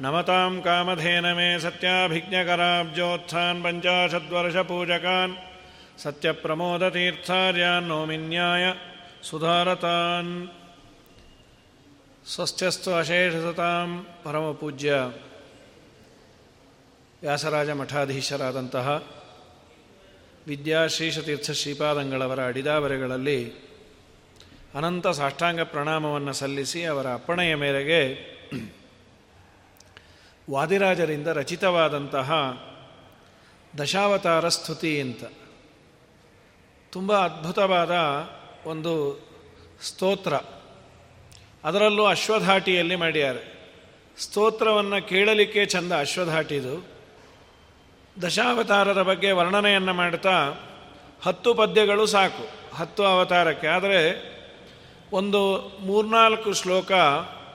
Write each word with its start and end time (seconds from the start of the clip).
नमतां 0.01 0.61
कामधेनमे 0.61 1.59
सत्याभिज्ञकराब्जोत्थान् 1.61 3.62
पञ्चाशद्वर्षपूजकान् 3.65 5.34
सत्यप्रमोदतीर्थार्यान् 6.05 7.89
नौमिन्याय 7.89 8.75
सुधारतान् 9.23 10.48
ಸ್ವಸ್ಥಸ್ತು 12.27 12.91
ಅಶೇಷಸತಾಂ 12.98 13.89
ಪರಮಪೂಜ್ಯ 14.23 14.93
ವ್ಯಾಸರಾಜ 17.23 17.70
ಮಠಾಧೀಶರಾದಂತಹ 17.81 18.89
ವಿದ್ಯಾಶ್ರೀಶತೀರ್ಥ 20.47 21.51
ಶ್ರೀಪಾದಂಗಳವರ 21.61 22.41
ಅಡಿದಾವರೆಗಳಲ್ಲಿ 22.51 23.41
ಅನಂತ 24.75 25.07
ಸಾಷ್ಟಾಂಗ 25.19 25.61
ಪ್ರಣಾಮವನ್ನು 25.73 26.33
ಸಲ್ಲಿಸಿ 26.41 26.84
ಅವರ 26.84 27.07
ಅಪ್ಪಣೆಯ 27.19 27.53
ಮೇರೆಗೆ 27.57 28.01
ವಾದಿರಾಜರಿಂದ 30.50 31.28
ರಚಿತವಾದಂತಹ 31.28 32.33
ದಶಾವತಾರ 33.78 34.50
ಸ್ತುತಿ 34.50 35.02
ಅಂತ. 35.02 35.23
ತುಂಬ 36.92 37.23
ಅದ್ಭುತವಾದ 37.23 37.92
ಒಂದು 38.66 39.20
ಸ್ತೋತ್ರ. 39.83 40.33
ಅದರಲ್ಲೂ 41.64 42.05
ಅಶ್ವಧಾಟಿಯಲ್ಲಿ 42.05 42.95
ಮಾಡ್ಯಾರೆ. 42.95 43.59
ಸ್ತೋತ್ರವನ್ನು 44.20 45.08
ಕೇಳಲಿಕ್ಕೆ 45.08 45.65
ಚಂದ 45.65 45.92
ಅಶ್ವಧಾಟಿದು 45.92 46.86
ದಶಾವತಾರದ 48.21 49.02
ಬಗ್ಗೆ 49.02 49.32
ವರ್ಣನೆಯನ್ನು 49.32 49.93
ಮಾಡ್ತಾ 49.93 50.54
ಹತ್ತು 51.21 51.54
ಪದ್ಯಗಳು 51.54 52.05
ಸಾಕು, 52.05 52.76
ಹತ್ತು 52.76 53.04
ಅವತಾರಕ್ಕೆ. 53.04 53.67
ಆದರೆ 53.67 54.30
ಒಂದು 55.11 55.71
ಮೂರ್ನಾಲ್ಕು 55.80 56.54
ಶ್ಲೋಕ 56.54 56.92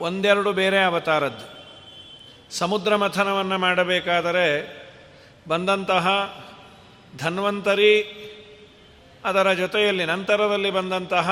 ಒಂದೆರಡು 0.00 0.52
ಬೇರೆ 0.52 0.84
ಅವತಾರದ್ದು. 0.84 1.53
ಸಮುದ್ರ 2.50 2.96
ಮಥನವನ್ನು 2.96 3.58
ಮಾಡಬೇಕಾದರೆ 3.58 4.48
ಬಂದಂತಹ 5.48 6.08
ಧನ್ವಂತರಿ 7.18 8.20
ಅದರ 9.24 9.52
ಜೊತೆಯಲ್ಲಿ 9.52 10.04
ನಂತರದಲ್ಲಿ 10.04 10.70
ಬಂದಂತಹ 10.70 11.30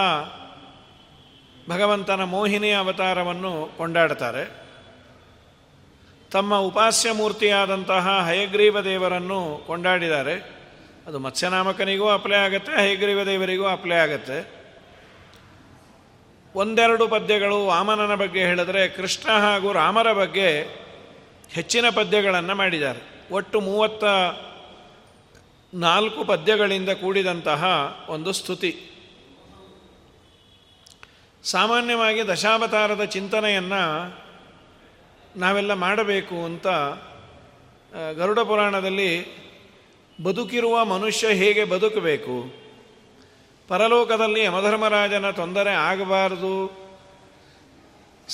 ಭಗವಂತನ 1.69 2.25
ಮೋಹಿನಿ 2.25 2.73
ಅವತಾರವನ್ನು 2.73 3.75
ಕೊಂಡಾಡ್ತಾರೆ. 3.77 4.63
ತಮ್ಮ 6.31 6.57
ಉಪಾಸ್ಯ 6.57 7.13
ಮೂರ್ತಿಯಾದಂತಹ 7.13 8.27
ಹಯಗ್ರೀವ 8.29 8.81
ದೇವರನ್ನು 8.81 9.65
ಕೊಂಡಾಡಿದ್ದಾರೆ. 9.67 10.35
ಅದು 11.07 11.19
ಮತ್ಸ್ಯನಾಮಕನಿಗೂ 11.19 12.09
ಅಪ್ಲೈ 12.09 12.37
ಆಗುತ್ತೆ, 12.37 12.73
ಹಯಗ್ರೀವ 12.73 13.23
ದೇವರಿಗೂ 13.23 13.67
ಅಪ್ಲೈ 13.67 13.97
ಆಗುತ್ತೆ. 13.97 14.63
ಒಂದೆರಡು 16.55 17.09
ಪದ್ಯಗಳು 17.09 17.67
ವಾಮನನ 17.67 18.15
ಬಗ್ಗೆ 18.15 18.41
ಹೇಳಿದ್ರೆ 18.41 18.89
ಕೃಷ್ಣ 18.89 19.31
ಹಾಗೂ 19.31 19.73
ರಾಮರ 19.73 20.13
ಬಗ್ಗೆ 20.13 20.82
ಹೆಚ್ಚಿನ 21.55 21.87
ಪದ್ಯಗಳನ್ನು 21.89 22.55
ಮಾಡಿದ್ದಾರೆ. 22.55 23.01
ಒಟ್ಟು 23.33 23.61
ಮೂವತ್ತ 23.61 24.05
ನಾಲ್ಕು 25.73 26.21
ಪದ್ಯಗಳಿಂದ 26.25 26.91
ಕೂಡಿದಂತಹ 26.91 27.63
ಒಂದು 28.09 28.33
ಸ್ತುತಿ. 28.33 28.73
ಸಾಮಾನ್ಯವಾಗಿ 31.45 32.23
ದಶಾವತಾರದ 32.29 33.05
ಚಿಂತನೆಯನ್ನು 33.05 33.83
ನಾವೆಲ್ಲ 35.37 35.73
ಮಾಡಬೇಕು 35.75 36.37
ಅಂತ 36.45 36.67
ಗರುಡ 38.17 38.41
ಪುರಾಣದಲ್ಲಿ 38.41 39.11
ಬದುಕಿರುವ 40.19 40.85
ಮನುಷ್ಯ 40.85 41.29
ಹೇಗೆ 41.29 41.65
ಬದುಕಬೇಕು, 41.65 42.37
ಪರಲೋಕದಲ್ಲಿ 43.69 44.41
ಯಮಧರ್ಮರಾಜನ 44.45 45.31
ತೊಂದರೆ 45.31 45.73
ಆಗಬಾರದು 45.91 46.55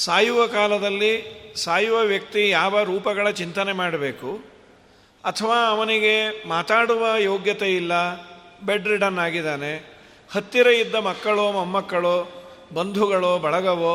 ಸಾಯುವ 0.04 0.40
ಕಾಲದಲ್ಲಿ 0.46 1.12
ಸಾಯುವ 1.56 1.98
ವ್ಯಕ್ತಿ 2.02 2.42
ಯಾವ 2.48 2.82
ರೂಪಗಳ 2.82 3.30
ಚಿಂತನೆ 3.30 3.72
ಮಾಡಬೇಕು? 3.72 4.30
ಅಥವಾ 5.24 5.58
ಅವನಿಗೆ 5.68 6.14
ಮಾತಾಡುವ 6.48 7.06
ಯೋಗ್ಯತೆ 7.20 7.68
ಇಲ್ಲ, 7.76 7.92
ಬೆಡ್ 8.62 8.88
ರಿಡನ್ 8.88 9.18
ಆಗಿದ್ದಾನೆ, 9.18 9.72
ಹತ್ತಿರ 10.30 10.66
ಇದ್ದ 10.66 10.94
ಮಕ್ಕಳೋ, 10.94 11.46
ಮೊಮ್ಮಕ್ಕಳೋ, 11.52 12.16
ಬಂಧುಗಳೋ, 12.74 13.32
ಬಳಗವೋ, 13.38 13.94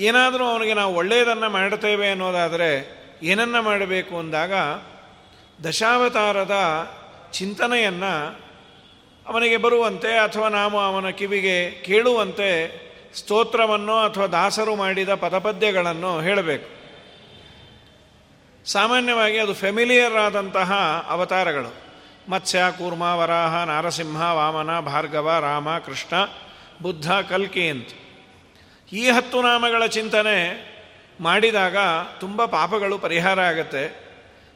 ಏನಾದರೂ 0.00 0.44
ಅವನಿಗೆ 0.44 0.74
ನಾವು 0.74 0.92
ಒಳ್ಳೆಯದನ್ನು 0.94 1.48
ಮಾಡ್ತೇವೆ 1.50 2.08
ಅನ್ನೋದಾದರೆ 2.10 2.70
ಏನನ್ನು 3.22 3.60
ಮಾಡಬೇಕು 3.62 4.14
ಅಂದಾಗ 4.18 4.54
ದಶಾವತಾರದ 5.64 6.56
ಚಿಂತನೆಯನ್ನು 7.32 8.14
ಅವನಿಗೆ 9.26 9.56
ಬರುವಂತೆ 9.56 10.10
ಅಥವಾ 10.18 10.48
ನಾವು 10.48 10.76
ಅವನ 10.80 11.10
ಕಿವಿಗೆ 11.10 11.56
ಕೇಳುವಂತೆ 11.86 12.50
ಸ್ತೋತ್ರವನ್ನು 13.14 13.96
ಅಥವಾ 13.96 14.26
ದಾಸರು 14.26 14.76
ಮಾಡಿದ 14.76 15.14
ಪದಪದ್ಯಗಳನ್ನು 15.14 16.20
ಹೇಳಬೇಕು. 16.20 16.84
ಸಾಮಾನ್ಯವಾಗಿ 18.68 19.38
ಅದು 19.38 19.54
ಫೆಮಿಲಿಯರ್ 19.54 20.14
ಆದಂತಹ 20.14 20.72
ಅವತಾರಗಳು. 21.08 21.74
ಮತ್ಸ್ಯ, 22.30 22.62
ಕೂರ್ಮ, 22.78 23.02
ವರಾಹ, 23.02 23.64
ನಾರಸಿಂಹ, 23.64 24.22
ವಾಮನ, 24.32 24.80
ಭಾರ್ಗವ, 24.80 25.38
ರಾಮ, 25.40 25.78
ಕೃಷ್ಣ, 25.78 26.16
ಬುದ್ಧ, 26.82 27.12
ಕಲ್ಕಿ 27.12 27.68
ಅಂತ. 27.68 27.88
ಈ 28.92 29.10
ಹತ್ತು 29.10 29.42
ನಾಮಗಳ 29.42 29.86
ಚಿಂತನೆ 29.86 30.74
ಮಾಡಿದಾಗ 31.20 31.76
ತುಂಬ 32.20 32.44
ಪಾಪಗಳು 32.44 32.98
ಪರಿಹಾರ 32.98 33.40
ಆಗುತ್ತೆ. 33.40 34.04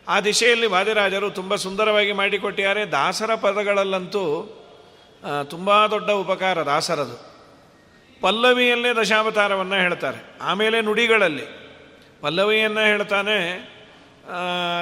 ಆ 0.09 0.21
ದಿಶೆಯಲ್ಲಿ 0.21 0.67
ವಾದಿರಾಜರು 0.67 1.31
ತುಂಬ 1.31 1.55
ಸುಂದರವಾಗಿ 1.55 2.13
ಮಾಡಿಕೊಟ್ಟಿದ್ದಾರೆ. 2.13 2.85
ದಾಸರ 2.85 3.35
ಪದಗಳಲ್ಲಂತೂ 3.35 4.55
ತುಂಬ 5.45 5.87
ದೊಡ್ಡ 5.87 6.11
ಉಪಕಾರ 6.11 6.63
ದಾಸರದು. 6.63 7.38
ಪಲ್ಲವಿಯಲ್ಲೇ 8.21 8.93
ದಶಾವತಾರವನ್ನು 8.93 9.75
ಹೇಳ್ತಾರೆ. 9.75 10.39
ಆಮೇಲೆ 10.43 10.81
ನುಡಿಗಳಲ್ಲಿ 10.81 11.47
ಪಲ್ಲವಿಯನ್ನು 12.21 12.81
ಹೇಳ್ತಾನೆ 12.81 13.39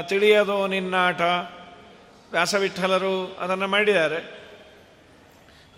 ತಿಳಿಯದೋ 0.08 0.66
ನಿನ್ನಾಟ, 0.66 1.20
ವ್ಯಾಸವಿಠಲರು 2.30 3.36
ಅದನ್ನು 3.40 3.68
ಮಾಡಿದ್ದಾರೆ. 3.68 4.46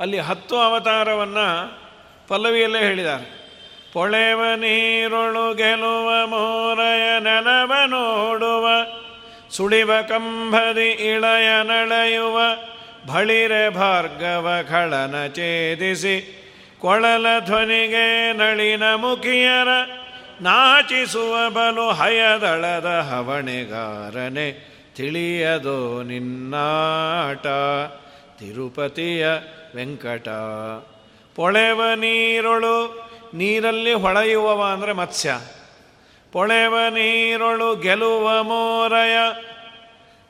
ಅಲ್ಲಿ 0.00 0.18
ಹತ್ತು 0.18 0.56
ಅವತಾರವನ್ನು 0.56 1.48
ಪಲ್ಲವಿಯಲ್ಲೇ 2.28 2.78
ಹೇಳಿದ್ದಾರೆ. 2.78 3.38
ಪೊಳೆವ 3.92 4.54
ನೀರೊಳು 4.54 5.54
ಗೆಲುವ 5.54 6.26
ಮೋರಯ 6.26 7.20
ನೆಲವ 7.20 7.72
ನೋಡುವ, 7.86 8.68
ಸುಳಿವ 9.50 10.02
ಕಂಬದಿ 10.02 10.90
ಇಳಯ 10.90 11.48
ನಳೆಯುವ, 11.64 12.40
ಭಳಿರೆ 13.06 13.68
ಭಾರ್ಗವ 13.68 14.58
ಖಳನ 14.68 15.26
ಛೇದಿಸಿ 15.26 16.37
ಕೊಳಲ 16.80 17.26
ಧ್ವನಿಗೆ 17.44 18.32
ನಳಿನ 18.32 18.94
ಮುಖಿಯರ 18.94 19.68
ನಾಚಿಸುವ 20.40 21.50
ಬಲು 21.50 21.90
ಹಯದಳದ 21.90 22.86
ಹವಣೆಗಾರನೆ, 22.86 24.48
ತಿಳಿಯದೋ 24.96 26.02
ನಿನ್ನಾಟ, 26.02 27.46
ತಿರುಪತಿಯ 28.38 29.26
ವೆಂಕಟ. 29.74 30.28
ಪೊಳೆವ 31.36 31.94
ನೀರೊಳು 31.94 33.08
ನೀರಲ್ಲಿ 33.34 33.92
ಹೊಳೆಯುವವ 33.92 34.64
ಅಂದರೆ 34.72 34.92
ಮತ್ಸ್ಯ. 34.92 35.40
ಪೊಳೆವ 36.32 36.74
ನೀರೊಳು 36.88 37.76
ಗೆಲುವ 37.76 38.42
ಮೋರಯ, 38.42 39.16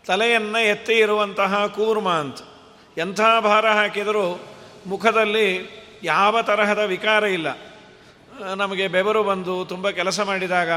ತಲೆಯನ್ನು 0.06 0.60
ಎತ್ತಿ 0.64 0.92
ಇರುವಂತಹ 0.92 1.66
ಕೂರ್ಮ 1.66 2.08
ಅಂತ. 2.08 2.38
ಎಂಥ 2.98 3.20
ಭಾರ 3.20 3.66
ಹಾಕಿದರೂ 3.66 4.40
ಮುಖದಲ್ಲಿ 4.86 5.77
ಯಾವ 6.02 6.42
ತರಹದ 6.42 6.78
ವಿಕಾರ 6.78 7.24
ಇಲ್ಲ. 7.24 7.58
ನಮಗೆ 8.54 8.88
ಬೆವರು 8.88 9.22
ಬಂದು 9.22 9.64
ತುಂಬ 9.64 9.90
ಕೆಲಸ 9.90 10.20
ಮಾಡಿದಾಗ 10.20 10.68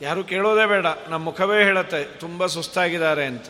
ಯಾರು 0.00 0.24
ಕೇಳೋದೇ 0.24 0.66
ಬೇಡ. 0.66 0.86
ನಮ್ಮ 1.08 1.24
ಮುಖವೇ 1.24 1.64
ಹೇಳುತ್ತೆ, 1.64 2.04
ತುಂಬ 2.04 2.46
ಸುಸ್ತಾಗಿದ್ದಾರೆ 2.46 3.24
ಅಂತ. 3.24 3.46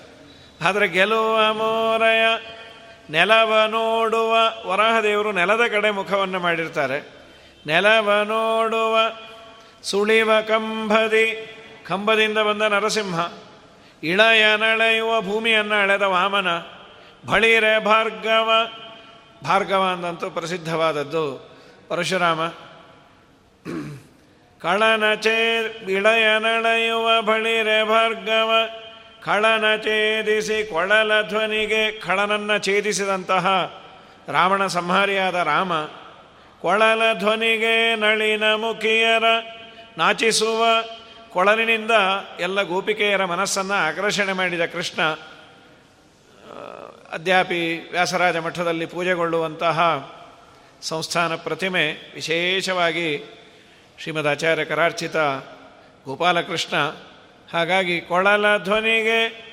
ಆದರೆ 0.64 0.88
ಗೆಲುವ 0.88 1.52
ಮೋರಯ, 1.52 2.22
ನೆಲವ 3.10 3.64
ನೋಡುವ, 3.68 4.36
ವರಾಹದೇವರು 4.66 5.32
ನೆಲದ 5.32 5.60
ಕಡೆ 5.70 5.90
ಮುಖವನ್ನು 5.90 6.40
ಮಾಡಿರ್ತಾರೆ. 6.40 7.08
ನೆಲವ 7.66 8.22
ನೋಡುವ, 8.24 8.98
ಸುಳಿವ 9.82 10.40
ಕಂಬದಿ, 10.40 11.56
ಕಂಬದಿಂದ 11.86 12.38
ಬಂದ 12.38 12.62
ನರಸಿಂಹ, 12.62 13.32
ಇಳಯ 14.02 14.56
ನಳೆಯುವ 14.56 15.20
ಭೂಮಿಯನ್ನು 15.20 15.74
ಅಳೆದ 15.74 16.02
ವಾಮನ, 16.02 16.58
ಬಳಿರೆ 17.26 17.84
ಭಾರ್ಗವ 17.84 18.50
ಭಾರ್ಗವ 19.46 19.82
ಅಂದಂತೂ 19.92 20.26
ಪ್ರಸಿದ್ಧವಾದದ್ದು 20.30 21.24
ಪರಶುರಾಮ. 21.88 22.40
ಕಳನಚೇರ್ 24.60 25.68
ಚೇ 25.74 25.92
ಇಳಯ 25.92 26.26
ನಳೆಯುವ 26.38 27.08
ಬಳಿರೆ 27.22 27.78
ಭಾರ್ಗವ 27.88 28.50
ಖಳನ 29.24 29.66
ಛೇದಿಸಿ 29.76 30.58
ಕೊಳಲ 30.70 31.12
ಧ್ವನಿಗೆ 31.28 31.82
ಖಳನನ್ನು 32.00 32.56
ಛೇದಿಸಿದಂತಹ 32.58 33.46
ರಾವಣ 34.28 34.62
ಸಂಹಾರಿಯಾದ 34.66 35.38
ರಾಮ, 35.50 35.72
ಕೊಳಲ 36.62 37.02
ಧ್ವನಿಗೆ 37.18 37.74
ನಳಿನ 37.96 38.46
ಮುಖಿಯರ 38.54 39.26
ನಾಚಿಸುವ 39.98 40.62
ಕೊಳಲಿನಿಂದ 41.32 41.94
ಎಲ್ಲ 42.40 42.62
ಗೋಪಿಕೆಯರ 42.62 43.24
ಮನಸ್ಸನ್ನು 43.24 43.76
ಆಕರ್ಷಣೆ 43.88 44.32
ಮಾಡಿದ 44.32 44.64
ಕೃಷ್ಣ. 44.74 45.00
ಅದ್ಯಾಪಿ 47.12 47.88
ವ್ಯಾಸರಾಜ 47.90 48.36
ಮಠದಲ್ಲಿ 48.36 48.86
ಪೂಜೆಗೊಳ್ಳುವಂತಹ 48.86 49.80
ಸಂಸ್ಥಾನ 50.82 51.34
ಪ್ರತಿಮೆ 51.34 51.92
ವಿಶೇಷವಾಗಿ 52.14 53.24
ಶ್ರೀಮದ್ 53.98 54.26
ಆಚಾರ್ಯ 54.26 54.64
ಕರಾರ್ಚಿತ 54.64 55.16
ಗೋಪಾಲಕೃಷ್ಣ. 56.04 56.76
ಹಾಗಾಗಿ 57.52 58.00
ಕೊಳಲ 58.00 58.58
ಧ್ವನಿಗೆ 58.58 59.46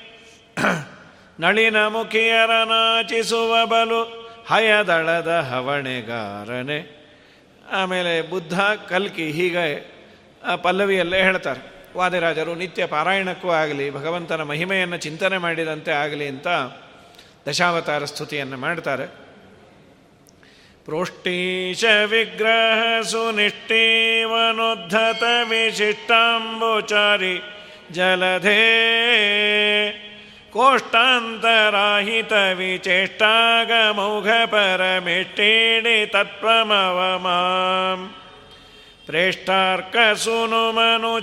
ನಳಿನ 1.40 1.86
ಮುಖಿಯರ 1.86 2.50
ನಾಚಿಸುವ 2.64 3.66
ಬಲು 3.66 4.02
ಹಯದಳದ 4.46 5.28
ಹವಣೆಗಾರನೆ. 5.28 7.04
ಆಮೇಲೆ 7.72 8.22
ಬುದ್ಧ 8.22 8.60
ಕಲ್ಕಿ 8.60 9.30
ಹೀಗೆ 9.30 9.90
ಪಲ್ಲವಿಯಲ್ಲೇ 10.62 11.22
ಹೇಳ್ತಾರೆ. 11.22 11.90
ವಾದಿರಾಜರು 11.96 12.54
ನಿತ್ಯ 12.54 12.86
ಪಾರಾಯಣಕ್ಕೂ 12.86 13.50
ಆಗಲಿ, 13.50 13.90
ಭಗವಂತನ 13.90 14.42
ಮಹಿಮೆಯನ್ನು 14.42 14.96
ಚಿಂತನೆ 14.96 15.38
ಮಾಡಿದಂತೆ 15.38 15.92
ಆಗಲಿ 15.92 16.28
ಅಂತ 16.28 16.46
ದಶಾವತಾರ 17.48 18.04
ಸ್ತುತಿಯನ್ನು 18.04 18.56
ಮಾಡ್ತಾರೆ. 18.56 19.24
ಪ್ರೋಷ್ಟೀಶ 20.84 21.84
ವಿಗ್ರಹ 22.06 23.00
ಸುನಿಷ್ಠೀವನುದ್ಧತ 23.00 25.22
ವಿಶಿಷ್ಟಾಂಬುಚಾರಿ 25.48 27.42
ಜಲಧೇ 27.92 28.60
ಕೋಷ್ಟಾಂತರಾಹಿತ 30.52 32.32
ವಿಚೇಷ್ಟಾಗಮೌಘ 32.32 34.28
ಪರಮಿಷ್ಟೀಡಿ 34.46 36.06
ತತ್ವಮವಮಾಂ. 36.06 38.14
ಪ್ರೇಷ್ಟಾರ್ಕ 39.06 39.96
ಸುನುಮನು 40.14 41.20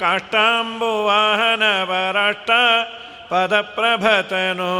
ಕಾಷ್ಟಾಂಬುವಾಹನ 0.00 1.62
ವರಾಷ್ಟ 1.82 2.50
ಪದಪ್ರಭತನೋ 3.28 4.74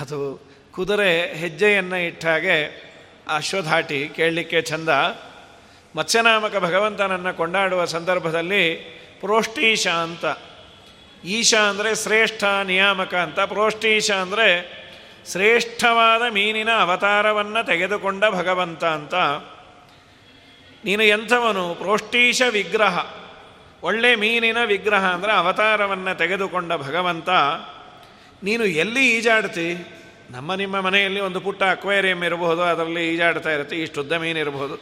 ಅದು 0.00 0.52
ಕುದುರೆ 0.72 1.34
ಹೆಜ್ಜೆಯನ್ನು 1.34 1.96
ಇಟ್ಟಾಗೆ 1.96 2.92
ಅಶ್ವಧಾಟಿ 3.28 4.08
ಕೇಳಲಿಕ್ಕೆ 4.08 4.62
ಚಂದ. 4.62 4.88
ಮತ್ಸ್ಯನಾಮಕ 5.96 6.56
ಭಗವಂತನನ್ನು 6.56 7.34
ಕೊಂಡಾಡುವ 7.34 7.84
ಸಂದರ್ಭದಲ್ಲಿ 7.84 8.74
ಪ್ರೋಷ್ಠೀಶ 9.20 9.88
ಅಂತ. 9.88 10.24
ಈಶ 11.24 11.54
ಅಂದರೆ 11.54 11.94
ಶ್ರೇಷ್ಠ 11.94 12.44
ನಿಯಾಮಕ 12.44 13.14
ಅಂತ. 13.14 13.40
ಪ್ರೋಷ್ಟೀಶ 13.40 14.10
ಅಂದರೆ 14.10 14.81
ಶ್ರೇಷ್ಠವಾದ 15.30 16.32
ಮೀನಿನ 16.32 16.70
ಅವತಾರವನ್ನು 16.70 17.66
ತೆಗೆದುಕೊಂಡ 17.66 18.24
ಭಗವಂತ 18.30 18.84
ಅಂತ. 18.84 19.14
ನೀನು 20.84 21.02
ಎಂಥವನು? 21.02 21.74
ಪ್ರೋಷ್ಟೀಶ 21.74 22.42
ವಿಗ್ರಹ. 22.50 23.14
ಒಳ್ಳೆ 23.82 24.16
ಮೀನಿನ 24.16 24.64
ವಿಗ್ರಹ 24.64 25.14
ಅಂದರೆ 25.14 25.32
ಅವತಾರವನ್ನು 25.32 26.18
ತೆಗೆದುಕೊಂಡ 26.18 26.72
ಭಗವಂತ. 26.72 27.28
ನೀನು 28.42 28.64
ಎಲ್ಲಿ 28.64 29.10
ಈಜಾಡ್ತಿ? 29.10 29.98
ನಮ್ಮ 30.30 30.54
ನಿಮ್ಮ 30.54 30.80
ಮನೆಯಲ್ಲಿ 30.80 31.20
ಒಂದು 31.20 31.40
ಪುಟ್ಟ 31.40 31.62
ಅಕ್ವೇರಿಯಂ 31.62 32.22
ಇರಬಹುದು, 32.22 32.62
ಅದರಲ್ಲಿ 32.62 33.14
ಈಜಾಡ್ತಾ 33.14 33.50
ಇರುತ್ತೆ. 33.50 33.76
ಇಷ್ಟುದ್ದ 33.76 34.12
ಮೀನು 34.12 34.38
ಇರಬಹುದು. 34.38 34.76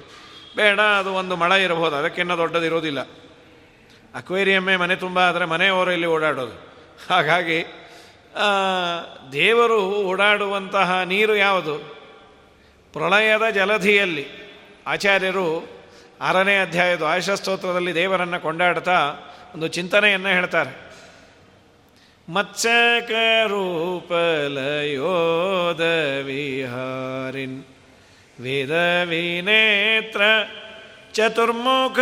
ಬೇಡ, 0.56 0.80
ಅದು 0.80 1.12
ಒಂದು 1.12 1.36
ಮಳೆ 1.36 1.64
ಇರಬಹುದು. 1.64 1.96
ಅದಕ್ಕಿನ್ನ 1.96 2.34
ದೊಡ್ಡದಿರೋದಿಲ್ಲ. 2.34 3.00
ಅಕ್ವೇರಿಯಮ್ಮೇ 4.14 4.76
ಮನೆ 4.76 4.96
ತುಂಬ, 4.96 5.18
ಆದರೆ 5.18 5.44
ಮನೆಯವರು 5.44 5.92
ಇಲ್ಲಿ 5.92 6.06
ಓಡಾಡೋದು. 6.06 6.70
ಹಾಗಾಗಿ 7.10 7.79
ದೇವರು 9.32 9.82
ಓಡಾಡುವಂತಹ 9.82 11.02
ನೀರು 11.04 11.36
ಯಾವುದು? 11.36 11.98
ಪ್ರಳಯದ 12.92 13.50
ಜಲಧಿಯಲ್ಲಿ. 13.50 14.26
ಆಚಾರ್ಯರು 14.86 15.68
ಆರನೇ 16.20 16.60
ಅಧ್ಯಾಯದ 16.60 17.02
ಆಯುಷಸ್ತೋತ್ರದಲ್ಲಿ 17.02 17.94
ದೇವರನ್ನು 17.94 18.40
ಕೊಂಡಾಡ್ತಾ 18.40 19.12
ಒಂದು 19.54 19.68
ಚಿಂತನೆಯನ್ನು 19.68 20.28
ಹೇಳ್ತಾರೆ. 20.28 20.92
ಮತ್ಸ್ಯಕ 22.28 23.10
ರೂಪಲಯೋದ 23.46 25.80
ವಿಹಾರಿನ್ 26.24 27.64
ವೇದ 28.42 28.70
ವಿನೇತ್ರ 29.04 30.22
ಚತುರ್ಮುಖ 31.12 31.98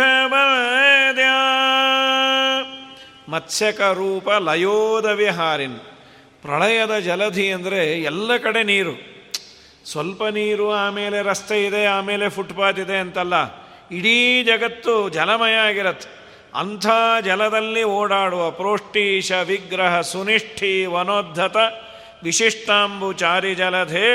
ಮತ್ಸ್ಯಕ 3.29 3.81
ರೂಪ 3.81 4.29
ಲಯೋದ 4.29 5.05
ವಿಹಾರಿನ್ 5.05 5.79
ಪ್ರಳಯದ 6.43 6.93
ಜಲಧಿ 6.99 7.47
ಅಂದರೆ 7.51 7.81
ಎಲ್ಲ 8.01 8.37
ಕಡೆ 8.37 8.61
ನೀರು. 8.63 8.93
ಸ್ವಲ್ಪ 9.85 10.21
ನೀರು, 10.23 10.67
ಆಮೇಲೆ 10.75 11.17
ರಸ್ತೆ 11.21 11.57
ಇದೆ, 11.65 11.81
ಆಮೇಲೆ 11.85 12.25
ಫುಟ್ಪಾತ್ 12.29 12.79
ಇದೆ 12.79 12.97
ಅಂತಲ್ಲ, 12.97 13.35
ಇಡೀ 13.91 14.17
ಜಗತ್ತು 14.43 14.93
ಜಲಮಯ 15.09 15.55
ಆಗಿರತ್ತೆ. 15.67 16.09
ಅಂಥ 16.55 16.87
ಜಲದಲ್ಲಿ 17.25 17.83
ಓಡಾಡುವ 17.83 18.43
ಪ್ರೋಷ್ಟೀಶ 18.51 19.31
ವಿಗ್ರಹ 19.31 19.93
ಸುನಿಷ್ಠಿ 20.01 20.73
ವನೋದ್ಧತ 20.85 21.57
ವಿಶಿಷ್ಟಾಂಬು 22.23 23.09
ಚಾರಿ 23.13 23.53
ಜಲಧೆ, 23.55 24.09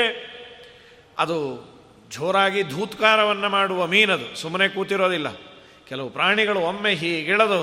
ಅದು 1.19 1.37
ಜೋರಾಗಿ 2.11 2.61
ಧೂತ್ಕಾರವನ್ನು 2.63 3.49
ಮಾಡುವ 3.49 3.81
ಮೀನದು. 3.87 4.27
ಸುಮ್ಮನೆ 4.41 4.67
ಕೂತಿರೋದಿಲ್ಲ. 4.67 5.29
ಕೆಲವು 5.89 6.09
ಪ್ರಾಣಿಗಳು 6.09 6.59
ಒಮ್ಮೆ 6.71 6.93
ಹೀಗಿಳದು, 6.93 7.61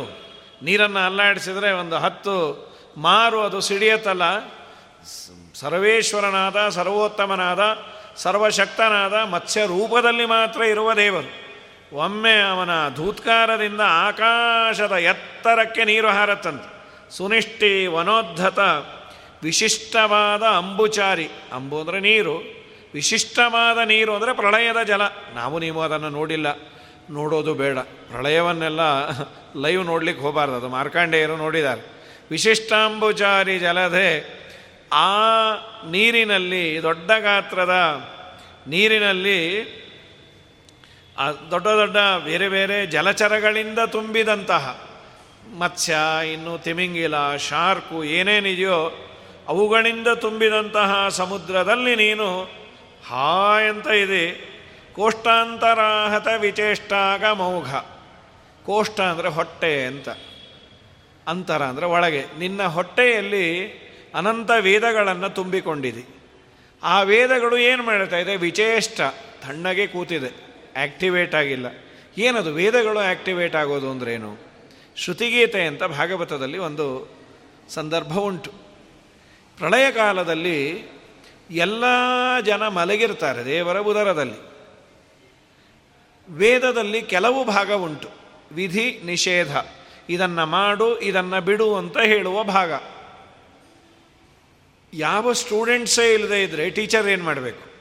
ನೀರನ್ನು 0.63 1.01
ಅಲ್ಲಾಡಿಸಿದರೆ 1.07 1.71
ಒಂದು 1.73 1.97
ಹತ್ತು 1.97 2.35
ಮಾರು 2.97 3.41
ಅದು 3.41 3.61
ಸಿಡಿಯತ್ತಲ್ಲ. 3.61 4.23
ಸರ್ವೇಶ್ವರನಾದ, 5.55 6.69
ಸರ್ವೋತ್ತಮನಾದ, 6.69 7.61
ಸರ್ವಶಕ್ತನಾದ 8.17 9.15
ಮತ್ಸ್ಯ 9.15 9.67
ರೂಪದಲ್ಲಿ 9.67 10.27
ಮಾತ್ರ 10.27 10.63
ಇರುವ 10.63 10.95
ದೇವರು. 10.95 11.43
ಒಮ್ಮೆ 11.97 12.41
ಅವನ 12.41 12.71
ಧೂತ್ಕಾರದಿಂದ 12.95 13.81
ಆಕಾಶದ 13.85 14.93
ಎತ್ತರಕ್ಕೆ 14.93 15.85
ನೀರು 15.85 16.09
ಹಾರತ್ತಂತೆ. 16.09 16.83
ಸುನಿಷ್ಠಿ 17.17 17.87
ವನೋದ್ಧತ, 17.87 18.59
ವಿಶಿಷ್ಟವಾದ 19.43 20.43
ಅಂಬುಚಾರಿ. 20.43 21.29
ಅಂಬು 21.53 21.81
ಅಂದರೆ 21.81 22.01
ನೀರು. 22.01 22.63
ವಿಶಿಷ್ಟವಾದ 22.95 23.79
ನೀರು 23.79 24.15
ಅಂದರೆ 24.15 24.33
ಪ್ರಳಯದ 24.33 24.83
ಜಲ. 24.83 25.03
ನಾವು 25.35 25.59
ನೀವು 25.59 25.83
ಅದನ್ನು 25.83 26.09
ನೋಡಿಲ್ಲ. 26.09 26.47
ನೋಡೋದು 27.11 27.55
ಬೇಡ. 27.55 27.79
ಪ್ರಳಯವನ್ನೆಲ್ಲ 27.79 28.81
ಲೈವ್ 29.57 29.85
ನೋಡ್ಲಿಕ್ಕೆ 29.85 30.25
ಹೋಗಬಾರ್ದು. 30.25 30.57
ಅದು 30.57 30.69
ಮಾರ್ಕಾಂಡೇಯರು 30.69 31.37
ನೋಡಿದ್ದಾರೆ. 31.37 32.02
ವಿಶಿಷ್ಟಾಂಬುಚಾರಿ 32.33 33.57
ಜಲಧೆ. 33.59 34.11
ಆ 34.93 35.11
ನೀರಿನಲ್ಲಿ, 35.91 36.65
ದೊಡ್ಡ 36.83 37.11
ಗಾತ್ರದ 37.21 37.75
ನೀರಿನಲ್ಲಿ 38.69 39.41
ದೊಡ್ಡ 41.51 41.67
ದೊಡ್ಡ 41.67 41.97
ಬೇರೆ 42.25 42.49
ಬೇರೆ 42.49 42.77
ಜಲಚರಗಳಿಂದ 42.87 43.81
ತುಂಬಿದಂತಹ 43.87 44.65
ಮತ್ಸ್ಯ, 45.59 45.95
ಇನ್ನು 46.33 46.55
ತಿಮಿಂಗಿಲ, 46.59 47.17
ಶಾರ್ಕು 47.37 47.97
ಏನೇನಿದೆಯೋ 48.05 48.79
ಅವುಗಳಿಂದ 49.49 50.09
ತುಂಬಿದಂತಹ 50.15 50.91
ಸಮುದ್ರದಲ್ಲಿ 51.09 51.95
ನೀನು 51.97 52.29
ಹಾಯಂತ 53.09 53.89
ಇದೆ. 54.05 54.25
ಕೋಷ್ಟಾಂತರಾಹತ 54.93 56.29
ವಿಚೇಷ್ಟಾಗ 56.41 57.25
ಮೌಘ 57.33 57.71
ಕೋಷ್ಟ 58.67 58.99
ಅಂದರೆ 59.01 59.29
ಹೊಟ್ಟೆ 59.29 59.73
ಅಂತ. 59.85 60.09
ಅಂತರ 61.29 61.63
ಅಂದರೆ 61.63 61.87
ಒಳಗೆ, 61.87 62.25
ನಿನ್ನ 62.39 62.63
ಹೊಟ್ಟೆಯಲ್ಲಿ 62.63 63.73
ಅನಂತ 64.15 64.51
ವೇದಗಳನ್ನು 64.61 65.31
ತುಂಬಿಕೊಂಡಿದೆ. 65.31 66.23
ಆ 66.83 67.03
ವೇದಗಳು 67.03 67.59
ಏನು 67.59 67.83
ಮಾಡ್ತಾ 67.83 68.17
ಇದೆ? 68.17 68.37
ವಿಚೇಷ್ಟ, 68.37 69.01
ತಣ್ಣಗೆ 69.43 69.87
ಕೂತಿದೆ 69.87 70.29
ಆ್ಯಕ್ಟಿವೇಟ್ 70.77 71.35
ಆಗಿಲ್ಲ. 71.35 71.67
ಏನದು? 72.19 72.53
ವೇದಗಳು 72.53 72.99
ಆ್ಯಕ್ಟಿವೇಟ್ 72.99 73.57
ಆಗೋದು 73.57 73.91
ಅಂದ್ರೇನು? 73.91 74.37
ಶ್ರುತಿಗೀತೆ 74.97 75.67
ಅಂತ 75.67 75.85
ಭಾಗವತದಲ್ಲಿ 75.85 76.59
ಒಂದು 76.59 77.17
ಸಂದರ್ಭ 77.69 78.13
ಉಂಟು. 78.13 78.53
ಪ್ರಳಯ 79.57 79.93
ಕಾಲದಲ್ಲಿ 79.93 80.85
ಎಲ್ಲ 81.51 81.85
ಜನ 82.45 82.69
ಮಲಗಿರ್ತಾರೆ, 82.69 83.45
ದೇವರ 83.45 83.79
ಉದರದಲ್ಲಿ. 83.79 84.53
ವೇದದಲ್ಲಿ 86.29 87.03
ಕೆಲವು 87.03 87.45
ಭಾಗ 87.45 87.73
ಉಂಟು. 87.73 88.09
ವಿಧಿ 88.53 89.01
ನಿಷೇಧ. 89.05 89.57
ಇದನ್ನು 90.09 90.47
ಮಾಡು, 90.47 91.01
ಇದನ್ನು 91.01 91.41
ಬಿಡು 91.41 91.77
ಅಂತ 91.77 91.99
ಹೇಳುವ 91.99 92.43
ಭಾಗ. 92.43 92.73
ಯಾವ 94.95 95.33
ಸ್ಟೂಡೆಂಟ್ಸೇ 95.33 96.15
ಇಲ್ಲದೆ 96.15 96.43
ಇದ್ದರೆ 96.43 96.71
ಟೀಚರ್ 96.71 97.09
ಏನು 97.09 97.25
ಮಾಡಬೇಕು? 97.25 97.73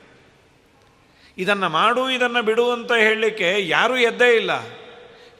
ಇದನ್ನು 1.38 1.70
ಮಾಡು, 1.70 2.10
ಇದನ್ನು 2.10 2.44
ಬಿಡು 2.44 2.72
ಅಂತ 2.72 2.92
ಹೇಳಲಿಕ್ಕೆ 2.92 3.68
ಯಾರೂ 3.68 3.98
ಎದ್ದೇ 3.98 4.36
ಇಲ್ಲ. 4.36 4.52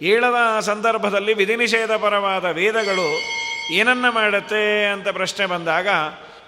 ಏಳದ 0.02 0.60
ಸಂದರ್ಭದಲ್ಲಿ 0.60 1.34
ವಿಧಿ 1.34 1.56
ನಿಷೇಧ 1.56 1.92
ಪರವಾದ 1.92 2.46
ವೇದಗಳು 2.46 3.20
ಏನನ್ನ 3.74 4.10
ಮಾಡುತ್ತೆ 4.10 4.86
ಅಂತ 4.86 5.08
ಪ್ರಶ್ನೆ 5.08 5.46
ಬಂದಾಗ, 5.46 5.88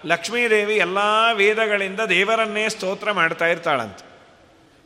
ಲಕ್ಷ್ಮೀದೇವಿ 0.06 0.76
ಎಲ್ಲ 0.76 0.98
ವೇದಗಳಿಂದ 1.34 2.00
ದೇವರನ್ನೇ 2.00 2.70
ಸ್ತೋತ್ರ 2.70 3.12
ಮಾಡ್ತಾ 3.12 3.48
ಇರ್ತಾಳಂತೆ. 3.48 4.14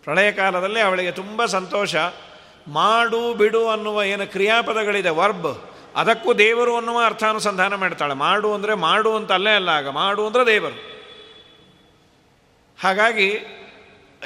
ಪ್ರಳಯ 0.04 0.32
ಕಾಲದಲ್ಲಿ 0.32 0.80
ಅವಳಿಗೆ 0.80 1.12
ತುಂಬ 1.12 1.46
ಸಂತೋಷ. 1.46 1.96
ಮಾಡು, 2.68 3.34
ಬಿಡು 3.34 3.70
ಅನ್ನುವ 3.70 4.04
ಏನು 4.04 4.32
ಕ್ರಿಯಾಪದಗಳಿದೆ? 4.32 5.10
ವರ್ಬ್. 5.10 5.74
ಅದಕ್ಕೂ 5.96 6.34
ದೇವರು 6.34 6.78
ಅನ್ನುವ 6.78 7.02
ಅರ್ಥಾನುಸಂಧಾನ 7.06 7.76
ಮಾಡ್ತಾಳೆ. 7.76 8.14
ಮಾಡು 8.14 8.54
ಅಂದರೆ 8.54 8.74
ಮಾಡು 8.74 9.16
ಅಂತ 9.16 9.32
ಅಲ್ಲೇ 9.32 9.56
ಅಲ್ಲ 9.56 9.70
ಆಗ. 9.70 9.90
ಮಾಡು 9.90 10.28
ಅಂದರೆ 10.28 10.46
ದೇವರು. 10.46 10.98
ಹಾಗಾಗಿ 12.84 13.30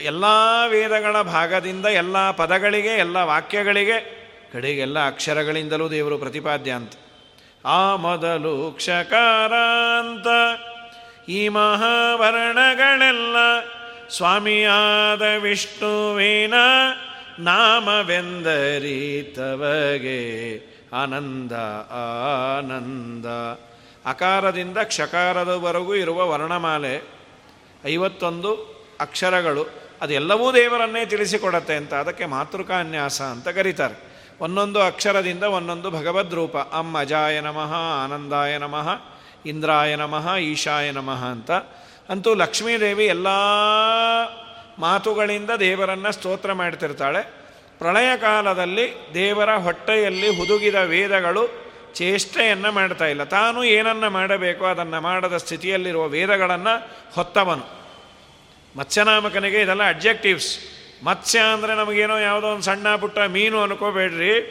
ಎಲ್ಲ 0.01 0.23
ವೇದಗಳ 0.67 1.21
ಭಾಗದಿಂದ 1.21 1.85
ಎಲ್ಲ 1.85 2.31
ಪದಗಳಿಗೆ, 2.31 2.89
ಎಲ್ಲ 2.89 3.17
ವಾಕ್ಯಗಳಿಗೆ, 3.17 4.21
ಕಡೆಗೆಲ್ಲ 4.53 5.07
ಅಕ್ಷರಗಳಿಂದಲೂ 5.07 5.89
ದೇವರು 5.89 6.17
ಪ್ರತಿಪಾದ್ಯ 6.17 6.71
ಅಂತ. 6.71 6.93
ಆ 7.65 7.95
ಮೊದಲು 7.95 8.71
ಕ್ಷಕಾರ 8.71 9.53
ಅಂತ 9.99 10.27
ಈ 11.29 11.47
ಮಹಾಭರಣಗಳೆಲ್ಲ 11.47 13.35
ಸ್ವಾಮಿಯಾದ 14.09 15.21
ವಿಷ್ಣುವಿನ 15.21 16.53
ನಾಮವೆಂದರಿತವಗೆ 17.43 18.59
ಆನಂದ 20.93 21.51
ಆನಂದ. 22.57 23.25
ಅಕಾರದಿಂದ 24.05 24.77
ಕ್ಷಕಾರದವರೆಗೂ 24.83 25.95
ಇರುವ 25.95 26.29
ವರ್ಣಮಾಲೆ, 26.29 27.09
ಐವತ್ತೊಂದು 27.85 28.53
ಅಕ್ಷರಗಳು, 28.99 29.65
ಅದೆಲ್ಲವೂ 30.01 30.53
ದೇವರನ್ನೇ 30.53 31.05
ತಿಳಿಸಿಕೊಡತ್ತೆ 31.05 31.75
ಅಂತ 31.75 31.93
ಅದಕ್ಕೆ 31.93 32.25
ಮಾತೃಕಾನ್ಯಾಸ 32.25 33.21
ಅಂತ 33.21 33.47
ಕರೀತಾರೆ. 33.47 34.11
ಒಂದೊಂದು 34.41 34.81
ಅಕ್ಷರದಿಂದ 34.81 35.43
ಒಂದೊಂದು 35.43 35.91
ಭಗವದ್ 35.91 36.33
ರೂಪ. 36.33 36.57
ಅಮ್ಮ 36.57 36.99
ಅಜಾಯ 36.99 37.41
ನಮಃ, 37.41 38.03
ಆನಂದಾಯ 38.03 38.57
ನಮಃ, 38.57 38.89
ಇಂದ್ರಾಯ 39.45 39.95
ನಮಃ, 39.95 40.35
ಈಶಾಯ 40.35 40.91
ನಮಃ 40.91 41.25
ಅಂತ. 41.25 41.51
ಅಂತೂ 42.09 42.33
ಲಕ್ಷ್ಮೀದೇವಿ 42.33 43.05
ಎಲ್ಲ 43.05 43.27
ಮಾತುಗಳಿಂದ 44.79 45.49
ದೇವರನ್ನು 45.49 46.11
ಸ್ತೋತ್ರ 46.11 46.53
ಮಾಡ್ತಿರ್ತಾಳೆ. 46.53 47.41
ಪ್ರಳಯ 47.79 48.17
ಕಾಲದಲ್ಲಿ 48.17 48.93
ದೇವರ 49.13 49.55
ಹೊಟ್ಟೆಯಲ್ಲಿ 49.55 50.37
ಹುದುಗಿದ 50.37 50.75
ವೇದಗಳು 50.75 51.71
ಚೇಷ್ಟೆಯನ್ನು 51.93 52.71
ಮಾಡ್ತಾ 52.71 53.05
ಇಲ್ಲ. 53.05 53.23
ತಾನು 53.23 53.63
ಏನನ್ನು 53.63 54.09
ಮಾಡಬೇಕು 54.09 54.65
ಅದನ್ನು 54.65 55.01
ಮಾಡದ 55.01 55.37
ಸ್ಥಿತಿಯಲ್ಲಿರುವ 55.37 56.07
ವೇದಗಳನ್ನು 56.07 56.89
ಹೊತ್ತವನು. 57.15 57.81
ಮತ್ಸ್ಯನಾಮಕನಿಗೆ 58.77 59.61
ಇದೆಲ್ಲ 59.61 59.89
ಅಬ್ಜೆಕ್ಟಿವ್ಸ್ 59.89 60.59
ಮತ್ಸ್ಯ 61.03 61.39
ಅಂದರೆ 61.39 61.75
ನಮಗೇನೋ 61.75 62.17
ಯಾವುದೋ 62.17 62.47
ಒಂದು 62.47 62.63
ಸಣ್ಣ 62.63 62.95
ಪುಟ್ಟ 62.95 63.19
ಮೀನು 63.19 63.61
ಅನ್ಕೋಬೇಡ್ರಿ. 63.61 64.41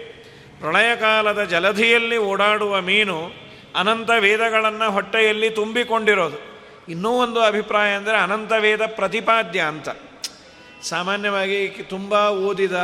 ಪ್ರಳಯ 0.61 0.97
ಕಾಲದ 0.97 1.45
ಜಲಧಿಯಲ್ಲಿ 1.45 2.17
ಓಡಾಡುವ 2.17 2.81
ಮೀನು 2.81 3.33
ಅನಂತ 3.77 4.11
ವೇದಗಳನ್ನು 4.19 4.93
ಹೊಟ್ಟೆಯಲ್ಲಿ 4.93 5.51
ತುಂಬಿಕೊಂಡಿರೋದು. 5.51 6.51
ಇನ್ನೂ 6.89 7.11
ಒಂದು 7.11 7.41
ಅಭಿಪ್ರಾಯ 7.41 7.93
ಅಂದರೆ 7.93 8.17
ಅನಂತ 8.17 8.53
ವೇದ 8.59 8.83
ಪ್ರತಿಪಾದ್ಯ 8.87 9.61
ಅಂತ. 9.61 9.89
ಸಾಮಾನ್ಯವಾಗಿ 10.83 11.69
ತುಂಬ 11.69 12.15
ಓದಿದ, 12.15 12.77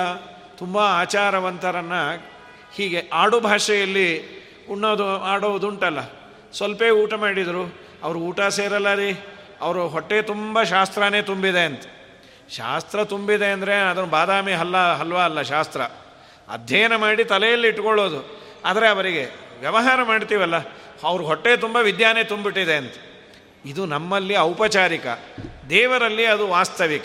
ತುಂಬ 0.59 0.79
ಆಚಾರವಂತರನ್ನು 0.79 2.27
ಹೀಗೆ 2.75 3.09
ಆಡು 3.13 3.41
ಭಾಷೆಯಲ್ಲಿ 3.41 4.37
ಉಣ್ಣೋದು, 4.71 5.23
ಆಡೋದುಂಟಲ್ಲ. 5.23 5.99
ಸ್ವಲ್ಪ 6.53 6.83
ಊಟ 6.83 7.15
ಮಾಡಿದರು. 7.15 7.75
ಅವರು 8.03 8.19
ಊಟ 8.19 8.41
ಸೇರಲ್ಲ 8.41 8.95
ರೀ. 8.95 9.13
ಅವರು 9.61 9.89
ಹೊಟ್ಟೆ 9.89 10.23
ತುಂಬ 10.23 10.63
ಶಾಸ್ತ್ರನೇ 10.63 11.23
ತುಂಬಿದೆ 11.23 11.65
ಅಂತ. 11.65 11.83
ಶಾಸ್ತ್ರ 12.51 13.05
ತುಂಬಿದೆ 13.05 13.47
ಅಂದರೆ 13.47 13.75
ಅದನ್ನು 13.75 14.11
ಬಾದಾಮಿ 14.11 14.53
ಹಲ್ಲ, 14.53 14.93
ಹಲ್ವಾ 14.93 15.25
ಅಲ್ಲ 15.25 15.43
ಶಾಸ್ತ್ರ. 15.43 15.81
ಅಧ್ಯಯನ 16.49 16.97
ಮಾಡಿ 16.97 17.25
ತಲೆಯಲ್ಲಿ 17.25 17.69
ಇಟ್ಕೊಳ್ಳೋದು. 17.69 18.43
ಆದರೆ 18.65 18.89
ಅವರಿಗೆ 18.89 19.27
ವ್ಯವಹಾರ 19.61 20.03
ಮಾಡ್ತೀವಲ್ಲ. 20.03 20.55
ಅವ್ರ 21.03 21.23
ಹೊಟ್ಟೆ 21.23 21.57
ತುಂಬ 21.57 21.77
ವಿದ್ಯಾನೇ 21.77 22.25
ತುಂಬಿಟ್ಟಿದೆ 22.25 22.75
ಅಂತ. 22.75 22.93
ಇದು 23.67 23.87
ನಮ್ಮಲ್ಲಿ 23.87 24.37
ಔಪಚಾರಿಕ. 24.37 25.07
ದೇವರಲ್ಲಿ 25.71 26.27
ಅದು 26.27 26.49
ವಾಸ್ತವಿಕ. 26.49 27.03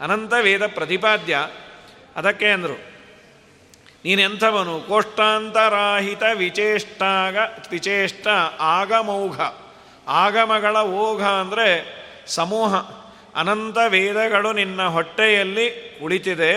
ಅನಂತ 0.00 0.34
ವೇದ 0.40 0.66
ಪ್ರತಿಪಾದ್ಯ. 0.66 1.38
ಅದಕ್ಕೆ 2.16 2.46
ಅಂದರು, 2.46 2.76
ನೀನೆಂಥವನು? 4.04 4.80
ಕೋಷ್ಟಾಂತರಾಹಿತ 4.80 6.22
ವಿಚೇಷ್ಟಾಗ, 6.34 7.36
ವಿಚೇಷ್ಟ 7.70 8.26
ಆಗಮೌಘ. 8.60 9.40
ಆಗಮಗಳ 10.08 10.76
ಓಘ 10.76 11.22
ಅಂದರೆ 11.22 11.68
ಸಮೂಹ. 12.26 12.74
ಅನಂತ 13.34 13.78
ವೇದಗಳು 13.88 14.52
ನಿನ್ನ 14.52 14.82
ಹೊಟ್ಟೆಯಲ್ಲಿ 14.82 15.98
ಉಳಿತಿದೆ 15.98 16.52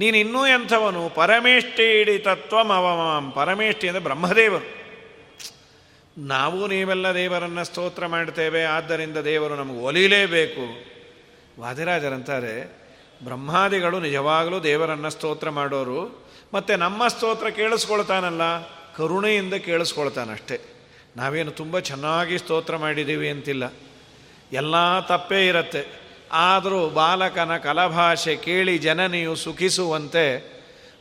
ನೀನಿನ್ನೂ 0.00 0.46
ಎಂಥವನು? 0.46 1.08
ಪರಮೇಷ್ಠಿ 1.08 2.18
ತತ್ವಮವಮಾಂ 2.18 3.30
ಪರಮೇಷ್ಠಿ 3.30 3.88
ಅಂದರೆ 3.88 4.02
ಬ್ರಹ್ಮದೇವರು. 4.02 4.68
ನಾವು 6.18 6.66
ನೀವೆಲ್ಲ 6.66 7.06
ದೇವರನ್ನು 7.14 7.64
ಸ್ತೋತ್ರ 7.64 8.06
ಮಾಡ್ತೇವೆ, 8.06 8.64
ಆದ್ದರಿಂದ 8.64 9.16
ದೇವರು 9.16 9.54
ನಮಗೆ 9.54 9.80
ಒಲಿಲೇಬೇಕು. 9.80 10.93
ವಾದಿರಾಜರಂತಾರೆ, 11.60 12.54
ಬ್ರಹ್ಮಾದಿಗಳು 13.24 14.00
ನಿಜವಾಗಲೂ 14.00 14.60
ದೇವರನ್ನು 14.60 15.10
ಸ್ತೋತ್ರ 15.10 15.50
ಮಾಡೋರು, 15.50 16.26
ಮತ್ತು 16.54 16.76
ನಮ್ಮ 16.76 17.08
ಸ್ತೋತ್ರ 17.08 17.48
ಕೇಳಿಸ್ಕೊಳ್ತಾನಲ್ಲ, 17.48 18.42
ಕರುಣೆಯಿಂದ 18.96 19.54
ಕೇಳಿಸ್ಕೊಳ್ತಾನಷ್ಟೇ. 19.54 20.60
ನಾವೇನು 21.16 21.50
ತುಂಬ 21.50 21.78
ಚೆನ್ನಾಗಿ 21.78 22.38
ಸ್ತೋತ್ರ 22.38 22.76
ಮಾಡಿದ್ದೀವಿ 22.76 23.28
ಅಂತಿಲ್ಲ. 23.28 23.72
ಎಲ್ಲ 24.52 25.00
ತಪ್ಪೇ 25.00 25.46
ಇರುತ್ತೆ. 25.46 25.86
ಆದರೂ 26.32 26.90
ಬಾಲಕನ 26.90 27.56
ಕಲಭಾಷೆ 27.56 28.36
ಕೇಳಿ 28.36 28.78
ಜನನಿಯು 28.78 29.34
ಸುಖಿಸುವಂತೆ 29.34 30.54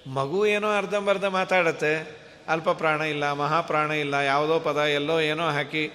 ಮಗು 0.08 0.46
ಏನೋ 0.46 0.78
ಅರ್ಧಂಬರ್ಧ 0.78 1.26
ಮಾತಾಡತ್ತೆ. 1.26 2.24
ಅಲ್ಪ 2.48 2.70
ಪ್ರಾಣ 2.70 3.02
ಇಲ್ಲ 3.02 3.32
ಮಹಾಪ್ರಾಣ 3.32 3.92
ಇಲ್ಲ, 3.92 4.14
ಯಾವುದೋ 4.14 4.60
ಪದ 4.60 4.78
ಎಲ್ಲೋ 4.78 5.20
ಏನೋ 5.20 5.50
ಹಾಕಿ 5.50 5.92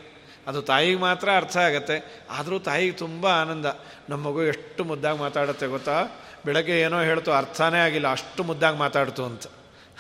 ಅದು 0.48 0.62
ತಾಯಿಗೆ 0.62 0.98
ಮಾತ್ರ 0.98 1.28
ಅರ್ಥ 1.36 1.56
ಆಗತ್ತೆ. 1.56 2.22
ಆದರೂ 2.30 2.58
ತಾಯಿಗೆ 2.58 2.92
ತುಂಬ 2.92 3.26
ಆನಂದ. 3.26 3.66
ನಮ್ಮ 4.08 4.28
ಮಗು 4.28 4.42
ಎಷ್ಟು 4.42 4.84
ಮುದ್ದಾಗಿ 4.84 5.18
ಮಾತಾಡುತ್ತೆ 5.18 5.66
ಗೊತ್ತಾ? 5.66 6.04
ಬೆಳಗ್ಗೆ 6.44 6.80
ಏನೋ 6.80 7.00
ಹೇಳ್ತು, 7.00 7.32
ಅರ್ಥನೇ 7.32 7.78
ಆಗಿಲ್ಲ. 7.78 8.10
ಅಷ್ಟು 8.10 8.44
ಮುದ್ದಾಗಿ 8.44 8.76
ಮಾತಾಡ್ತು 8.76 9.24
ಅಂತ. 9.24 9.46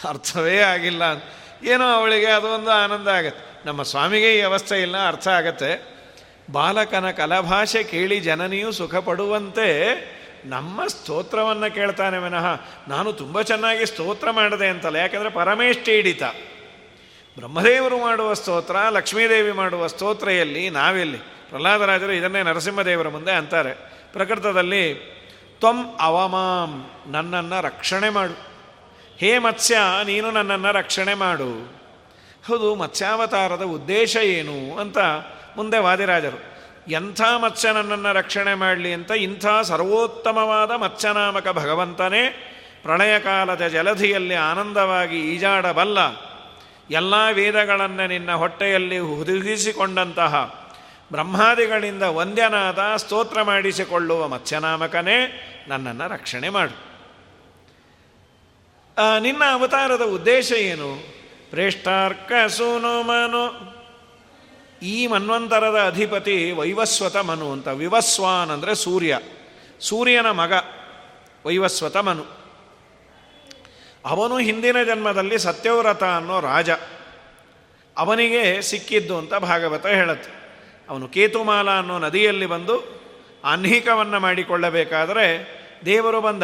ಅರ್ಥವೇ 0.08 0.58
ಆಗಿಲ್ಲ 0.58 1.04
ಅಂತ. 1.04 1.24
ಏನೋ 1.64 1.84
ಅವಳಿಗೆ 1.84 2.26
ಅದೊಂದು 2.26 2.70
ಆನಂದ 2.70 3.08
ಆಗತ್ತೆ. 3.08 3.66
ನಮ್ಮ 3.66 3.82
ಸ್ವಾಮಿಗೆ 3.82 4.34
ಈ 4.34 4.36
ವ್ಯವಸ್ಥೆ 4.36 4.82
ಇಲ್ಲ, 4.82 5.08
ಅರ್ಥ 5.08 5.28
ಆಗತ್ತೆ. 5.28 5.98
ಬಾಲಕನ 6.52 7.10
ಕಲಭಾಷೆ 7.10 7.82
ಕೇಳಿ 7.82 8.20
ಜನನಿಯು 8.20 8.72
ಸುಖ 8.72 8.94
ಪಡುವಂತೆ 8.94 9.94
ನಮ್ಮ 10.44 10.86
ಸ್ತೋತ್ರವನ್ನು 10.86 11.74
ಕೇಳ್ತಾನೆ 11.74 12.18
ವಿನಃ. 12.18 12.60
ನಾನು 12.88 13.12
ತುಂಬ 13.12 13.42
ಚೆನ್ನಾಗಿ 13.42 13.86
ಸ್ತೋತ್ರ 13.86 14.30
ಮಾಡಿದೆ 14.30 14.68
ಅಂತಲ್ಲ. 14.68 14.96
ಯಾಕಂದರೆ 14.96 15.28
ಪರಮೇಷ್ಠಿ 15.28 15.92
ಹಿಡಿತ. 15.92 16.22
ಬ್ರಹ್ಮದೇವರು 17.38 17.98
ಮಾಡುವ 17.98 18.34
ಸ್ತೋತ್ರ, 18.34 18.76
ಲಕ್ಷ್ಮೀದೇವಿ 18.90 19.52
ಮಾಡುವ 19.52 19.86
ಸ್ತೋತ್ರ 19.86 20.28
ಎಲ್ಲಿ 20.28 20.70
ನಾವೆಲ್ಲಿ, 20.70 21.18
ಪ್ರಹ್ಲಾದರಾಜರು 21.18 22.12
ಇದನ್ನೇ 22.12 22.42
ನರಸಿಂಹದೇವರ 22.42 23.08
ಮುಂದೆ 23.08 23.32
ಅಂತಾರೆ. 23.32 23.74
ಪ್ರಕೃತದಲ್ಲಿ 24.12 24.94
ತ್ವಂ 25.60 25.96
ಅವಮಾಂ, 26.00 26.90
ನನ್ನನ್ನು 27.06 27.60
ರಕ್ಷಣೆ 27.60 28.08
ಮಾಡು. 28.08 28.32
ಹೇ 29.18 29.38
ಮತ್ಸ್ಯ, 29.38 29.78
ನೀನು 30.04 30.30
ನನ್ನನ್ನು 30.30 30.72
ರಕ್ಷಣೆ 30.72 31.14
ಮಾಡು. 31.14 31.78
ಹೌದು, 32.48 32.74
ಮತ್ಸ್ಯಾವತಾರದ 32.74 33.62
ಉದ್ದೇಶ 33.62 34.16
ಏನು? 34.16 34.78
ಅಂತ 34.78 34.98
ಮುಂದೆ 35.56 35.78
ವಾದಿರಾಜರು. 35.78 36.58
ಎಂಥ 36.90 37.20
ಮತ್ಸ್ಯ 37.42 37.72
ನನ್ನನ್ನು 37.72 38.12
ರಕ್ಷಣೆ 38.12 38.54
ಮಾಡಲಿ 38.54 38.92
ಅಂತ 38.92 39.10
ಇಂಥ 39.10 39.46
ಸರ್ವೋತ್ತಮವಾದ 39.62 40.70
ಮತ್ಸ್ಯನಾಮಕ 40.70 41.48
ಭಗವಂತನೇ 41.48 42.54
ಪ್ರಳಯ 42.82 43.18
ಕಾಲದ 43.18 43.66
ಜಲಧಿಯಲ್ಲಿ 43.66 44.34
ಆನಂದವಾಗಿ 44.34 45.34
ಈಜಾಡಬಲ್ಲ 45.34 46.27
ಎಲ್ಲ 46.90 47.14
ವೇದಗಳನ್ನು 47.32 48.06
ನಿನ್ನ 48.06 48.32
ಹೊಟ್ಟೆಯಲ್ಲಿ 48.32 48.98
ಹುದುಗಿಸಿಕೊಂಡಂತಹ 48.98 50.64
ಬ್ರಹ್ಮಾದಿಗಳಿಂದ 51.10 52.02
ವಂದ್ಯನಾದ 52.02 52.78
ಸ್ತೋತ್ರ 52.96 53.42
ಮಾಡಿಸಿಕೊಳ್ಳುವ 53.42 54.28
ಮತ್ಸ್ಯನಾಮಕನೇ 54.28 55.44
ನನ್ನನ್ನು 55.68 56.12
ರಕ್ಷಣೆ 56.12 56.48
ಮಾಡು. 56.48 56.88
ನಿನ್ನ 59.20 59.42
ಅವತಾರದ 59.52 60.02
ಉದ್ದೇಶ 60.02 60.52
ಏನು? 60.52 61.18
ಪ್ರೇಷ್ಠಾರ್ಕ 61.50 62.32
ಸೂನೋ 62.48 63.02
ಮನು. 63.02 63.78
ಈ 64.82 65.06
ಮನ್ವಂತರದ 65.06 65.84
ಅಧಿಪತಿ 65.86 66.50
ವೈವಸ್ವತ 66.50 67.16
ಮನು 67.16 67.52
ಅಂತ. 67.52 67.68
ವಿವಸ್ವಾನ್ 67.68 68.50
ಅಂದರೆ 68.50 68.74
ಸೂರ್ಯ. 68.74 69.18
ಸೂರ್ಯನ 69.80 70.30
ಮಗ 70.30 70.52
ವೈವಸ್ವತ 71.46 71.96
ಮನು. 71.96 72.37
ಅವನು 74.08 74.38
ಹಿಂದಿನ 74.38 74.82
ಜನ್ಮದಲ್ಲಿ 74.82 75.38
ಸತ್ಯವ್ರತ 75.38 76.04
ಅನ್ನೋ 76.04 76.40
ರಾಜ. 76.40 76.70
ಅವನಿಗೆ 77.98 78.62
ಸಿಕ್ಕಿದ್ದು 78.62 79.18
ಅಂತ 79.18 79.34
ಭಾಗವತ 79.34 79.86
ಹೇಳುತ್ತೆ. 79.86 80.30
ಅವನು 80.88 81.08
ಕೇತುಮಾಲ 81.08 81.70
ಅನ್ನೋ 81.70 81.98
ನದಿಯಲ್ಲಿ 81.98 82.46
ಬಂದು 82.46 82.98
ಅನ್ಹಿಕವನ್ನು 83.44 84.20
ಮಾಡಿಕೊಳ್ಳಬೇಕಾದರೆ 84.20 85.26
ದೇವರು 85.86 86.20
ಬಂದ, 86.20 86.42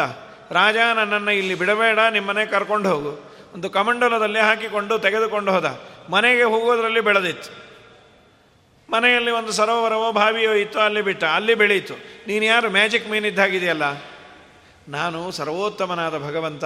ರಾಜ, 0.50 0.76
ನನ್ನನ್ನು 0.97 1.30
ಇಲ್ಲಿ 1.30 1.54
ಬಿಡಬೇಡ, 1.54 1.99
ನಿಮ್ಮನೆ 2.11 2.47
ಕರ್ಕೊಂಡು 2.47 2.88
ಹೋಗು. 2.88 3.35
ಒಂದು 3.54 3.71
ಕಮಂಡಲದಲ್ಲಿ 3.71 4.38
ಹಾಕಿಕೊಂಡು 4.38 4.99
ತೆಗೆದುಕೊಂಡು 4.99 5.52
ಹೋದ. 5.52 5.80
ಮನೆಗೆ 6.11 6.42
ಹೋಗೋದ್ರಲ್ಲಿ 6.42 7.00
ಬೆಳೆದಿತ್ತು. 7.00 7.64
ಮನೆಯಲ್ಲಿ 8.92 9.30
ಒಂದು 9.30 9.52
ಸರೋವರವೋ 9.52 10.12
ಬಾವಿಯೋ 10.12 10.52
ಇತ್ತು 10.52 10.80
ಅಲ್ಲಿ 10.80 11.02
ಬಿಟ್ಟ, 11.02 11.25
ಅಲ್ಲಿ 11.25 11.54
ಬೆಳೀತು. 11.54 11.94
ನೀನು 12.26 12.44
ಯಾರು, 12.44 12.71
ಮ್ಯಾಜಿಕ್ 12.71 13.11
ಮೀನಿದ್ದಾಗಿದೆಯಲ್ಲ 13.11 13.83
ನಾನು 14.88 15.30
ಸರ್ವೋತ್ತಮನಾದ 15.30 16.18
ಭಗವಂತ 16.18 16.64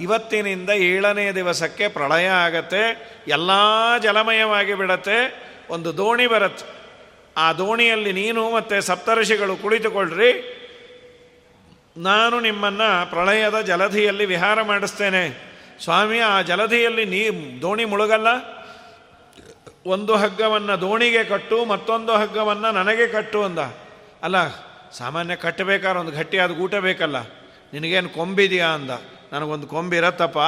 ಇವತ್ತಿನಿಂದ 0.00 0.70
ಏಳನೇ 0.70 1.32
ದಿವಸಕ್ಕೆ 1.32 1.88
ಪ್ರಳಯ 1.88 2.26
ಆಗತ್ತೆ, 2.26 3.12
ಎಲ್ಲ 3.28 3.50
ಜಲಮಯವಾಗಿ 4.02 4.74
ಬಿಡತ್ತೆ, 4.74 5.50
ಒಂದು 5.70 5.96
ದೋಣಿ 5.96 6.26
ಬರುತ್ತೆ. 6.26 6.80
ಆ 7.36 7.52
ದೋಣಿಯಲ್ಲಿ 7.52 8.12
ನೀನು 8.12 8.50
ಮತ್ತು 8.50 8.80
ಸಪ್ತರ್ಷಿಗಳು 8.80 9.56
ಕುಳಿತುಕೊಳ್ಳ್ರಿ 9.56 10.56
ನಾನು 11.96 12.40
ನಿಮ್ಮನ್ನು 12.40 13.10
ಪ್ರಳಯದ 13.10 13.60
ಜಲಧಿಯಲ್ಲಿ 13.60 14.24
ವಿಹಾರ 14.24 14.62
ಮಾಡಿಸ್ತೇನೆ. 14.62 15.50
ಸ್ವಾಮಿ, 15.84 16.18
ಆ 16.18 16.42
ಜಲಧಿಯಲ್ಲಿ 16.42 17.04
ನೀ, 17.04 17.30
ದೋಣಿ 17.62 17.84
ಮುಳುಗಲ್ಲ. 17.84 18.26
ಒಂದು 19.86 20.16
ಹಗ್ಗವನ್ನು 20.16 20.80
ದೋಣಿಗೆ 20.80 21.24
ಕಟ್ಟು, 21.24 21.64
ಮತ್ತೊಂದು 21.64 22.12
ಹಗ್ಗವನ್ನು 22.12 22.72
ನನಗೆ 22.72 23.06
ಕಟ್ಟು 23.06 23.44
ಅಂದ. 23.44 23.58
ಅಲ್ಲ, 24.22 24.36
ಸಾಮಾನ್ಯ 24.90 25.36
ಕಟ್ಟಬೇಕಾದ್ರೆ 25.36 26.00
ಒಂದು 26.00 26.12
ಗಟ್ಟಿಯಾದ 26.12 26.50
ಊಟ 26.50 26.74
ಬೇಕಲ್ಲ. 26.74 27.16
ನಿನಗೇನು 27.72 28.08
ಕೊಂಬಿದೆಯಾ 28.08 28.66
ಅಂದ. 28.66 28.90
ನನಗೊಂದು 29.32 29.66
ಕೊಂಬಿರತ್ತಪ್ಪ 29.66 30.38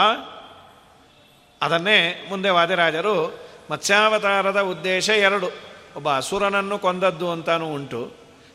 ಅದನ್ನೇ 1.65 2.27
ಮುಂದೆ 2.29 2.51
ವಾದಿರಾಜರು 2.51 3.41
ಮತ್ಸ್ಯಾವತಾರದ 3.71 4.61
ಉದ್ದೇಶ 4.61 5.09
ಎರಡು. 5.09 5.53
ಒಬ್ಬ 5.97 6.17
ಅಸುರನನ್ನು 6.17 6.79
ಕೊಂದದ್ದು 6.79 7.31
ಅಂತಾನೂ 7.31 7.67
ಉಂಟು. 7.67 8.13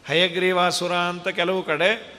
ಹಯಗ್ರೀವಾಸುರ 0.07 0.91
ಅಂತ 0.91 1.27
ಕೆಲವು 1.27 1.63
ಕಡೆ, 1.63 2.17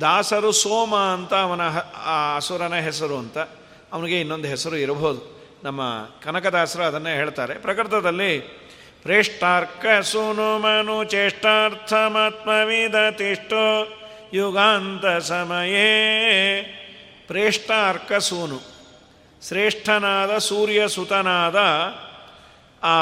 ದಾಸರು 0.00 0.52
ಸೋಮ 0.52 0.96
ಅಂತ 0.96 1.34
ಅವನ 1.34 1.60
ಆ 1.96 2.36
ಅಸುರನ 2.36 2.74
ಹೆಸರು 2.74 3.18
ಅಂತ. 3.18 3.38
ಅವನಿಗೆ 3.92 4.20
ಇನ್ನೊಂದು 4.20 4.48
ಹೆಸರು 4.48 4.76
ಇರಬಹುದು. 4.76 5.40
ನಮ್ಮ 5.64 5.80
ಕನಕದಾಸರು 6.24 6.82
ಅದನ್ನೇ 6.82 7.14
ಹೇಳ್ತಾರೆ. 7.14 7.54
ಪ್ರಕೃತದಲ್ಲಿ 7.54 8.60
ಪ್ರೇಷ್ಟಾರ್ಕ 9.02 9.86
ಸುನು 10.02 10.58
ಮನು 10.58 11.04
ಚೇಷ್ಟಾರ್ಥಮಾತ್ಮವಿದತಿಷ್ಟೋ 11.04 13.88
ಯುಗಾಂತ 14.34 15.22
ಸಮಯೇ. 15.22 16.76
ಪ್ರೇಷ್ಠ 17.30 17.70
ಅರ್ಕಸೂನು. 17.88 18.58
ಶ್ರೇಷ್ಠನಾದ 19.48 20.38
ಸೂರ್ಯ 20.38 20.88
ಸುತನಾದ 20.88 21.56
ಆ 22.82 22.96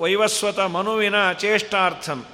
ವೈವಸ್ವತ 0.00 0.60
ಮನುವಿನ 0.60 1.32
ಚೇಷ್ಟಾರ್ಥಂ. 1.32 2.24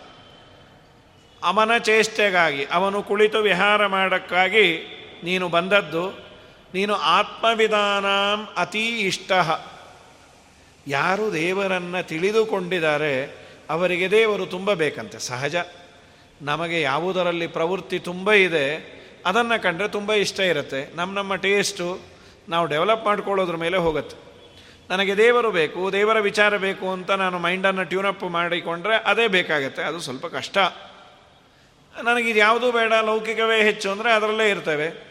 ಅವನ 1.42 1.78
ಚೇಷ್ಟೆಗಾಗಿ, 1.78 2.64
ಅವನು 2.64 3.02
ಕುಳಿತು 3.02 3.38
ವಿಹಾರ 3.38 3.86
ಮಾಡೋಕ್ಕಾಗಿ 3.86 4.78
ನೀನು 5.24 5.48
ಬಂದದ್ದು, 5.48 6.10
ನೀನು 6.74 6.94
ಆತ್ಮವಿಧಾನಂ 6.94 8.48
ಅತೀ 8.56 8.88
ಇಷ್ಟ. 8.88 9.32
ಯಾರು 10.86 11.32
ದೇವರನ್ನು 11.32 12.08
ತಿಳಿದುಕೊಂಡಿದ್ದಾರೆ, 12.08 13.26
ಅವರಿಗೆ 13.70 14.10
ದೇವರು 14.10 14.46
ತುಂಬ 14.46 14.72
ಬೇಕಂತೆ 14.72 15.18
ಸಹಜ. 15.18 15.56
ನಮಗೆ 16.42 16.80
ಯಾವುದರಲ್ಲಿ 16.80 17.46
ಪ್ರವೃತ್ತಿ 17.46 17.98
ತುಂಬ 17.98 18.32
ಇದೆ 18.32 18.99
ಅದನ್ನು 19.26 19.62
ಕಂಡ್ರೆ 19.62 19.88
ತುಂಬ 19.88 20.12
ಇಷ್ಟ 20.12 20.40
ಇರುತ್ತೆ. 20.40 20.96
ನಮ್ಮ 20.96 21.14
ನಮ್ಮ 21.14 21.34
ಟೇಸ್ಟು 21.34 22.00
ನಾವು 22.48 22.66
ಡೆವಲಪ್ 22.66 23.04
ಮಾಡ್ಕೊಳ್ಳೋದ್ರ 23.04 23.56
ಮೇಲೆ 23.56 23.76
ಹೋಗುತ್ತೆ. 23.76 24.16
ನನಗೆ 24.90 25.16
ದೇವರು 25.16 25.50
ಬೇಕು, 25.50 25.92
ದೇವರ 25.92 26.20
ವಿಚಾರ 26.20 26.56
ಬೇಕು 26.56 26.90
ಅಂತ 26.90 27.10
ನಾನು 27.10 27.38
ಮೈಂಡನ್ನು 27.38 27.84
ಟ್ಯೂನಪ್ 27.84 28.24
ಮಾಡಿಕೊಂಡ್ರೆ 28.24 28.96
ಅದೇ 28.96 29.28
ಬೇಕಾಗತ್ತೆ. 29.28 29.82
ಅದು 29.82 30.00
ಸ್ವಲ್ಪ 30.00 30.26
ಕಷ್ಟ. 30.26 30.58
ನನಗಿದು 32.02 32.38
ಯಾವುದೂ 32.38 32.72
ಬೇಡ, 32.72 32.92
ಲೌಕಿಕವೇ 32.92 33.62
ಹೆಚ್ಚು 33.62 33.90
ಅಂದರೆ 33.90 34.12
ಅದರಲ್ಲೇ 34.12 34.50
ಇರ್ತೇವೆ. 34.50 35.10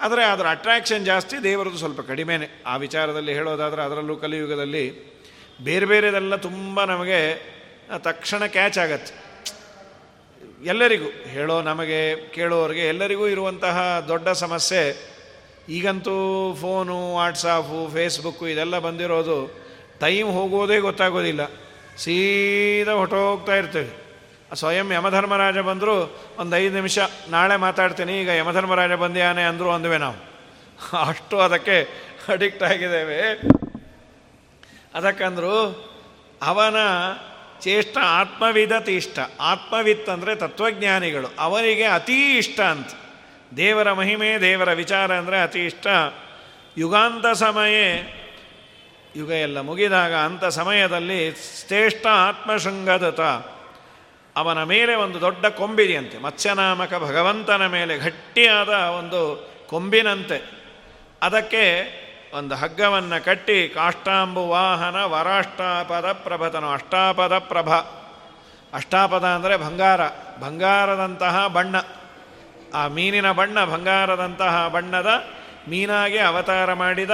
ಆದರೆ 0.00 0.24
ಅದರ 0.24 0.46
ಅಟ್ರಾಕ್ಷನ್ 0.50 1.06
ಜಾಸ್ತಿ 1.06 1.42
ದೇವರದು 1.42 1.78
ಸ್ವಲ್ಪ 1.78 2.00
ಕಡಿಮೆನೆ. 2.00 2.62
ಆ 2.66 2.76
ವಿಚಾರದಲ್ಲಿ 2.76 3.34
ಹೇಳೋದಾದರೆ 3.34 3.82
ಅದರಲ್ಲೂ 3.82 4.16
ಕಲಿಯುಗದಲ್ಲಿ 4.16 5.18
ಬೇರೆ 5.60 5.86
ಬೇರೆದೆಲ್ಲ 5.86 6.36
ತುಂಬ 6.36 6.84
ನಮಗೆ 6.84 7.42
ತಕ್ಷಣ 7.98 8.46
ಕ್ಯಾಚ್ 8.46 8.78
ಆಗತ್ತೆ. 8.78 9.27
ಎಲ್ಲರಿಗೂ, 10.64 11.08
ಹೇಳೋ 11.28 11.62
ನಮಗೆ, 11.62 12.28
ಕೇಳೋರಿಗೆ 12.28 12.88
ಎಲ್ಲರಿಗೂ 12.88 13.28
ಇರುವಂತಹ 13.28 14.04
ದೊಡ್ಡ 14.08 14.28
ಸಮಸ್ಯೆ, 14.28 15.10
ಈಗಂತೂ 15.68 16.56
ಫೋನು, 16.60 17.14
ವಾಟ್ಸಾಪು, 17.14 17.92
ಫೇಸ್ಬುಕ್ಕು 17.92 18.48
ಇದೆಲ್ಲ 18.48 18.78
ಬಂದಿರೋದು, 18.78 19.60
ಟೈಮ್ 20.00 20.30
ಹೋಗೋದೇ 20.30 20.78
ಗೊತ್ತಾಗೋದಿಲ್ಲ. 20.78 21.40
ಸೀದಾ 21.96 22.92
ಹೊಟ್ಟೋಗ್ತಾ 22.92 23.56
ಇರ್ತೇವೆ. 23.56 24.08
ಸ್ವಯಂ 24.54 24.92
ಯಮಧರ್ಮರಾಜ 24.92 25.58
ಬಂದರೂ, 25.58 26.16
ಒಂದು 26.38 26.56
ಐದು 26.56 26.74
ನಿಮಿಷ, 26.74 26.98
ನಾಳೆ 27.28 27.56
ಮಾತಾಡ್ತೀನಿ, 27.56 28.20
ಈಗ 28.20 28.28
ಯಮಧರ್ಮರಾಜ 28.28 28.92
ಬಂದಿಯಾನೆ 28.92 29.42
ಅಂದರು 29.42 29.70
ಅಂದ್ವಿ 29.70 29.98
ನಾವು. 29.98 30.16
ಅಷ್ಟು 31.06 31.40
ಅದಕ್ಕೆ 31.40 31.88
ಅಡಿಕ್ಟ್ 32.28 32.62
ಆಗಿದ್ದೇವೆ. 32.62 33.40
ಅದಕ್ಕಂದರೂ, 34.94 35.84
ಅವನ 36.42 36.76
ಚೇಷ್ಟ 37.60 37.98
ಆತ್ಮವಿದತಿ 37.98 38.96
ಇಷ್ಟ 38.96 39.18
ಆತ್ಮವಿತ್ 39.40 40.08
ಅಂದರೆ 40.08 40.34
ತತ್ವಜ್ಞಾನಿಗಳು. 40.34 41.34
ಅವರಿಗೆ 41.38 41.84
ಅತೀ 41.84 42.38
ಇಷ್ಟ 42.38 42.60
ಅಂತ. 42.60 42.88
ದೇವರ 43.56 43.92
ಮಹಿಮೆ, 43.92 44.40
ದೇವರ 44.40 44.72
ವಿಚಾರ 44.72 45.14
ಅಂದರೆ 45.14 45.42
ಅತಿ 45.42 45.64
ಇಷ್ಟ. 45.64 45.86
ಯುಗಾಂತ 46.78 47.26
ಸಮಯೇ, 47.26 48.14
ಯುಗ 49.16 49.30
ಎಲ್ಲ 49.30 49.60
ಮುಗಿದಾಗ 49.60 50.14
ಅಂಥ 50.14 50.44
ಸಮಯದಲ್ಲಿ 50.44 51.30
ಶ್ರೇಷ್ಠ 51.66 52.06
ಆತ್ಮಶೃಂಗದತ. 52.06 53.20
ಅವನ 54.36 54.62
ಮೇಲೆ 54.62 54.94
ಒಂದು 54.94 55.20
ದೊಡ್ಡ 55.20 55.46
ಕೊಂಬಿದೆಯಂತೆ. 55.46 56.18
ಮತ್ಸ್ಯನಾಮಕ 56.18 56.94
ಭಗವಂತನ 56.94 57.66
ಮೇಲೆ 57.66 57.98
ಗಟ್ಟಿಯಾದ 57.98 58.68
ಒಂದು 58.68 59.50
ಕೊಂಬಿನಂತೆ. 59.66 60.50
ಅದಕ್ಕೆ 61.22 61.64
ಒಂದು 62.34 62.54
ಹಗ್ಗವನ್ನು 62.54 63.24
ಕಟ್ಟಿ, 63.24 63.68
ಕಾಷ್ಟಾಂಬು 63.68 64.48
ವಾಹನ 64.48 64.96
ವರಾಷ್ಟಾಪದ 65.04 66.12
ಪ್ರಭತನು, 66.12 66.70
ಅಷ್ಟಾಪದ 66.70 67.38
ಪ್ರಭ. 67.38 67.70
ಅಷ್ಟಾಪದ 68.72 69.24
ಅಂದರೆ 69.24 69.56
ಬಂಗಾರ, 69.56 70.00
ಬಂಗಾರದಂತಹ 70.40 71.46
ಬಣ್ಣ. 71.46 71.76
ಆ 72.74 72.88
ಮೀನಿನ 72.88 73.32
ಬಣ್ಣ, 73.32 73.64
ಬಂಗಾರದಂತಹ 73.64 74.68
ಬಣ್ಣದ 74.68 75.06
ಮೀನಾಗಿ 75.68 76.18
ಅವತಾರ 76.18 76.72
ಮಾಡಿದ, 76.72 77.10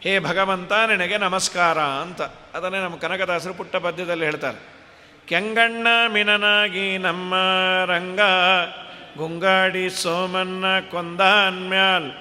ಹೇ 0.00 0.18
ಭಗವಂತ, 0.18 0.72
ನಿನಗೆ 0.72 1.18
ನಮಸ್ಕಾರ 1.18 1.78
ಅಂತ. 1.78 2.22
ಅದನ್ನೇ 2.54 2.78
ನಮ್ಮ 2.78 2.96
ಕನಕದಾಸರು 2.96 3.54
ಪುಟ್ಟ 3.54 3.76
ಪದ್ಯದಲ್ಲಿ 3.76 4.24
ಹೇಳ್ತಾರೆ. 4.24 4.80
ಕೆಂಗಣ್ಣ 5.26 5.86
ಮಿನನಾಗಿ 6.08 6.98
ನಮ್ಮ 6.98 7.34
ರಂಗ, 7.86 8.20
ಗುಂಗಾಡಿ 9.16 9.90
ಸೋಮನ್ನ 9.90 10.64
ಕೊಂದಾನ್ಮ್ಯಾಲ್ 10.90 12.12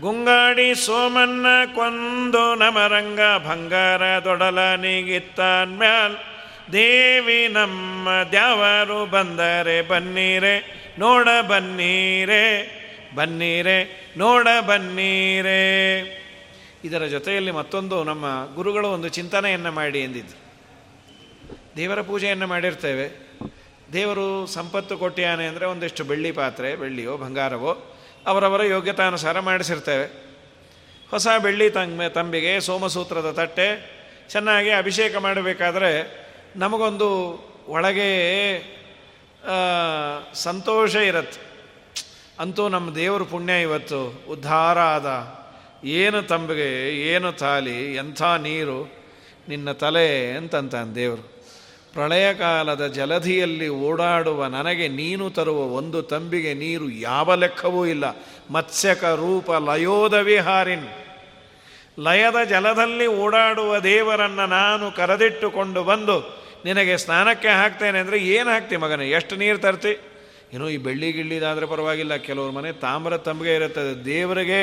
ಗುಂಗಾಡಿ 0.00 0.74
ಸೋಮನ್ನ 0.74 1.46
ಕೊಂದು 1.74 2.54
ನಮರಂಗ 2.54 3.20
ಬಂಗಾರ 3.20 4.18
ದೊಡಲ 4.18 4.74
ನೀಗಿತ್ತಾನ್ಮ್ಯಾಲ್ 4.74 6.16
ದೇವಿ 6.72 7.48
ನಮ್ಮ 7.48 8.08
ದ್ಯಾವರು 8.30 9.06
ಬಂದರೆ 9.06 9.88
ಬನ್ನೀರೆ, 9.88 10.84
ನೋಡ 10.98 11.28
ಬನ್ನೀರೆ 11.48 12.84
ಬನ್ನೀರೆ, 13.14 14.10
ನೋಡ 14.16 14.48
ಬನ್ನೀರೆ. 14.66 15.60
ಇದರ 16.84 17.04
ಜೊತೆಯಲ್ಲಿ 17.04 17.50
ಮತ್ತೊಂದು 17.50 18.04
ನಮ್ಮ 18.04 18.54
ಗುರುಗಳು 18.54 18.88
ಒಂದು 18.88 19.08
ಚಿಂತನೆಯನ್ನು 19.08 19.72
ಮಾಡಿ 19.72 20.00
ಎಂದಿದ್ದರು 20.00 20.40
ದೇವರ 21.76 22.00
ಪೂಜೆಯನ್ನು 22.00 22.46
ಮಾಡಿರ್ತೇವೆ. 22.46 23.30
ದೇವರು 23.92 24.46
ಸಂಪತ್ತು 24.46 24.98
ಕೊಟ್ಟಿಯಾನೆ 24.98 25.46
ಅಂದರೆ 25.46 25.66
ಒಂದಿಷ್ಟು 25.66 26.04
ಬೆಳ್ಳಿ 26.04 26.32
ಪಾತ್ರೆ, 26.32 26.76
ಬೆಳ್ಳಿಯೋ, 26.76 27.16
ಬಂಗಾರವೋ 27.16 27.93
ಅವರವರ 28.26 28.62
ಯೋಗ್ಯತಾನುಸಾರ 28.62 29.40
ಮಾಡಿಸಿರ್ತೇವೆ. 29.40 30.06
ಹೊಸ 31.10 31.28
ಬೆಳ್ಳಿ 31.42 31.70
ತಂಗ 31.70 32.02
ತಂಬಿಗೆ 32.02 32.60
ಸೋಮಸೂತ್ರದ 32.60 33.30
ತಟ್ಟೆ, 33.30 33.68
ಚೆನ್ನಾಗಿ 34.28 34.70
ಅಭಿಷೇಕ 34.70 35.16
ಮಾಡಬೇಕಾದ್ರೆ 35.16 36.24
ನಮಗೊಂದು 36.56 37.08
ಒಳಗೆ 37.68 38.10
ಸಂತೋಷ 40.34 40.94
ಇರತ್ತೆ. 40.94 41.40
ಅಂತೂ 42.38 42.68
ನಮ್ಮ 42.68 42.94
ದೇವ್ರ 42.94 43.22
ಪುಣ್ಯ 43.22 43.62
ಇವತ್ತು. 43.62 44.24
ಉದ್ಧಾರ 44.28 44.78
ಆದ. 44.78 45.08
ಏನು 45.84 46.22
ತಂಬಿಗೆ, 46.22 46.70
ಏನು 47.08 47.32
ತಾಲಿ, 47.32 47.94
ಎಂಥ 47.94 48.22
ನೀರು, 48.22 48.92
ನಿನ್ನ 49.48 49.72
ತಲೆ 49.72 50.32
ಅಂತಂತಾನೆ 50.32 50.94
ದೇವರು. 50.94 51.33
ಪ್ರಳಯ 51.94 52.34
ಕಾಲದ 52.34 52.86
ಜಲಧಿಯಲ್ಲಿ 52.86 53.68
ಓಡಾಡುವ 53.68 54.46
ನನಗೆ 54.46 54.88
ನೀನು 54.88 55.30
ತರುವ 55.30 55.58
ಒಂದು 55.58 56.02
ತಂಬಿಗೆ 56.02 56.54
ನೀರು 56.54 56.90
ಯಾವ 56.90 57.34
ಲೆಕ್ಕವೂ 57.34 57.86
ಇಲ್ಲ. 57.86 58.04
ಮತ್ಸ್ಯಕ 58.50 59.04
ರೂಪ 59.04 59.52
ಲಯೋದ 59.52 60.14
ವಿಹಾರಿನ್. 60.14 60.88
ಲಯದ 61.98 62.48
ಜಲದಲ್ಲಿ 62.48 63.06
ಓಡಾಡುವ 63.06 63.78
ದೇವರನ್ನು 63.78 64.46
ನಾನು 64.46 64.90
ಕರೆದಿಟ್ಟುಕೊಂಡು 64.90 65.84
ಬಂದು 65.84 66.44
ನಿನಗೆ 66.64 66.96
ಸ್ನಾನಕ್ಕೆ 66.96 67.48
ಹಾಕ್ತೇನೆ 67.48 67.98
ಅಂದರೆ 67.98 68.18
ಏನು 68.18 68.50
ಹಾಕ್ತಿ 68.50 68.76
ಮಗನೇ? 68.76 69.10
ಎಷ್ಟು 69.10 69.36
ನೀರು 69.36 69.58
ತರ್ತಿ? 69.58 70.00
ಏನೋ 70.52 70.68
ಈ 70.68 70.76
ಬೆಳ್ಳಿ 70.76 71.12
ಗಿಳ್ಳಿದಾದರೆ 71.12 71.66
ಪರವಾಗಿಲ್ಲ. 71.66 72.16
ಕೆಲವ್ರ 72.16 72.50
ಮನೆ 72.50 72.72
ತಾಮ್ರ 72.72 73.16
ತಂಬಿಗೆ 73.16 73.54
ಇರುತ್ತದೆ 73.54 74.04
ದೇವರಿಗೆ 74.04 74.60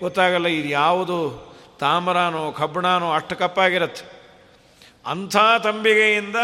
ಗೊತ್ತಾಗಲ್ಲ 0.00 0.46
ಇದು 0.46 0.68
ಯಾವುದು. 0.68 1.50
ತಾಮ್ರನೋ 1.78 2.52
ಕಬ್ಬಣನೋ 2.52 3.12
ಅಷ್ಟು 3.12 3.36
ಕಪ್ಪಾಗಿರುತ್ತೆ. 3.36 4.20
ಅಂಥ 5.06 5.36
ತಂಬಿಗೆಯಿಂದ 5.62 6.36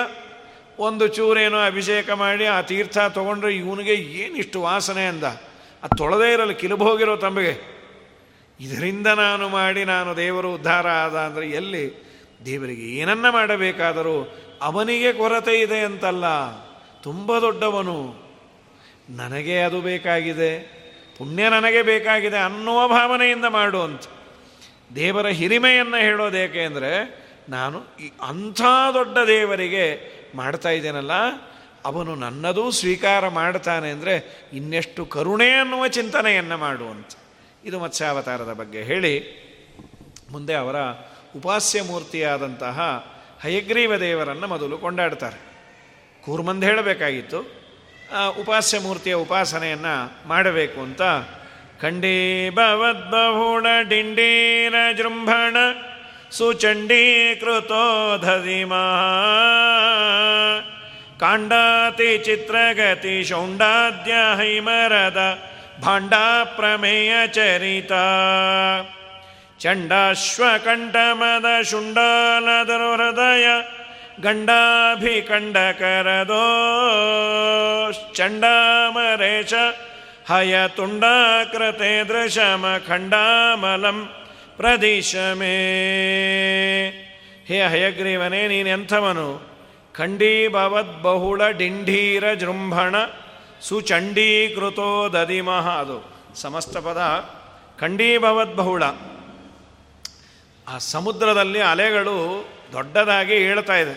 ಒಂದು 0.78 1.08
ಚೂರೇನೋ 1.08 1.58
ಅಭಿಷೇಕ 1.58 2.10
ಮಾಡಿ 2.10 2.46
ಆ 2.46 2.60
ತೀರ್ಥ 2.60 2.98
ತೊಗೊಂಡ್ರೆ 2.98 3.56
ಇವನಿಗೆ 3.56 3.94
ಏನಿಷ್ಟು 3.94 4.62
ವಾಸನೆ 4.62 5.06
ಅಂದ? 5.06 5.24
ಅದು 5.82 5.96
ತೊಳೆದೇ 5.96 6.32
ಇರಲ್ಲ, 6.32 6.52
ಕಿಲುಬೋಗಿರೋ 6.52 7.16
ತಂಬಿಗೆ. 7.16 7.54
ಇದರಿಂದ 8.60 9.06
ನಾನು 9.06 9.48
ಮಾಡಿ 9.48 9.84
ನಾನು 9.84 10.16
ದೇವರು 10.16 10.54
ಉದ್ಧಾರ 10.54 10.88
ಆದ 10.88 11.16
ಅಂದರೆ 11.16 11.50
ಎಲ್ಲಿ? 11.50 11.84
ದೇವರಿಗೆ 12.44 12.82
ಏನನ್ನ 12.82 13.30
ಮಾಡಬೇಕಾದರೂ 13.30 14.36
ಅವನಿಗೆ 14.62 15.12
ಕೊರತೆ 15.12 15.60
ಇದೆ 15.60 15.80
ಅಂತಲ್ಲ. 15.80 16.24
ತುಂಬ 17.02 17.38
ದೊಡ್ಡವನು. 17.38 18.26
ನನಗೆ 19.10 19.60
ಅದು 19.60 19.80
ಬೇಕಾಗಿದೆ, 19.80 20.52
ಪುಣ್ಯ 21.18 21.48
ನನಗೆ 21.48 21.82
ಬೇಕಾಗಿದೆ 21.82 22.38
ಅನ್ನುವ 22.38 22.88
ಭಾವನೆಯಿಂದ 22.88 23.44
ಮಾಡು 23.44 23.82
ಅಂತ. 23.82 24.02
ದೇವರ 24.94 25.26
ಹಿರಿಮೆಯನ್ನು 25.26 25.96
ಹೇಳೋದೇಕೆ 25.96 26.60
ಅಂದರೆ, 26.60 26.92
ನಾನು 27.48 27.78
ಈ 28.00 28.12
ಅಂಥ 28.22 28.60
ದೊಡ್ಡ 28.94 29.18
ದೇವರಿಗೆ 29.18 30.15
ಮಾಡ್ತಾ 30.34 30.70
ಇದ್ದೇನಲ್ಲ, 30.70 31.14
ಅವನು 31.84 32.12
ನನ್ನದೂ 32.14 32.70
ಸ್ವೀಕಾರ 32.70 33.28
ಮಾಡ್ತಾನೆ 33.28 33.88
ಅಂದರೆ 33.90 34.14
ಇನ್ನೆಷ್ಟು 34.52 35.02
ಕರುಣೆ 35.06 35.48
ಅನ್ನುವ 35.52 35.86
ಚಿಂತನೆಯನ್ನು 35.88 36.56
ಮಾಡುವಂತ. 36.56 37.12
ಇದು 37.64 37.76
ಮತ್ಸ್ಯಾವತಾರದ 37.78 38.52
ಬಗ್ಗೆ 38.52 38.82
ಹೇಳಿ, 38.82 39.14
ಮುಂದೆ 40.30 40.54
ಅವರ 40.54 40.76
ಉಪಾಸ್ಯ 41.36 41.82
ಮೂರ್ತಿಯಾದಂತಹ 41.82 42.78
ಹಯಗ್ರೀವ 43.42 43.96
ದೇವರನ್ನು 43.96 44.46
ಮೊದಲು 44.46 44.78
ಕೊಂಡಾಡ್ತಾರೆ. 44.78 45.38
ಕೂರ್ಮಂದು 46.22 46.66
ಹೇಳಬೇಕಾಗಿತ್ತು 46.66 47.40
ಉಪಾಸ್ಯ 48.40 48.78
ಮೂರ್ತಿಯ 48.78 49.14
ಉಪಾಸನೆಯನ್ನು 49.14 49.94
ಮಾಡಬೇಕು 50.28 50.78
ಅಂತ. 50.80 51.02
ಖಂಡೀಭವದ್ಬಹುಳ 51.82 53.66
ಡಿಂಡೀರ 53.88 54.74
ಜೃಂಭಣ 54.96 55.56
ಸುಚಂಡೀಕೃತೋ 56.32 57.84
ಧದಿಮಾ 58.18 58.84
ಕಾಂಡಾತಿ 61.20 62.18
ಚಿತ್ರಗತಿ 62.18 63.24
ಶೌಂಡಾದ್ಯ 63.24 64.12
ಹೈಮರದ 64.12 65.20
ಭಾಂಡಾ 65.80 66.44
ಪ್ರಮೇಯ 66.44 67.12
ಪ್ರದಿಶಮೇ. 84.56 85.52
ಹೇ 87.46 87.66
ಹಯಗ್ರೀವನೇ 87.66 88.48
ನೀನೆಂಥವನು 88.48 89.56
ಖಂಡೀಭವದ್ಬಹುಳ 89.92 91.48
ಡಿಂಢೀರ 91.50 92.34
ಜೃಂಭಣ 92.34 92.94
ಸುಚಂಡೀಕೃತೋ 93.60 95.08
ದಧಿಮಹ 95.08 95.68
ಅದು 95.68 96.16
ಸಮಸ್ತ 96.34 96.76
ಪದ. 96.76 97.30
ಖಂಡೀಭವದ್ 97.80 98.56
ಬಹುಳ. 98.56 98.82
ಆ 100.68 100.78
ಸಮುದ್ರದಲ್ಲಿ 100.78 101.60
ಅಲೆಗಳು 101.60 102.48
ದೊಡ್ಡದಾಗಿ 102.72 103.34
ಹೇಳ್ತಾ 103.34 103.76
ಇದೆ. 103.76 103.94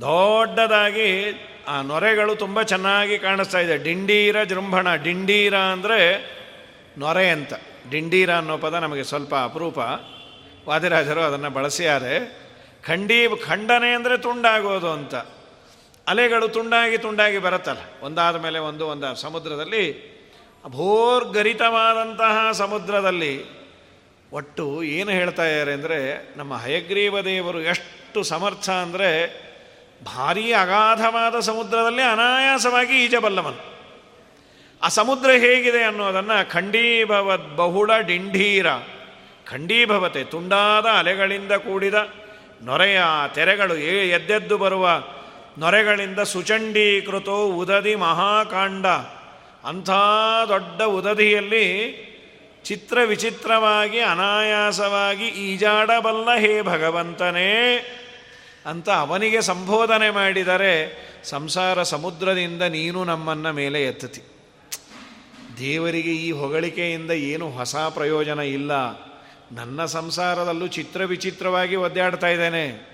ದೊಡ್ಡದಾಗಿ 0.00 1.32
ಆ 1.68 1.82
ನೊರೆಗಳು 1.82 2.36
ತುಂಬ 2.36 2.62
ಚೆನ್ನಾಗಿ 2.62 3.18
ಕಾಣಿಸ್ತಾ 3.18 3.58
ಇದೆ. 3.58 3.76
ಡಿಂಡೀರ 3.76 4.44
ಜೃಂಭಣ. 4.44 4.94
ಡಿಂಡೀರ 4.94 5.56
ಅಂದರೆ 5.56 6.30
ನೊರೆ 6.98 7.30
ಅಂತ. 7.30 7.52
ಡಿಂಡೀರ 7.90 8.36
ಅನ್ನೋ 8.36 8.58
ಪದ 8.58 8.74
ನಮಗೆ 8.74 9.04
ಸ್ವಲ್ಪ 9.04 9.34
ಅಪರೂಪ. 9.34 9.78
ವಾದಿರಾಜರು 10.68 11.20
ಅದನ್ನು 11.20 11.50
ಬಳಸಿದ್ದಾರೆ 11.50 12.40
ಖಂಡೀ, 12.86 13.28
ಖಂಡನೆ 13.46 13.92
ಅಂದರೆ 13.92 14.18
ತುಂಡಾಗೋದು 14.18 14.90
ಅಂತ. 14.90 15.14
ಅಲೆಗಳು 16.08 16.48
ತುಂಡಾಗಿ 16.48 16.98
ತುಂಡಾಗಿ 16.98 17.38
ಬರುತ್ತಲ್ಲ. 17.38 17.78
ಒಂದಾದ 18.02 18.36
ಮೇಲೆ 18.36 18.58
ಒಂದು 18.58 18.86
ಒಂದು 18.86 19.16
ಸಮುದ್ರದಲ್ಲಿ, 19.16 20.10
ಅಭೋರ್ಗರಿತವಾದಂತಹ 20.64 22.52
ಸಮುದ್ರದಲ್ಲಿ 22.52 23.60
ಒಟ್ಟು 24.32 24.82
ಏನು 24.82 25.10
ಹೇಳ್ತಾ 25.10 25.44
ಇದ್ದಾರೆ 25.44 25.72
ಅಂದರೆ, 25.72 26.32
ನಮ್ಮ 26.36 26.56
ಹಯಗ್ರೀವ 26.56 27.20
ದೇವರು 27.20 27.60
ಎಷ್ಟು 27.60 28.22
ಸಮರ್ಥ 28.22 28.70
ಅಂದರೆ, 28.70 29.10
ಭಾರೀ 30.04 30.52
ಅಗಾಧವಾದ 30.52 31.40
ಸಮುದ್ರದಲ್ಲಿ 31.40 32.02
ಅನಾಯಾಸವಾಗಿ 32.02 33.04
ಈಜಬಲ್ಲವನು. 33.04 33.79
ಆ 34.82 34.88
ಸಮುದ್ರ 34.88 35.30
ಹೇಗಿದೆ 35.30 35.82
ಅನ್ನೋದನ್ನು 35.82 36.50
ಖಂಡೀಭವದ್ 36.50 37.56
ಬಹುಳ 37.56 37.98
ಡಿಂಢೀರ 38.00 38.66
ಖಂಡೀಭವತೆ, 39.44 40.24
ತುಂಡಾದ 40.24 40.86
ಅಲೆಗಳಿಂದ 40.86 41.52
ಕೂಡಿದ 41.52 41.94
ನೊರೆಯ 42.62 43.00
ತೆರೆಗಳು 43.34 43.76
ಎದ್ದೆದ್ದು 43.76 44.58
ಬರುವ 44.58 45.04
ನೊರೆಗಳಿಂದ 45.58 46.20
ಸುಚಂಡೀಕೃತೋ 46.20 47.46
ಉದದಿ 47.46 47.94
ಮಹಾಕಾಂಡ. 47.94 48.86
ಅಂಥ 49.64 49.90
ದೊಡ್ಡ 50.48 50.82
ಉದದಿಯಲ್ಲಿ 50.82 51.66
ಚಿತ್ರ 52.64 52.98
ವಿಚಿತ್ರವಾಗಿ 53.04 54.00
ಅನಾಯಾಸವಾಗಿ 54.00 55.26
ಈಜಾಡಬಲ್ಲ 55.26 56.34
ಹೇ 56.34 56.62
ಭಗವಂತನೇ 56.62 57.52
ಅಂತ 58.66 58.90
ಅವನಿಗೆ 58.90 59.40
ಸಂಬೋಧನೆ 59.40 60.10
ಮಾಡಿದರೆ 60.10 60.74
ಸಂಸಾರ 61.24 61.82
ಸಮುದ್ರದಿಂದ 61.82 62.62
ನೀನು 62.62 63.04
ನಮ್ಮನ್ನು 63.04 63.52
ಮೇಲೆ 63.52 63.84
ಎತ್ತತಿ. 63.84 64.29
ದೇವರಿಗೆ 65.60 66.10
ಈ 66.10 66.32
ಹೊಗಳಿಕೆಯಿಂದ 66.32 67.10
ಏನು 67.10 67.50
ಹೊಸ 67.50 67.76
ಪ್ರಯೋಜನ 67.76 68.38
ಇಲ್ಲ. 68.38 68.72
ನನ್ನ 69.52 69.84
ಸಂಸಾರದಲ್ಲೂ 69.84 70.66
ಚಿತ್ರ 70.66 71.04
ವಿಚಿತ್ರವಾಗಿ 71.04 71.76
ಒದ್ದಾಡ್ತಾ 71.76 72.28
ಇದ್ದೇನೆ. 72.28 72.90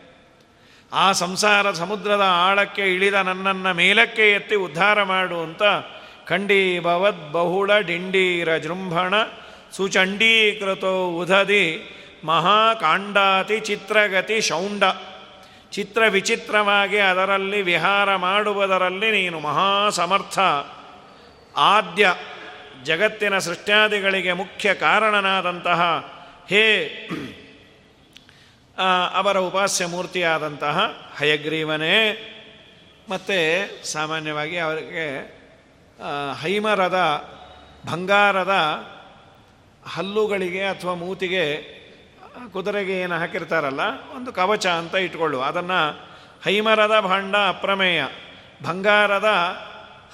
ಆ 0.92 1.12
ಸಂಸಾರ 1.12 1.72
ಸಮುದ್ರದ 1.72 2.20
ಆಳಕ್ಕೆ 2.20 2.94
ಇಳಿದ 2.94 3.14
ನನ್ನನ್ನು 3.14 3.74
ಮೇಲಕ್ಕೆ 3.74 4.32
ಎತ್ತಿ 4.32 4.54
ಉದ್ಧಾರ 4.54 5.02
ಮಾಡು 5.02 5.42
ಅಂತ 5.42 5.62
ಖಂಡೀ 6.26 6.80
ಭವದ್ 6.80 7.32
ಬಹುಳ 7.32 7.78
ಡಿಂಡೀರ 7.78 8.56
ಜೃಂಭಣ 8.56 9.14
ಸುಚಂಡೀಕೃತೋ 9.72 11.08
ಉಧದಿ 11.08 11.90
ಮಹಾಕಾಂಡಾತಿ 12.24 13.60
ಚಿತ್ರಗತಿ 13.60 14.40
ಶೌಂಡ. 14.40 14.82
ಚಿತ್ರ 15.72 16.02
ವಿಚಿತ್ರವಾಗಿ 16.08 16.98
ಅದರಲ್ಲಿ 16.98 17.62
ವಿಹಾರ 17.62 18.16
ಮಾಡುವುದರಲ್ಲಿ 18.16 19.10
ನೀನು 19.10 19.40
ಮಹಾ 19.40 19.90
ಸಮರ್ಥ 19.90 20.38
ಆದ್ಯ 21.56 22.14
ಜಗತ್ತಿನ 22.86 23.38
ಸೃಷ್ಟ್ಯಾದಿಗಳಿಗೆ 23.38 24.32
ಮುಖ್ಯ 24.32 24.74
ಕಾರಣನಾದಂತಹ 24.74 25.82
ಹೇ 26.50 27.08
ಅವರ 29.14 29.38
ಉಪಾಸ್ಯ 29.38 29.86
ಮೂರ್ತಿಯಾದಂತಹ 29.86 31.06
ಹಯಗ್ರೀವನೇ. 31.18 32.22
ಮತ್ತು 33.08 33.92
ಸಾಮಾನ್ಯವಾಗಿ 33.92 34.58
ಅವರಿಗೆ 34.58 35.36
ಹೈಮರದ, 36.42 36.98
ಬಂಗಾರದ 37.86 38.54
ಹಲ್ಲುಗಳಿಗೆ 39.86 40.64
ಅಥವಾ 40.64 40.94
ಮೂತಿಗೆ 40.94 41.76
ಕುದುರೆಗೆ 42.52 43.00
ಏನು 43.00 43.18
ಹಾಕಿರ್ತಾರಲ್ಲ, 43.18 43.80
ಒಂದು 44.16 44.32
ಕವಚ 44.32 44.66
ಅಂತ 44.66 44.94
ಇಟ್ಕೊಳ್ಳು 44.94 45.40
ಅದನ್ನು 45.40 46.06
ಹೈಮರದ 46.44 47.00
ಭಾಂಡ 47.00 47.36
ಅಪ್ರಮೇಯ, 47.48 48.04
ಬಂಗಾರದ 48.62 49.24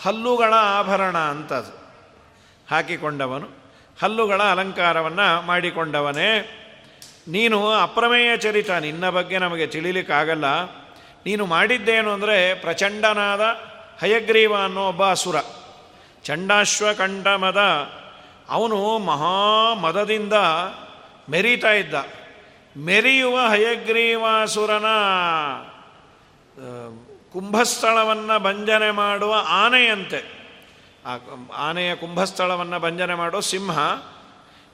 ಹಲ್ಲುಗಳ 0.05 0.55
ಆಭರಣ 0.79 1.19
ಅಂತದು 1.19 1.82
ಹಾಕಿಕೊಂಡವನು. 2.73 3.49
ಹಲ್ಲುಗಳ 4.03 4.43
ಅಲಂಕಾರವನ್ನು 4.43 5.43
ಮಾಡಿಕೊಂಡವನೇ. 5.43 6.59
ನೀನು 7.29 7.71
ಅಪ್ರಮೇಯ 7.71 8.37
ಚರಿತ, 8.37 8.71
ನಿನ್ನ 8.71 9.11
ಬಗ್ಗೆ 9.11 9.39
ನಮಗೆ 9.39 9.67
ತಿಳಿಲಿಕ್ಕಾಗಲ್ಲ. 9.67 10.45
ನೀನು 11.27 11.47
ಮಾಡಿದ್ದೇನು 11.47 12.11
ಅಂದರೆ 12.11 12.55
ಪ್ರಚಂಡನಾದ 12.55 13.41
ಹಯಗ್ರೀವ 14.01 14.57
ಅನ್ನೋ 14.65 14.89
ಒಬ್ಬ 14.89 15.11
ಅಸುರ. 15.11 15.37
ಚಂಡಾಶ್ವಕಂಠಮದ. 16.25 17.59
ಅವನು 18.49 18.99
ಮಹಾ 18.99 19.75
ಮದದಿಂದ 19.75 20.33
ಮೆರೀತಾ 21.31 21.73
ಇದ್ದ. 21.73 21.95
ಮೆರೆಯುವ 22.77 23.41
ಹಯಗ್ರೀವಾಸುರನ 23.41 24.87
ಕುಂಭಸ್ಥಳವನ್ನು 27.33 28.43
ಭಂಜನೆ 28.43 28.91
ಮಾಡುವ 28.91 29.35
ಆನೆಯಂತೆ. 29.49 30.42
ಆ 31.07 31.13
ಆನೆಯ 31.57 31.97
ಕುಂಭಸ್ಥಳವನ್ನು 31.97 32.79
ಭಂಜನೆ 32.81 33.15
ಮಾಡೋ 33.15 33.41
ಸಿಂಹ, 33.41 33.79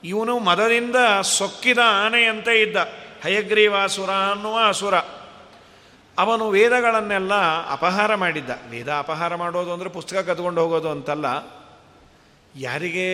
ಇವನು 0.03 0.33
ಮದದಿಂದ 0.39 0.95
ಸೊಕ್ಕಿದ 1.21 1.81
ಆನೆಯಂತೆ 2.05 2.53
ಇದ್ದ. 2.61 2.77
ಹಯಗ್ರೀವಾಸುರ 3.23 4.09
ಅನ್ನುವ 4.09 4.57
ಅಸುರ. 4.67 4.97
ಅವನು 6.17 6.45
ವೇದಗಳನ್ನೆಲ್ಲ 6.49 7.33
ಅಪಹಾರ 7.71 8.15
ಮಾಡಿದ್ದ. 8.15 8.51
ವೇದ 8.69 8.89
ಅಪಹಾರ 8.99 9.35
ಮಾಡೋದು 9.35 9.73
ಅಂದರೆ 9.73 9.89
ಪುಸ್ತಕ 9.89 10.17
ಕದ್ಕೊಂಡು 10.17 10.61
ಹೋಗೋದು 10.61 10.89
ಅಂತಲ್ಲ. 10.89 11.27
ಯಾರಿಗೆ 12.55 13.09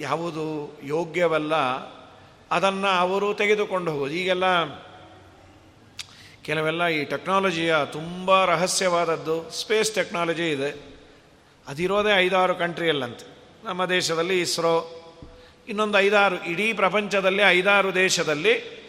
ಯಾವುದು 0.00 0.46
ಯೋಗ್ಯವಲ್ಲ, 0.84 1.54
ಅದನ್ನು 2.50 2.90
ಅವರು 2.98 3.34
ತೆಗೆದುಕೊಂಡು 3.34 3.90
ಹೋಗೋದು. 3.92 4.14
ಈಗೆಲ್ಲ 4.14 4.44
ಕೆಲವೆಲ್ಲ 6.44 6.82
ಈ 6.88 7.04
ಟೆಕ್ನಾಲಜಿಯ 7.04 7.76
ತುಂಬ 7.92 8.44
ರಹಸ್ಯವಾದದ್ದು. 8.44 9.50
ಸ್ಪೇಸ್ 9.50 9.94
ಟೆಕ್ನಾಲಜಿ 9.94 10.50
ಇದೆ. 10.50 10.95
ಅದಿರೋದೇ 11.68 12.10
ಐದಾರು 12.16 12.54
ಕಂಟ್ರಿಯಲ್ಲಂತೆ. 12.54 13.36
ನಮ್ಮ 13.64 13.84
ದೇಶದಲ್ಲಿ 13.84 14.40
ಇಸ್ರೋ, 14.40 14.92
ಇನ್ನೊಂದು 15.68 15.98
ಐದಾರು, 15.98 16.44
ಇಡೀ 16.44 16.72
ಪ್ರಪಂಚದಲ್ಲಿ 16.72 17.42
ಐದಾರು 17.42 17.94
ದೇಶದಲ್ಲಿ 17.94 18.86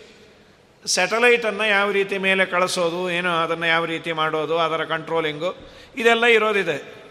ಸ್ಯಾಟಲೈಟನ್ನು 0.86 1.66
ಯಾವ 1.70 1.92
ರೀತಿ 1.92 2.18
ಮೇಲೆ 2.18 2.46
ಕಳಿಸೋದು, 2.46 3.12
ಏನೋ 3.12 3.32
ಅದನ್ನು 3.32 3.66
ಯಾವ 3.66 3.86
ರೀತಿ 3.86 4.12
ಮಾಡೋದು, 4.12 4.58
ಅದರ 4.58 4.84
ಕಂಟ್ರೋಲಿಂಗು, 4.84 5.56
ಇದೆಲ್ಲ 5.96 6.26
ಇರೋದಿದೆ. 6.26 7.08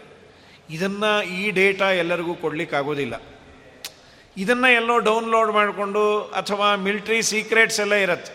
ಇದನ್ನು 0.69 1.23
ಈ 1.23 1.51
ಡೇಟಾ 1.51 1.91
ಎಲ್ಲರಿಗೂ 1.91 2.35
ಕೊಡಲಿಕ್ಕಾಗೋದಿಲ್ಲ. 2.35 3.21
ಇದನ್ನು 4.37 4.73
ಎಲ್ಲೋ 4.73 4.99
ಡೌನ್ಲೋಡ್ 4.99 5.51
ಮಾಡಿಕೊಂಡು 5.51 6.21
ಅಥವಾ 6.21 6.75
ಮಿಲ್ಟ್ರಿ 6.75 7.21
ಸೀಕ್ರೆಟ್ಸ್ 7.21 7.79
ಎಲ್ಲ 7.79 7.93
ಇರುತ್ತೆ. 7.93 8.33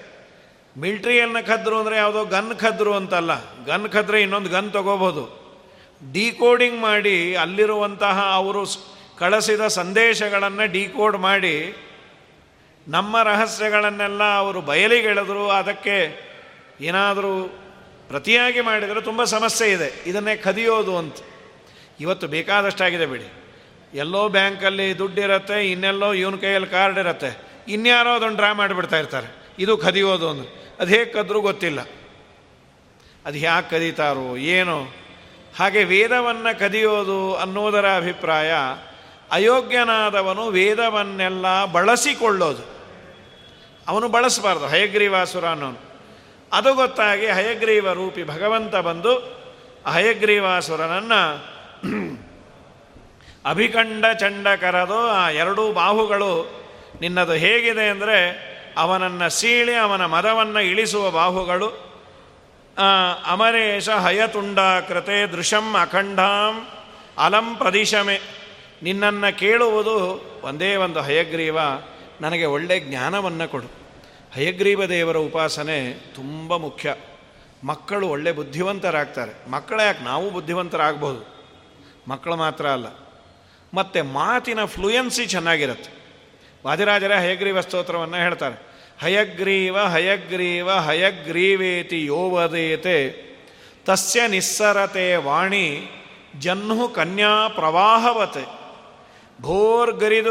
ಮಿಲ್ಟ್ರಿಯನ್ನು 0.80 1.46
ಕದ್ರು 1.46 1.78
ಅಂದರೆ 1.78 1.96
ಯಾವುದೋ 1.96 2.24
ಗನ್ 2.24 2.54
ಕದ್ರು 2.54 2.92
ಅಂತಲ್ಲ. 2.94 3.64
ಗನ್ 3.64 3.88
ಕದ್ರೆ 3.88 4.22
ಇನ್ನೊಂದು 4.22 4.50
ಗನ್ 4.50 4.72
ತಗೋಬೋದು. 4.72 5.41
ಡಿಕೋಡಿಂಗ್ 6.12 6.80
ಮಾಡಿ 6.80 7.34
ಅಲ್ಲಿರುವಂತಹ 7.34 8.32
ಅವರು 8.34 8.66
ಕಳಿಸಿದ 9.18 9.66
ಸಂದೇಶಗಳನ್ನು 9.66 10.72
ಡಿಕೋಡ್ 10.72 11.18
ಮಾಡಿ 11.18 11.76
ನಮ್ಮ 12.88 13.22
ರಹಸ್ಯಗಳನ್ನೆಲ್ಲ 13.22 14.22
ಅವರು 14.22 14.60
ಬಯಲಿಗೆಳೆದ್ರು 14.60 15.50
ಅದಕ್ಕೆ 15.50 16.20
ಏನಾದರೂ 16.80 17.44
ಪ್ರತಿಯಾಗಿ 18.08 18.60
ಮಾಡಿದರೆ 18.60 19.00
ತುಂಬ 19.00 19.24
ಸಮಸ್ಯೆ 19.24 19.70
ಇದೆ. 19.70 20.02
ಇದನ್ನೇ 20.06 20.36
ಕದಿಯೋದು 20.36 20.96
ಅಂತ. 20.96 21.16
ಇವತ್ತು 22.00 22.28
ಬೇಕಾದಷ್ಟಾಗಿದೆ 22.28 23.06
ಬಿಡಿ. 23.06 23.32
ಎಲ್ಲೋ 23.94 24.28
ಬ್ಯಾಂಕಲ್ಲಿ 24.28 24.98
ದುಡ್ಡಿರತ್ತೆ, 24.98 25.70
ಇನ್ನೆಲ್ಲೋ 25.70 26.12
ಇವನ 26.12 26.36
ಕೈಯಲ್ಲಿ 26.36 26.70
ಕಾರ್ಡ್ 26.70 26.98
ಇರತ್ತೆ. 26.98 27.40
ಇನ್ಯಾರೋ 27.68 28.10
ಅದನ್ನು 28.10 28.36
ಡ್ರಾ 28.36 28.52
ಮಾಡಿಬಿಡ್ತಾ 28.52 28.98
ಇರ್ತಾರೆ. 28.98 29.54
ಇದು 29.58 29.76
ಕದಿಯೋದು 29.76 30.30
ಅಂದರೆ. 30.30 30.76
ಅದು 30.80 30.90
ಹೇಗೆ 30.90 31.04
ಕದ್ರೂ 31.04 31.40
ಗೊತ್ತಿಲ್ಲ. 31.40 31.80
ಅದು 33.26 33.38
ಯಾಕೆ 33.38 33.70
ಕದೀತಾರೋ, 33.70 34.36
ಏನು. 34.36 35.01
ಹಾಗೆ 35.58 35.84
ವೇದವನ್ನು 35.84 36.58
ಕದಿಯೋದು 36.58 37.34
ಅನ್ನೋದರ 37.34 37.96
ಅಭಿಪ್ರಾಯ, 37.96 38.52
ಅಯೋಗ್ಯನಾದವನು 39.30 40.46
ವೇದವನ್ನೆಲ್ಲ 40.46 41.64
ಬಳಸಿಕೊಳ್ಳೋದು. 41.64 42.62
ಅವನು 43.88 44.08
ಬಳಸಬಾರ್ದು 44.08 44.66
ಹಯಗ್ರೀವಾಸುರ 44.66 45.44
ಅನ್ನೋನು 45.48 45.80
ಅದು 46.52 46.74
ಗೊತ್ತಾಗಿ 46.74 47.26
ಹಯಗ್ರೀವ 47.26 47.92
ರೂಪಿ 47.92 48.24
ಭಗವಂತ 48.24 48.74
ಬಂದು 48.76 49.12
ಹಯಗ್ರೀವಾಸುರನನ್ನು 49.86 51.20
ಅಭಿಕಂಡ 53.50 54.04
ಚಂಡ 54.18 54.46
ಕರೆದು 54.60 54.98
ಆ 55.10 55.30
ಎರಡೂ 55.30 55.72
ಬಾಹುಗಳು 55.72 56.32
ನಿನ್ನದು 57.00 57.32
ಹೇಗಿದೆ 57.32 57.88
ಅಂದರೆ 57.88 58.18
ಅವನನ್ನು 58.76 59.30
ಸೀಳಿ 59.30 59.74
ಅವನ 59.74 60.06
ಮದವನ್ನು 60.06 60.60
ಇಳಿಸುವ 60.60 61.10
ಬಾಹುಗಳು. 61.10 61.91
ಅಮರೇಶ 63.24 63.88
ಹಯತುಂಡಾಕೃತೆ 63.88 65.26
ದೃಶಂ 65.26 65.74
ಅಖಂಡಾಂ 65.80 66.68
ಅಲಂ 67.18 67.56
ಪ್ರದಿಶಮೆ. 67.56 68.20
ನಿನ್ನನ್ನು 68.82 69.38
ಕೇಳುವುದು 69.38 70.24
ಒಂದೇ 70.42 70.76
ಒಂದು 70.76 71.00
ಹಯಗ್ರೀವ, 71.00 71.58
ನನಗೆ 72.20 72.46
ಒಳ್ಳೆ 72.46 72.80
ಜ್ಞಾನವನ್ನು 72.80 73.50
ಕೊಡು. 73.50 73.70
ಹಯಗ್ರೀವ 74.34 74.84
ದೇವರ 74.84 75.16
ಉಪಾಸನೆ 75.16 75.92
ತುಂಬ 75.92 76.56
ಮುಖ್ಯ. 76.56 76.94
ಮಕ್ಕಳು 77.64 78.08
ಒಳ್ಳೆ 78.08 78.32
ಬುದ್ಧಿವಂತರಾಗ್ತಾರೆ. 78.32 79.50
ಮಕ್ಕಳ 79.50 79.80
ಯಾಕೆ? 79.80 80.04
ನಾವು 80.04 80.30
ಬುದ್ಧಿವಂತರಾಗ್ಬೋದು. 80.30 81.46
ಮಕ್ಕಳು 82.08 82.36
ಮಾತ್ರ 82.36 82.66
ಅಲ್ಲ. 82.66 82.86
ಮತ್ತು 83.74 84.04
ಮಾತಿನ 84.04 84.64
ಫ್ಲೂಯೆನ್ಸಿ 84.64 85.26
ಚೆನ್ನಾಗಿರುತ್ತೆ. 85.26 86.02
ವಾದಿರಾಜರೇ 86.66 87.14
ಹಯಗ್ರೀವ 87.14 87.60
ಸ್ತೋತ್ರವನ್ನು 87.60 88.16
ಹೇಳ್ತಾರೆ. 88.16 88.71
ಹಯಗ್ರೀವ 89.02 89.80
ಹಯಗ್ರೀವ 89.80 90.72
ಹಯಗ್ರೀವೇತಿ 90.72 92.04
ಯೋವದೇತೆ 92.04 93.10
ತಸ್ಯ 93.86 94.28
ನಿಸ್ಸರತೆ 94.28 95.16
ವಾಣಿ 95.16 95.90
ಜನ್ಹು 96.38 96.88
ಕನ್ಯಾ 96.88 97.48
ಪ್ರವಾಹವತೆ. 97.48 98.44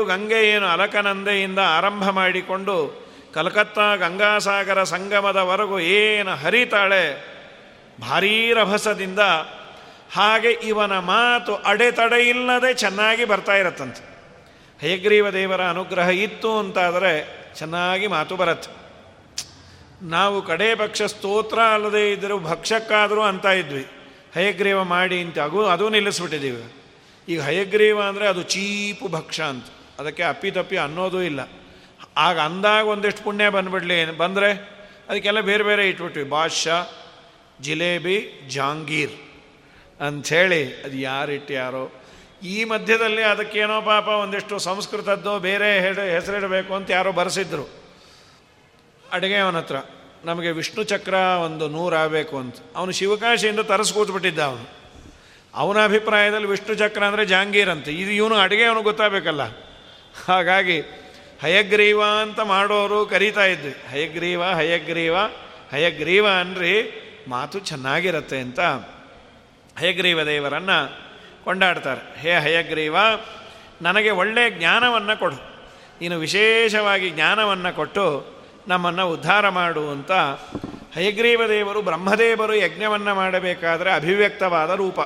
ಗಂಗೆ 0.05 0.49
ಏನು 0.49 0.65
ಅಲಕನಂದೆಯಿಂದ 0.65 1.59
ಆರಂಭ 1.59 2.09
ಮಾಡಿಕೊಂಡು 2.09 3.07
ಕಲ್ಕತ್ತಾ 3.33 3.95
ಗಂಗಾಸಾಗರ 3.95 4.83
ಸಂಗಮದವರೆಗೂ 4.83 5.79
ಏನು 5.79 6.31
ಹರಿತಾಳೆ. 6.31 7.27
ಭಾರೀ 8.01 8.53
ರಭಸದಿಂದ 8.53 9.19
ಹಾಗೆ 10.13 10.51
ಇವನ 10.51 10.99
ಮಾತು 10.99 11.55
ಅಡೆತಡೆ 11.55 12.29
ಇಲ್ಲದೆ 12.29 12.73
ಚೆನ್ನಾಗಿ 12.73 13.25
ಬರ್ತಾ 13.25 13.55
ಇರತ್ತಂತೆ. 13.55 14.03
ಹಯಗ್ರೀವ 14.81 15.29
ದೇವರ 15.29 15.61
ಅನುಗ್ರಹ 15.61 16.09
ಇತ್ತು 16.09 16.59
ಅಂತಾದರೆ 16.59 17.40
ಚೆನ್ನಾಗಿ 17.55 18.07
ಮಾತು 18.07 18.35
ಬರತ್ತೆ. 18.35 18.81
ನಾವು 20.01 20.41
ಕಡೇ 20.41 20.75
ಪಕ್ಷ 20.75 21.01
ಸ್ತೋತ್ರ 21.01 21.59
ಅಲ್ಲದೆ 21.59 22.11
ಇದ್ದರೂ 22.11 22.39
ಭಕ್ಷಕ್ಕಾದರೂ 22.39 23.21
ಅಂತ 23.21 23.45
ಇದ್ವಿ. 23.45 23.87
ಹಯಗ್ರೀವ 24.35 24.83
ಮಾಡಿ 24.83 25.21
ಅಂತ 25.21 25.39
ಅಗೂ, 25.39 25.63
ಅದು 25.63 25.89
ನಿಲ್ಲಿಸ್ಬಿಟ್ಟಿದ್ದೀವಿ 25.89 26.73
ಈಗ 27.29 27.41
ಹಯಗ್ರೀವ 27.41 28.01
ಅಂದರೆ 28.01 28.27
ಅದು 28.27 28.43
ಚೀಪು 28.43 29.07
ಭಕ್ಷ 29.07 29.41
ಅಂತ. 29.41 29.65
ಅದಕ್ಕೆ 29.99 30.23
ಅಪ್ಪಿತಪ್ಪಿ 30.23 30.77
ಅನ್ನೋದೂ 30.77 31.21
ಇಲ್ಲ. 31.21 31.39
ಆಗ 32.17 32.39
ಅಂದಾಗ 32.39 32.87
ಒಂದಿಷ್ಟು 32.87 33.23
ಪುಣ್ಯ 33.23 33.49
ಬಂದ್ಬಿಡಲಿ, 33.49 34.17
ಬಂದರೆ 34.17 34.51
ಅದಕ್ಕೆಲ್ಲ 35.09 35.39
ಬೇರೆ 35.39 35.63
ಬೇರೆ 35.63 35.89
ಇಟ್ಬಿಟ್ವಿ. 35.89 36.23
ಬಾದ್ಷಾ 36.23 36.83
ಜಿಲೇಬಿ, 37.61 38.49
ಜಾಂಗೀರ್. 38.49 39.11
ಅಂಥೇಳಿ 40.01 40.81
ಅದು 40.81 40.97
ಯಾರಿಟ್ಟು 40.97 41.53
ಯಾರೋ 41.53 42.00
ಈ 42.43 42.63
ಮಧ್ಯದಲ್ಲಿ 42.63 43.23
ಅದಕ್ಕೇನೋ 43.23 43.81
ಪಾಪ 43.81 44.07
ಒಂದಿಷ್ಟು 44.07 44.59
ಸಂಸ್ಕೃತದ್ದು 44.59 45.39
ಬೇರೆ 45.39 45.79
ಹೇಳಿ 45.79 46.13
ಹೆಸರಿಡಬೇಕು 46.13 46.75
ಅಂತ 46.75 46.91
ಯಾರೋ 46.91 47.11
ಬರೆಸಿದ್ರು. 47.11 47.69
ಅಡುಗೆ 49.11 49.37
ಅವನ 49.37 49.57
ಹತ್ರ, 49.57 49.75
ನಮಗೆ 50.25 50.51
ವಿಷ್ಣು 50.51 50.83
ಚಕ್ರ 50.83 51.13
ಒಂದು 51.13 51.67
ನೂರಾಗಬೇಕು 51.67 52.37
ಅಂತ. 52.37 52.55
ಅವನು 52.75 52.91
ಶಿವಕಾಶಿಯಿಂದ 52.91 53.59
ತರಿಸ್ಕೂತ್ಬಿಟ್ಟಿದ್ದ 53.59 54.39
ಅವನು. 54.39 54.69
ಅವನ 55.55 55.83
ಅಭಿಪ್ರಾಯದಲ್ಲಿ 55.83 56.47
ವಿಷ್ಣು 56.47 56.75
ಚಕ್ರ 56.75 57.03
ಅಂದರೆ 57.03 57.25
ಜಹಾಂಗೀರ್ 57.25 57.69
ಅಂತ. 57.69 57.87
ಇದು 57.87 58.11
ಇವನು 58.11 58.35
ಅಡುಗೆ 58.35 58.63
ಅವನು 58.63 58.81
ಗೊತ್ತಾಗಬೇಕಲ್ಲ. 58.81 59.41
ಹಾಗಾಗಿ 60.27 60.81
ಹಯಗ್ರೀವ 61.41 62.03
ಅಂತ 62.21 62.39
ಮಾಡೋರು 62.39 63.05
ಕರೀತಾ 63.05 63.45
ಇದ್ವಿ. 63.45 63.75
ಹಯಗ್ರೀವ 63.91 64.43
ಹಯಗ್ರೀವ 64.45 65.15
ಹಯಗ್ರೀವ 65.71 66.27
ಅನ್ರಿ 66.39 66.97
ಮಾತು 67.27 67.59
ಚೆನ್ನಾಗಿರತ್ತೆ 67.59 68.39
ಅಂತ 68.39 68.59
ಹಯಗ್ರೀವ 69.79 70.23
ದೇವರನ್ನು 70.23 71.10
ಕೊಂಡಾಡ್ತಾರೆ. 71.43 72.19
ಹೇ 72.19 72.39
ಹಯಗ್ರೀವ, 72.39 72.97
ನನಗೆ 73.81 74.09
ಒಳ್ಳೆಯ 74.09 74.49
ಜ್ಞಾನವನ್ನು 74.49 75.19
ಕೊಡು. 75.19 75.35
ನೀನು 76.01 76.19
ವಿಶೇಷವಾಗಿ 76.19 77.09
ಜ್ಞಾನವನ್ನು 77.09 77.75
ಕೊಟ್ಟು 77.75 78.25
ನಮ್ಮನ್ನು 78.67 79.09
ಉದ್ಧಾರ 79.09 79.49
ಮಾಡು 79.49 79.91
ಅಂತ 79.91 80.11
ಹಯಗ್ರೀವ 80.93 81.47
ದೇವರು 81.47 81.81
ಬ್ರಹ್ಮದೇವರು 81.81 82.55
ಯಜ್ಞವನ್ನು 82.55 83.15
ಮಾಡಬೇಕಾದರೆ 83.15 83.93
ಅಭಿವ್ಯಕ್ತವಾದ 83.93 84.69
ರೂಪ. 84.69 84.99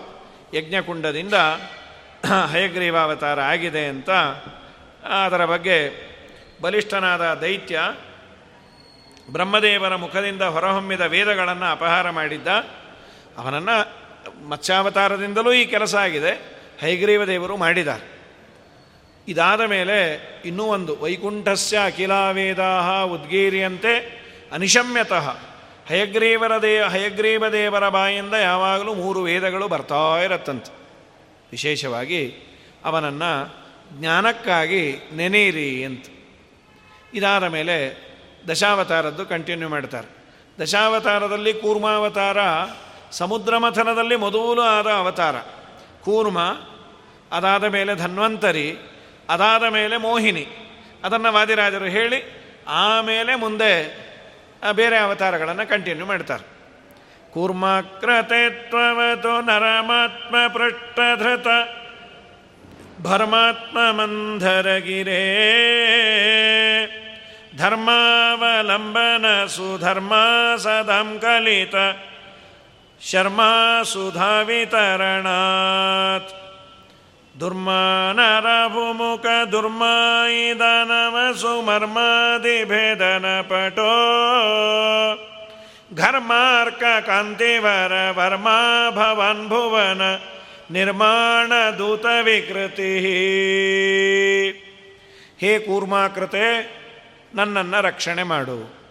ಯಜ್ಞಕುಂಡದಿಂದ 0.54 1.34
ಹಯಗ್ರೀವಾವತಾರ 2.52 3.40
ಆಗಿದೆ 3.42 3.86
ಅಂತ 3.86 4.10
ಅದರ 5.26 5.46
ಬಗ್ಗೆ 5.46 5.92
ಬಲಿಷ್ಠನಾದ 6.62 7.34
ದೈತ್ಯ 7.34 7.80
ಬ್ರಹ್ಮದೇವರ 9.32 9.96
ಮುಖದಿಂದ 9.96 10.42
ಹೊರಹೊಮ್ಮಿದ 10.42 11.02
ವೇದಗಳನ್ನು 11.02 11.72
ಅಪಹಾರ 11.72 12.10
ಮಾಡಿದ್ದ. 12.10 12.48
ಅವನನ್ನು 13.38 14.05
ಮತ್ಸ್ಯಾವತಾರದಿಂದಲೂ 14.50 15.54
ಈ 15.54 15.66
ಕೆಲಸ 15.66 15.96
ಆಗಿದೆ. 15.96 16.62
ಹೈಗ್ರೀವ 16.80 17.26
ದೇವರು 17.26 17.58
ಮಾಡಿದ್ದಾರೆ. 17.58 18.16
ಇದಾದ 19.28 19.62
ಮೇಲೆ 19.62 20.14
ಇನ್ನೂ 20.46 20.64
ಒಂದು, 20.64 20.98
ವೈಕುಂಠಸ್ಯ 21.00 21.80
ಅಖಿಲಾವೇದಾ 21.86 23.02
ಉದ್ಗೀರಿಯಂತೆ 23.02 24.26
ಅನಿಶಮ್ಯತಃ 24.52 25.38
ಹಯಗ್ರೀವರ 25.88 26.62
ದೇ, 26.62 26.80
ಹಯಗ್ರೀವ 26.80 27.48
ದೇವರ 27.48 27.90
ಬಾಯಿಂದ 27.90 28.34
ಯಾವಾಗಲೂ 28.34 28.94
ಮೂರು 28.94 29.22
ವೇದಗಳು 29.22 29.68
ಬರ್ತಾ 29.68 30.22
ಇರತ್ತಂತೆ. 30.24 30.72
ವಿಶೇಷವಾಗಿ 31.52 32.36
ಅವನನ್ನು 32.86 33.56
ಜ್ಞಾನಕ್ಕಾಗಿ 34.00 34.96
ನೆನೆಯಿರಿ 35.16 35.84
ಅಂತ. 35.84 36.06
ಇದಾದ 37.14 37.44
ಮೇಲೆ 37.44 38.06
ದಶಾವತಾರದ್ದು 38.50 39.26
ಕಂಟಿನ್ಯೂ 39.26 39.70
ಮಾಡ್ತಾರೆ. 39.70 40.08
ದಶಾವತಾರದಲ್ಲಿ 40.62 41.54
ಕೂರ್ಮಾವತಾರ 41.54 42.38
ಸಮುದ್ರ 43.18 43.58
ಮಥನದಲ್ಲಿ 43.58 44.16
ಮೊದಲು 44.16 44.62
ಆದ 44.62 44.88
ಅವತಾರ. 44.88 45.36
ಕೂರ್ಮ, 46.04 46.58
ಅದಾದ 47.32 47.64
ಮೇಲೆ 47.64 47.96
ಧನ್ವಂತರಿ, 47.96 48.78
ಅದಾದ 49.30 49.64
ಮೇಲೆ 49.64 49.98
ಮೋಹಿನಿ. 49.98 50.48
ಅದನ್ನು 51.04 51.34
ವಾದಿರಾಜರು 51.34 51.86
ಹೇಳಿ, 51.86 52.46
ಆಮೇಲೆ 52.68 53.36
ಮುಂದೆ 53.36 54.06
ಬೇರೆ 54.72 54.98
ಅವತಾರಗಳನ್ನು 54.98 55.70
ಕಂಟಿನ್ಯೂ 55.70 56.06
ಮಾಡ್ತಾರೆ. 56.06 56.44
ಕೂರ್ಮಾಕ್ರತೆತ್ವವತು 57.32 59.42
ನರಮಾತ್ಮ 59.42 60.36
ಪೃಷ್ಠಧೃತ 60.54 61.48
ಭರ್ಮಾತ್ಮ 63.02 63.92
ಮಂಧರಗಿರೇ 63.92 65.22
ಧರ್ಮಾವಲಂಬನ 67.58 69.46
ಸುಧರ್ಮ 69.46 70.14
ಸದಂ 70.58 71.18
ಕಲಿತ 71.22 71.76
ಶರ್ಮಾ 73.12 73.84
ಸುಧಾವಿತರಣಾತ್ 73.84 76.34
ದುರ್ಮಾಯಿದನವಸು 79.52 81.62
ಮರ್ಮಾದಿ 81.62 82.64
ಭೇದನ 82.64 83.42
ಪಟೋ 83.42 83.94
ಘರ್ಮಾರ್ಕ 85.96 87.06
ಕಾಂತಿವರ 87.06 88.12
ವರ್ಮಾ 88.12 88.92
ಭವನ್ 88.92 89.48
ಭುವನ 89.48 90.02
ನಿರ್ಮಾಣ 90.72 91.52
ದೂತ 91.78 92.06
ವಿಕೃತಿ 92.24 93.06
ಹೇ 95.40 95.60
ಕೂರ್ಮಾಕೃತೆ 95.60 96.76
ನನ್ನನ್ನು 97.36 97.82
ರಕ್ಷಣೆ 97.82 98.24
ಮಾಡು. 98.24 98.86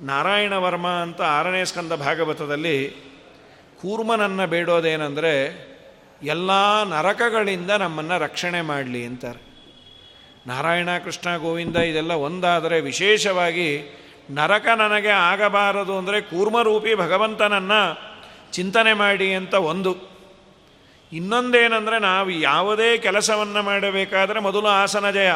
ನಾರಾಯಣ 0.00 0.52
ವರ್ಮ 0.52 0.86
ಅಂತ 0.86 1.22
ಆರನೇ 1.22 1.64
ಸ್ಕಂದ 1.64 1.92
ಭಾಗವತದಲ್ಲಿ 1.92 3.11
ಕೂರ್ಮನನ್ನು 3.82 4.46
ಬೇಡೋದೇನೆಂದರೆ 4.46 5.32
ಎಲ್ಲ 6.22 6.50
ನರಕಗಳಿಂದ 6.82 7.70
ನಮ್ಮನ್ನು 7.70 8.18
ರಕ್ಷಣೆ 8.18 8.60
ಮಾಡಲಿ 8.60 9.06
ಅಂತಾರೆ. 9.06 9.40
ನಾರಾಯಣ, 10.46 10.88
ಕೃಷ್ಣ, 11.04 11.36
ಗೋವಿಂದ 11.36 11.76
ಇದೆಲ್ಲ 11.76 12.12
ಒಂದಾದರೆ 12.12 12.80
ವಿಶೇಷವಾಗಿ 12.80 13.98
ನರಕ 14.30 14.66
ನನಗೆ 14.76 15.08
ಆಗಬಾರದು 15.08 15.98
ಅಂದರೆ 15.98 16.20
ಕೂರ್ಮರೂಪಿ 16.20 16.94
ಭಗವಂತನನ್ನು 16.94 17.82
ಚಿಂತನೆ 18.52 18.92
ಮಾಡಿ 18.92 19.34
ಅಂತ 19.34 19.54
ಒಂದು. 19.54 19.96
ಇನ್ನೊಂದೇನೆಂದರೆ 21.12 21.98
ನಾವು 21.98 22.30
ಯಾವುದೇ 22.30 22.98
ಕೆಲಸವನ್ನು 22.98 23.62
ಮಾಡಬೇಕಾದರೆ 23.62 24.40
ಮೊದಲು 24.40 24.66
ಆಸನ 24.66 25.10
ಜಯ, 25.10 25.32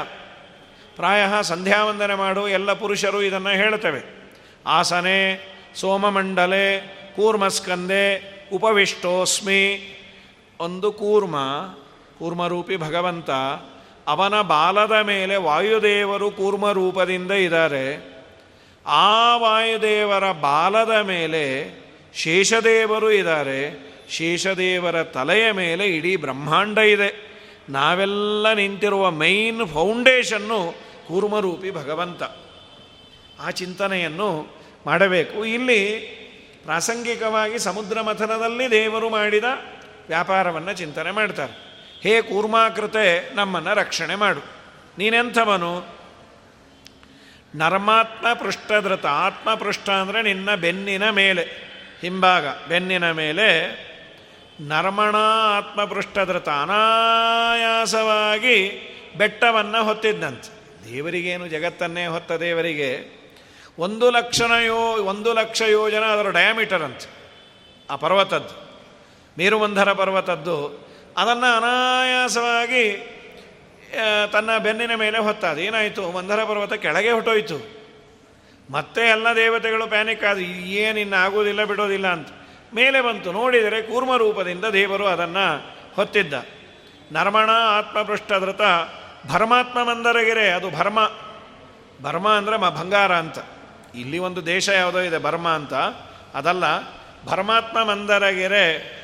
ಪ್ರಾಯ 0.97 1.43
ಸಂಧ್ಯಾವಂದನೆ 1.43 2.15
ಮಾಡು 2.15 2.49
ಎಲ್ಲ 2.49 2.73
ಪುರುಷರು 2.73 3.23
ಇದನ್ನು 3.23 3.49
ಹೇಳ್ತೇವೆ. 3.49 4.33
ಆಸನೆ, 4.67 5.19
ಸೋಮಮಂಡಲೆ, 5.75 6.97
ಕೂರ್ಮಸ್ಕಂದೆ 7.17 8.36
ಉಪವಿಷ್ಟೋಸ್ಮಿ. 8.53 9.93
ಒಂದು 10.61 10.93
ಕೂರ್ಮ, 10.93 11.37
ಕೂರ್ಮರೂಪಿ 12.19 12.77
ಭಗವಂತ, 12.77 13.31
ಅವನ 14.07 14.41
ಬಾಲದ 14.41 14.93
ಮೇಲೆ 15.03 15.37
ವಾಯುದೇವರು 15.37 16.31
ಕೂರ್ಮ 16.31 16.73
ರೂಪದಿಂದ 16.73 17.31
ಇದ್ದಾರೆ. 17.31 18.17
ಆ 18.87 19.37
ವಾಯುದೇವರ 19.37 20.33
ಬಾಲದ 20.33 21.05
ಮೇಲೆ 21.07 21.75
ಶೇಷದೇವರು 22.15 23.11
ಇದ್ದಾರೆ. 23.11 23.87
ಶೇಷದೇವರ 24.11 25.03
ತಲೆಯ 25.03 25.53
ಮೇಲೆ 25.53 25.87
ಇಡೀ 25.87 26.17
ಬ್ರಹ್ಮಾಂಡ 26.17 26.79
ಇದೆ. 26.79 27.27
ನಾವೆಲ್ಲ 27.69 28.53
ನಿಂತಿರುವ 28.53 29.11
ಮೈನ್ 29.11 29.69
ಫೌಂಡೇಶನ್ನು 29.69 30.75
ಕೂರ್ಮರೂಪಿ 31.09 31.71
ಭಗವಂತ. 31.71 32.23
ಆ 33.41 33.51
ಚಿಂತನೆಯನ್ನು 33.51 34.47
ಮಾಡಬೇಕು. 34.87 35.45
ಇಲ್ಲಿ 35.45 36.17
ಪ್ರಾಸಂಗಿಕವಾಗಿ 36.67 37.59
ಸಮುದ್ರ 37.59 38.01
ಮಥನದಲ್ಲಿ 38.01 38.71
ದೇವರು 38.71 39.11
ಮಾಡಿದ 39.11 39.45
ವ್ಯಾಪಾರವನ್ನು 40.09 40.73
ಚಿಂತನೆ 40.73 41.11
ಮಾಡ್ತಾರೆ. 41.11 41.67
ಹೇ 42.03 42.23
ಕೂರ್ಮಾಕೃತೆ 42.23 43.35
ನಮ್ಮನ್ನು 43.35 43.75
ರಕ್ಷಣೆ 43.75 44.15
ಮಾಡು. 44.15 44.41
ನೀನೆಂಥವನು? 44.99 45.97
ನರ್ಮಾತ್ಮ 47.55 48.33
ಪೃಷ್ಠಧೃತ 48.33 49.07
ಆತ್ಮಪೃಷ್ಠ 49.07 49.91
ಅಂದರೆ 49.91 50.23
ನಿನ್ನ 50.23 50.55
ಬೆನ್ನಿನ 50.55 51.11
ಮೇಲೆ, 51.11 51.49
ಹಿಂಭಾಗ, 52.01 52.45
ಬೆನ್ನಿನ 52.69 53.11
ಮೇಲೆ 53.11 53.87
ನರ್ಮಣ 54.61 55.17
ಆತ್ಮಪೃಷ್ಠಧೃತ 55.57 56.49
ಅನಾಯಾಸವಾಗಿ 56.49 58.71
ಬೆಟ್ಟವನ್ನು 59.17 59.85
ಹೊತ್ತಿದ್ದಂತೆ 59.85 60.57
ದೇವರಿಗೇನು 60.93 61.49
ಜಗತ್ತನ್ನೇ 61.49 62.07
ಹೊತ್ತ 62.07 62.33
ದೇವರಿಗೆ 62.33 63.17
ಒಂದು 63.79 64.11
ಲಕ್ಷಣ 64.11 64.51
ಯೋ, 64.51 64.77
ಒಂದು 65.03 65.33
ಲಕ್ಷ 65.33 65.63
ಯೋಜನ 65.63 66.03
ಅದರ 66.03 66.31
ಡಯಾಮೀಟರ್ 66.31 66.83
ಅಂತ. 66.83 67.03
ಆ 67.91 67.97
ಪರ್ವತದ್ದು 67.97 68.67
ಮೇರುಮಂಧರ 69.39 69.93
ಪರ್ವತದ್ದು, 69.93 70.87
ಅದನ್ನು 71.17 71.57
ಅನಾಯಾಸವಾಗಿ 71.57 73.13
ತನ್ನ 74.33 74.59
ಬೆನ್ನಿನ 74.59 74.95
ಮೇಲೆ 74.95 75.19
ಹೊತ್ತಾದ. 75.19 75.59
ಏನಾಯಿತು? 75.59 76.13
ಮಂಧರ 76.13 76.45
ಪರ್ವತ 76.45 76.73
ಕೆಳಗೆ 76.73 77.11
ಹೊಟ್ಟೋಯ್ತು. 77.11 77.77
ಮತ್ತೆ 78.71 79.01
ಎಲ್ಲ 79.01 79.27
ದೇವತೆಗಳು 79.37 79.87
ಪ್ಯಾನಿಕ್ 79.87 80.25
ಆದ. 80.25 80.39
ಏನಿನ್ನು 80.39 81.17
ಆಗೋದಿಲ್ಲ 81.17 81.65
ಬಿಡೋದಿಲ್ಲ 81.65 82.13
ಅಂತ. 82.13 82.29
ಮೇಲೆ 82.75 83.01
ಬಂತು. 83.01 83.33
ನೋಡಿದರೆ 83.33 83.83
ಕೂರ್ಮ 83.83 84.17
ರೂಪದಿಂದ 84.17 84.65
ದೇವರು 84.65 85.07
ಅದನ್ನು 85.07 85.77
ಹೊತ್ತಿದ್ದ. 85.95 86.35
ನರ್ಮಣ 87.13 87.51
ಆತ್ಮಪೃಷ್ಠಧೃತ 87.51 88.61
ಭರ್ಮಾತ್ಮ 89.27 89.85
ಮಂದರಗಿರೆ. 89.85 90.51
ಅದು 90.51 90.71
ಭರ್ಮ. 90.71 91.11
ಭರ್ಮ 92.03 92.29
ಅಂದರೆ 92.29 92.57
ಮ 92.57 92.69
ಬಂಗಾರ 92.69 93.17
ಅಂತ. 93.17 93.39
ಇಲ್ಲಿ 93.97 94.19
ಒಂದು 94.19 94.47
ದೇಶ 94.47 94.69
ಯಾವುದೋ 94.69 94.99
ಇದೆ, 94.99 95.19
ಬರ್ಮ 95.19 95.49
ಅಂತ. 95.49 95.75
ಅದಲ್ಲ 96.35 96.65
ಭರ್ಮಾತ್ಮ 97.27 97.85
ಮಂದರಗೆರೆ, 97.85 98.97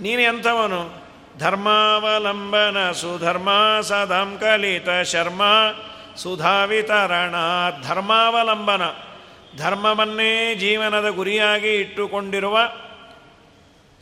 ನೀನು 0.00 0.20
ಎಂಥವನು? 0.20 1.08
ಧರ್ಮಾವಲಂಬನ 1.38 2.92
ಸುಧರ್ಮ 2.92 3.48
ಸದಂ 3.80 4.36
ಕಲಿತ 4.40 4.90
ಶರ್ಮ 5.04 5.42
ಸುಧಾವಿತರಣ 6.16 7.34
ಧರ್ಮಾವಲಂಬನ. 7.88 8.82
ಧರ್ಮವನ್ನೇ 9.56 10.54
ಜೀವನದ 10.54 11.08
ಗುರಿಯಾಗಿ 11.08 11.74
ಇಟ್ಟುಕೊಂಡಿರುವ 11.74 12.58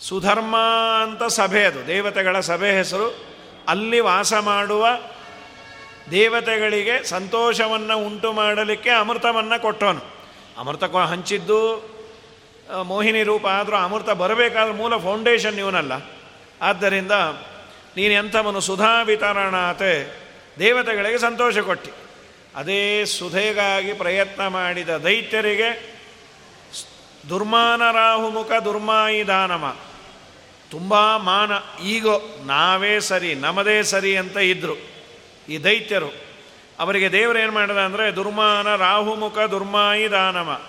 ಸುಧರ್ಮ 0.01 0.57
ಅಂತ 1.03 1.23
ಸಭೆ 1.23 1.64
ಅದು. 1.64 1.87
ದೇವತೆಗಳ 1.87 2.40
ಸಭೆ 2.40 2.77
ಹೆಸರು. 2.77 3.37
ಅಲ್ಲಿ 3.69 4.01
ವಾಸ 4.01 4.35
ಮಾಡುವ 4.35 4.87
ದೇವತೆಗಳಿಗೆ 6.11 7.05
ಸಂತೋಷವನ್ನು 7.05 7.99
ಉಂಟು 7.99 8.33
ಮಾಡಲಿಕ್ಕೆ 8.33 8.90
ಅಮೃತವನ್ನು 8.90 9.62
ಕೊಟ್ಟವನು. 9.62 10.01
ಅಮೃತ 10.59 10.85
ಹಂಚಿದ್ದು 10.85 11.61
ಮೋಹಿನಿ 12.83 13.23
ರೂಪ 13.23 13.47
ಆದರೂ 13.47 13.77
ಅಮೃತ 13.77 14.11
ಬರಬೇಕಾದ್ರೆ 14.11 14.75
ಮೂಲ 14.75 14.97
ಫೌಂಡೇಶನ್ 14.97 15.59
ಇವನಲ್ಲ. 15.59 15.92
ಆದ್ದರಿಂದ 16.62 17.12
ನೀನು 17.97 18.12
ಎಂಥವನು 18.12 18.61
ಸುಧಾ 18.61 19.03
ವಿತರಣಾತೆ 19.03 20.23
ದೇವತೆಗಳಿಗೆ 20.59 21.19
ಸಂತೋಷ 21.19 21.59
ಕೊಟ್ಟಿ. 21.59 21.90
ಅದೇ 22.57 23.05
ಸುಧೆಗಾಗಿ 23.05 23.92
ಪ್ರಯತ್ನ 23.92 24.47
ಮಾಡಿದ 24.47 24.88
ದೈತ್ಯರಿಗೆ 24.88 25.97
ದುರ್ಮಾನ 27.29 27.90
ರಾಹುಮುಖ 27.90 28.53
ದುರ್ಮಾಯಿ 28.53 29.27
ದಾನಮ. 29.27 29.77
ತುಂಬ 30.71 31.16
ಮಾನ, 31.16 31.83
ಈಗೋ, 31.85 32.23
ನಾವೇ 32.47 33.01
ಸರಿ, 33.01 33.35
ನಮ್ಮದೇ 33.35 33.83
ಸರಿ 33.83 34.16
ಅಂತ 34.16 34.37
ಇದ್ದರು 34.37 34.96
ಈ 35.49 35.65
ದೈತ್ಯರು. 35.65 36.27
ಅವರಿಗೆ 36.79 37.13
ದೇವರು 37.13 37.39
ಏನು 37.39 37.53
ಮಾಡಿದ 37.53 37.77
ಅಂದರೆ, 37.77 38.17
ದುರ್ಮಾನ, 38.17 38.77
ರಾಹುಮುಖ, 38.77 39.39
ದುರ್ಮಾಯಿ 39.39 40.11
ದಾನವ 40.11 40.61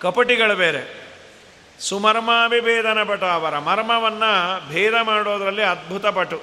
ಕಪಟಿಗಳು 0.00 0.56
ಬೇರೆ. 0.56 1.06
ಸುಮರ್ಮಾಭಿಭೇದನ 1.80 2.98
ಪಟ 3.02 3.24
ಅವರ 3.24 3.58
ಮರ್ಮವನ್ನು 3.58 4.72
ಭೇದ 4.72 4.92
ಮಾಡೋದರಲ್ಲಿ 5.02 5.62
ಅದ್ಭುತ 5.62 6.06
ಪಟು. 6.06 6.42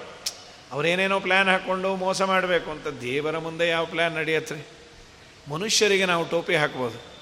ಅವರೇನೇನೋ 0.72 1.20
ಪ್ಲ್ಯಾನ್ 1.20 1.50
ಹಾಕ್ಕೊಂಡು 1.50 1.96
ಮೋಸ 1.96 2.22
ಮಾಡಬೇಕು 2.22 2.72
ಅಂತ 2.72 2.88
ದೇವರ 2.88 3.38
ಮುಂದೆ 3.38 3.68
ಯಾವ 3.68 3.86
ಪ್ಲ್ಯಾನ್ 3.86 4.14
ನಡೆಯತ್ತೆ? 4.14 4.68
ಮನುಷ್ಯರಿಗೆ 5.52 6.06
ನಾವು 6.06 6.26
ಟೋಪಿ 6.26 6.56
ಹಾಕ್ಬೋದು. 6.56 7.14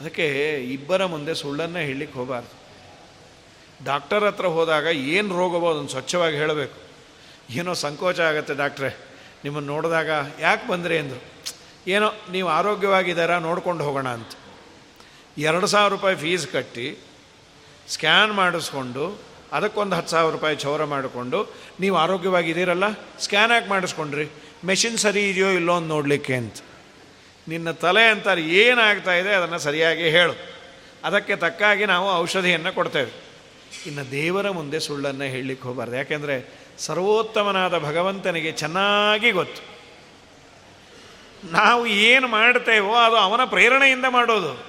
ಅದಕ್ಕೆ 0.00 0.54
ಇಬ್ಬರ 0.54 1.04
ಮುಂದೆ 1.04 1.34
ಸುಳ್ಳನ್ನು 1.34 1.78
ಹೇಳಲಿಕ್ಕೆ 1.78 2.18
ಹೋಗಬಾರ್ದು. 2.18 2.66
ಡಾಕ್ಟರ್ 3.84 4.24
ಹತ್ರ 4.24 4.46
ಹೋದಾಗ 4.46 4.84
ಏನು 4.84 5.36
ರೋಗವೋ 5.36 5.70
ಅದನ್ನು 5.70 5.88
ಸ್ವಚ್ಛವಾಗಿ 5.88 6.36
ಹೇಳಬೇಕು. 6.36 6.78
ಏನೋ 7.50 7.74
ಸಂಕೋಚ 7.74 8.20
ಆಗುತ್ತೆ 8.20 8.54
ಡಾಕ್ಟ್ರೇ. 8.54 9.15
ನಿಮ್ಮನ್ನು 9.44 9.72
ನೋಡಿದಾಗ 9.72 10.10
ಯಾಕೆ 10.40 10.68
ಬಂದರೆ 10.68 10.98
ಅಂದರು 10.98 11.20
ಏನೋ 11.88 12.14
ನೀವು 12.32 12.48
ಆರೋಗ್ಯವಾಗಿದ್ದಾರಾ, 12.48 13.38
ನೋಡ್ಕೊಂಡು 13.38 13.84
ಹೋಗೋಣ 13.84 14.08
ಅಂತ. 14.08 14.32
ಎರಡು 15.38 15.66
ಸಾವಿರ 15.66 15.92
ರೂಪಾಯಿ 15.92 16.16
ಫೀಸ್ 16.16 16.48
ಕಟ್ಟಿ 16.48 16.98
ಸ್ಕ್ಯಾನ್ 17.88 18.32
ಮಾಡಿಸ್ಕೊಂಡು, 18.32 19.20
ಅದಕ್ಕೊಂದು 19.52 19.96
ಹತ್ತು 19.96 20.10
ಸಾವಿರ 20.10 20.32
ರೂಪಾಯಿ 20.32 20.56
ಚೌರ 20.56 20.84
ಮಾಡಿಕೊಂಡು, 20.84 21.54
ನೀವು 21.80 21.96
ಆರೋಗ್ಯವಾಗಿದ್ದೀರಲ್ಲ 21.96 22.84
ಸ್ಕ್ಯಾನ್ 23.20 23.52
ಯಾಕೆ 23.52 23.68
ಮಾಡಿಸ್ಕೊಂಡ್ರಿ? 23.68 24.26
ಮೆಷಿನ್ 24.64 24.98
ಸರಿ 24.98 25.30
ಇದೆಯೋ 25.30 25.48
ಇಲ್ಲೋ 25.50 25.74
ಅಂತ 25.74 25.88
ನೋಡಲಿಕ್ಕೆ 25.88 26.34
ಅಂತ. 26.34 26.56
ನಿನ್ನ 27.48 27.70
ತಲೆ 27.70 28.08
ಅಂತಾರೆ, 28.08 28.42
ಏನಾಗ್ತಾ 28.42 29.14
ಇದೆ 29.14 29.34
ಅದನ್ನು 29.34 29.58
ಸರಿಯಾಗಿ 29.58 30.08
ಹೇಳು. 30.08 30.56
ಅದಕ್ಕೆ 31.04 31.36
ತಕ್ಕಾಗಿ 31.36 31.86
ನಾವು 31.86 32.12
ಔಷಧಿಯನ್ನು 32.12 32.74
ಕೊಡ್ತೇವೆ. 32.74 33.12
ಇನ್ನು 33.86 34.10
ದೇವರ 34.10 34.50
ಮುಂದೆ 34.50 34.80
ಸುಳ್ಳನ್ನು 34.80 35.24
ಹೇಳಲಿಕ್ಕೆ 35.24 35.68
ಹೋಗಬಾರ್ದು. 35.68 35.96
ಯಾಕೆಂದರೆ 35.96 36.65
ಸರ್ವೋತ್ತಮನಾದ 36.78 37.78
ಭಗವಂತನಿಗೆ 37.78 38.52
ಚೆನ್ನಾಗಿ 38.52 39.30
ಗೊತ್ತು. 39.30 39.76
ನಾವು 41.52 41.86
ಏನು 41.86 42.28
ಮಾಡ್ತೇವೋ 42.28 42.94
ಅದು 42.94 43.16
ಅವನ 43.16 43.44
ಪ್ರೇರಣೆಯಿಂದ 43.44 44.04
ಮಾಡೋದು. 44.08 44.64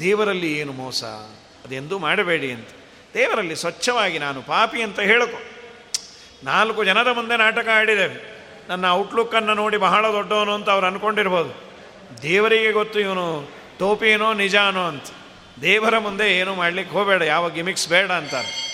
ದೇವರಲ್ಲಿ 0.00 0.58
ಏನು 0.58 0.72
ಮೋಸ? 0.72 1.04
ಅದೆಂದೂ 1.64 1.98
ಮಾಡಬೇಡಿ 1.98 2.52
ಅಂತ. 2.52 2.68
ದೇವರಲ್ಲಿ 3.14 3.56
ಸ್ವಚ್ಛವಾಗಿ 3.56 4.18
ನಾನು 4.18 4.42
ಪಾಪಿ 4.42 4.82
ಅಂತ 4.82 5.00
ಹೇಳಿಕೊ. 5.00 5.38
ನಾಲ್ಕು 6.44 6.84
ಜನದ 6.84 7.08
ಮುಂದೆ 7.08 7.36
ನಾಟಕ 7.36 7.68
ಆಡಿದ್ದೇವೆ. 7.72 8.38
ನನ್ನ 8.68 8.90
ಔಟ್ಲುಕ್ಕನ್ನು 8.90 9.54
ನೋಡಿ 9.54 9.76
ಬಹಳ 9.76 10.12
ದೊಡ್ಡವನು 10.12 10.54
ಅಂತ 10.54 10.70
ಅವ್ರು 10.70 10.86
ಅಂದ್ಕೊಂಡಿರ್ಬೋದು 10.86 11.72
ದೇವರಿಗೆ 12.22 12.72
ಗೊತ್ತು 12.72 13.00
ಇವನು 13.00 13.50
ಟೋಪಿನೋ 13.78 14.32
ನಿಜಾನೋ 14.32 14.86
ಅಂತ. 14.86 15.04
ದೇವರ 15.62 15.98
ಮುಂದೆ 15.98 16.38
ಏನು 16.38 16.54
ಮಾಡಲಿಕ್ಕೆ 16.54 16.92
ಹೋಗಬೇಡ, 16.94 17.22
ಯಾವ 17.22 17.50
ಗಿಮಿಕ್ಸ್ 17.50 17.88
ಬೇಡ 17.88 18.10
ಅಂತಾರೆ. 18.10 18.68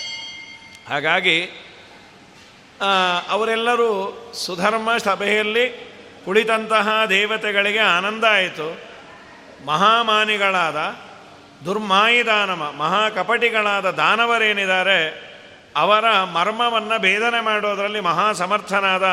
ಹಾಗಾಗಿ 0.89 1.49
ಅವರೆಲ್ಲರೂ 3.29 3.89
ಸುಧರ್ಮ 4.33 4.97
ಸಭೆಯಲ್ಲಿ 4.97 5.95
ಕುಳಿತಂತಹ 6.25 7.05
ದೇವತೆಗಳಿಗೆ 7.09 7.79
ಆನಂದ 7.79 8.23
ಆಯಿತು. 8.23 8.81
ಮಹಾಮಾನಿಗಳಾದ 9.65 10.95
ದುರ್ಮಾಯಿದಾನಮ, 11.65 12.73
ಮಹಾಕಪಟಿಗಳಾದ 12.77 13.89
ದಾನವರೇನಿದ್ದಾರೆ, 13.89 15.25
ಅವರ 15.75 16.23
ಮರ್ಮವನ್ನು 16.23 17.01
ಭೇದನೆ 17.01 17.41
ಮಾಡೋದರಲ್ಲಿ 17.41 17.99
ಮಹಾ 17.99 18.33
ಸಮರ್ಥನಾದ 18.33 19.03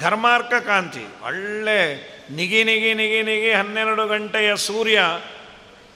ಘರ್ಮಾರ್ಕ 0.00 0.54
ಕಾಂತಿ 0.54 1.04
ಒಳ್ಳೆ 1.24 1.80
ನಿಗಿ 2.30 2.64
ನಿಗಿ 2.64 2.94
ನಿಗಿ 2.94 3.22
ನಿಗಿ 3.22 3.52
ಹನ್ನೆರಡು 3.52 4.06
ಗಂಟೆಯ 4.06 4.56
ಸೂರ್ಯ, 4.56 5.02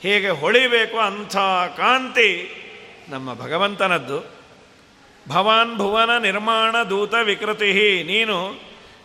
ಹೇಗೆ 0.02 0.28
ಹೊಳಿಬೇಕು 0.28 0.98
ಅಂಥ 0.98 1.36
ಕಾಂತಿ 1.76 2.30
ನಮ್ಮ 3.08 3.34
ಭಗವಂತನದ್ದು. 3.34 4.39
ಭವಾನ್ 5.28 5.76
ಭುವನ 5.76 6.18
ನಿರ್ಮಾಣ 6.18 6.82
ದೂತ 6.82 7.14
ವಿಕೃತಿ 7.14 8.02
ನೀನು 8.06 8.60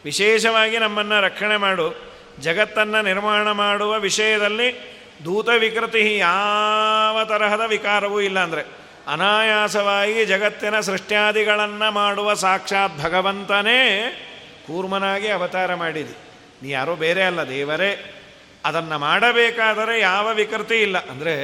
ವಿಶೇಷವಾಗಿ 0.06 0.78
ನಮ್ಮನ್ನು 0.78 1.22
ರಕ್ಷಣೆ 1.22 1.58
ಮಾಡು. 1.58 2.16
ಜಗತ್ತನ್ನು 2.40 3.02
ನಿರ್ಮಾಣ 3.02 3.52
ಮಾಡುವ 3.52 4.00
ವಿಷಯದಲ್ಲಿ 4.00 4.96
ದೂತ 5.26 5.50
ವಿಕೃತಿ 5.50 6.18
ಯಾವ 6.18 7.26
ತರಹದ 7.26 7.62
ವಿಕಾರವೂ 7.68 8.22
ಇಲ್ಲ 8.22 8.40
ಅಂದರೆ 8.40 8.64
ಅನಾಯಾಸವಾಗಿ 9.08 10.26
ಜಗತ್ತಿನ 10.26 10.80
ಸೃಷ್ಟ್ಯಾದಿಗಳನ್ನು 10.80 11.92
ಮಾಡುವ 11.92 12.34
ಸಾಕ್ಷಾತ್ 12.34 13.00
ಭಗವಂತನೇ 13.02 13.80
ಕೂರ್ಮನಾಗಿ 14.68 15.28
ಅವತಾರ 15.28 15.76
ಮಾಡಿದಿ. 15.76 16.14
ನೀ 16.64 16.70
ಯಾರೋ 16.70 16.96
ಬೇರೆ 16.96 17.24
ಅಲ್ಲ 17.24 17.50
ದೇವರೇ. 17.50 18.22
ಅದನ್ನು 18.66 19.00
ಮಾಡಬೇಕಾದರೆ 19.00 20.00
ಯಾವ 20.00 20.34
ವಿಕೃತಿ 20.34 20.76
ಇಲ್ಲ. 20.76 20.98
ಅಂದರೆ 21.10 21.36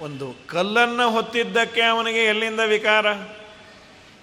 ಒಂದು 0.00 0.34
ಕಲ್ಲನ್ನು 0.46 1.10
ಹೊತ್ತಿದ್ದಕ್ಕೆ 1.10 1.82
ಅವನಿಗೆ 1.82 2.24
ಎಲ್ಲಿಂದ 2.24 2.60
ವಿಕಾರ? 2.60 3.06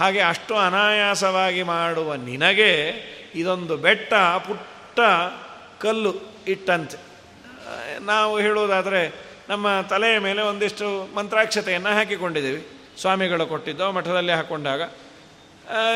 ಹಾಗೆ 0.00 0.20
ಅಷ್ಟು 0.20 0.56
ಅನಾಯಾಸವಾಗಿ 0.56 1.62
ಮಾಡುವ 1.62 2.14
ನಿನಗೆ 2.14 2.94
ಇದೊಂದು 3.34 3.76
ಬೆಟ್ಟ, 3.76 4.14
ಪುಟ್ಟ 4.14 5.00
ಕಲ್ಲು 5.80 6.14
ಇಟ್ಟಂತೆ. 6.48 6.98
ನಾವು 8.00 8.38
ಹೇಳುವುದಾದರೆ, 8.38 9.14
ನಮ್ಮ 9.48 9.66
ತಲೆಯ 9.90 10.18
ಮೇಲೆ 10.18 10.42
ಒಂದಿಷ್ಟು 10.42 11.14
ಮಂತ್ರಾಕ್ಷತೆಯನ್ನು 11.14 11.88
ಹಾಕಿಕೊಂಡಿದ್ದೀವಿ. 11.88 12.66
ಸ್ವಾಮಿಗಳು 13.00 13.46
ಕೊಟ್ಟಿದ್ದೋ 13.46 13.92
ಮಠದಲ್ಲಿ 13.92 14.32
ಹಾಕೊಂಡಾಗ 14.32 14.82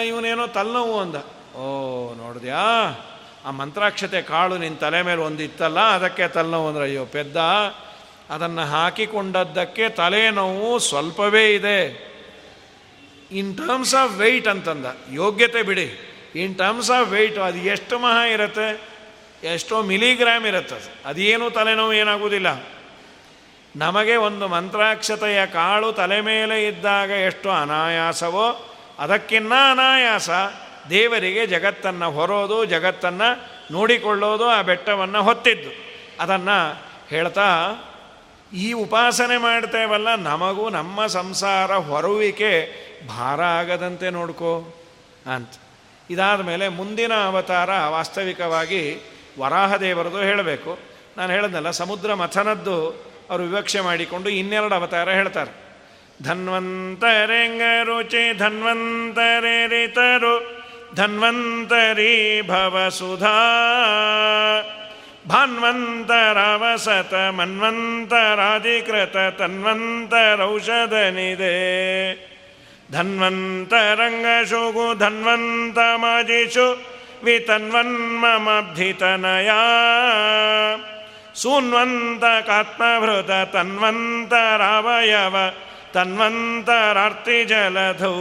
ಇವನೇನೋ 0.07 0.47
ತಲೆನೋವು 0.47 1.01
ಅಂದ. 1.01 1.17
ಓ, 1.55 2.15
ನೋಡಿದ್ಯಾ? 2.15 2.61
ಆ 3.47 3.51
ಮಂತ್ರಾಕ್ಷತೆ 3.51 4.23
ಕಾಳು 4.23 4.59
ನಿನ್ನ 4.59 4.77
ತಲೆ 4.77 5.03
ಮೇಲೆ 5.03 5.21
ಒಂದಿತ್ತಲ್ಲ 5.21 5.81
ಅದಕ್ಕೆ 5.81 6.29
ತಲೆನೋವು 6.29 6.69
ಅಂದ್ರೆ, 6.69 6.85
ಅಯ್ಯೋ 6.85 7.05
ಪೆದ್ದ. 7.05 7.37
ಅದನ್ನು 8.31 8.65
ಹಾಕಿಕೊಂಡದ್ದಕ್ಕೆ 8.65 9.89
ತಲೆನೋವು 9.89 10.79
ಸ್ವಲ್ಪವೇ 10.79 11.55
ಇದೆ. 11.55 12.11
ಇನ್ 13.33 13.57
ಟರ್ಮ್ಸ್ 13.57 13.95
ಆಫ್ 13.95 14.17
ವೆಯ್ಟ್ 14.17 14.49
ಅಂತಂದ, 14.49 14.87
ಯೋಗ್ಯತೆ 15.13 15.63
ಬಿಡಿ. 15.63 16.07
ಇನ್ 16.35 16.59
ಟರ್ಮ್ಸ್ 16.59 16.91
ಆಫ್ 16.91 17.09
ವೆಯ್ಟ್ 17.09 17.39
ಅದು 17.39 17.59
ಎಷ್ಟು 17.59 17.99
ಮಹಾ 17.99 18.27
ಇರುತ್ತೆ? 18.27 18.81
ಎಷ್ಟೋ 19.47 19.83
ಮಿಲಿಗ್ರಾಮ್ 19.83 20.47
ಇರುತ್ತೆ 20.47 20.93
ಅದೇನು 21.07 21.51
ತಲೆನೋವು 21.51 21.93
ಏನಾಗುವುದಿಲ್ಲ 21.93 22.63
ನಮಗೆ 23.77 24.17
ಒಂದು 24.17 24.49
ಮಂತ್ರಾಕ್ಷತೆಯ 24.49 25.47
ಕಾಳು 25.47 25.93
ತಲೆ 25.93 26.21
ಮೇಲೆ 26.21 26.67
ಇದ್ದಾಗ 26.67 27.11
ಎಷ್ಟು 27.11 27.51
ಅನಾಯಾಸವೋ, 27.51 28.75
ಅದಕ್ಕಿನ್ನ 28.99 29.53
ಅನಾಯಾಸ. 29.71 30.31
ದೇವರಿಗೆ 30.91 31.47
ಜಗತ್ತನ್ನು 31.47 32.11
ಹೊರೋದು, 32.11 32.65
ಜಗತ್ತನ್ನು 32.65 33.51
ನೋಡಿಕೊಳ್ಳೋದು, 33.73 34.45
ಆ 34.45 34.63
ಬೆಟ್ಟವನ್ನು 34.63 35.23
ಹೊತ್ತಿದ್ದು. 35.23 35.71
ಅದನ್ನು 36.21 36.83
ಹೇಳ್ತಾ, 37.09 37.73
ಈ 38.53 38.73
ಉಪಾಸನೆ 38.73 39.37
ಮಾಡ್ತೇವಲ್ಲ, 39.37 40.15
ನಮಗೂ 40.15 40.71
ನಮ್ಮ 40.71 41.07
ಸಂಸಾರ 41.07 41.77
ಹೊರುವಿಕೆ 41.77 42.73
ಭಾರ 43.09 43.43
ಆಗದಂತೆ 43.43 44.11
ನೋಡ್ಕೋ 44.11 44.85
ಅಂತ. 45.35 45.51
ಇದಾದ 46.11 46.41
ಮೇಲೆ 46.41 46.69
ಮುಂದಿನ 46.69 47.15
ಅವತಾರ 47.15 47.71
ವಾಸ್ತವಿಕವಾಗಿ 47.87 48.99
ವರಾಹದೇವರದು 49.41 50.19
ಹೇಳಬೇಕು. 50.19 50.79
ನಾನು 51.17 51.33
ಹೇಳಿದ್ನಲ್ಲ, 51.33 51.71
ಸಮುದ್ರ 51.71 52.15
ಮಥನದ್ದು 52.15 52.89
ಅವರು 53.31 53.43
ವಿವಕ್ಷೆ 53.43 53.81
ಮಾಡಿಕೊಂಡು 53.81 54.29
ಇನ್ನೆರಡು 54.29 54.75
ಅವತಾರ 54.75 55.11
ಹೇಳ್ತಾರೆ. 55.11 55.71
ಧನ್ವಂತರೆಂಗ 56.23 57.63
ರುಚಿ 57.83 58.39
ಧನ್ವಂತರೆ 58.39 59.67
ರಿತರು 59.67 60.60
धन्वन्तरी 60.99 62.15
भवसुधा 62.43 62.89
सुधा 62.99 63.39
भान्वन्तरावसत 65.31 67.13
मन्वन्तरादिकृत 67.39 69.17
तन्वन्तरौषध 69.39 70.95
निदे 71.17 71.59
धन्वन्तरङ्गशो 72.95 74.63
गु 74.77 74.87
धन्वन्तमाजिषु 75.05 76.67
तन्वन्तरावयव 83.55 85.37
तन्वन्तरार्तिजलधौ। 85.95 88.17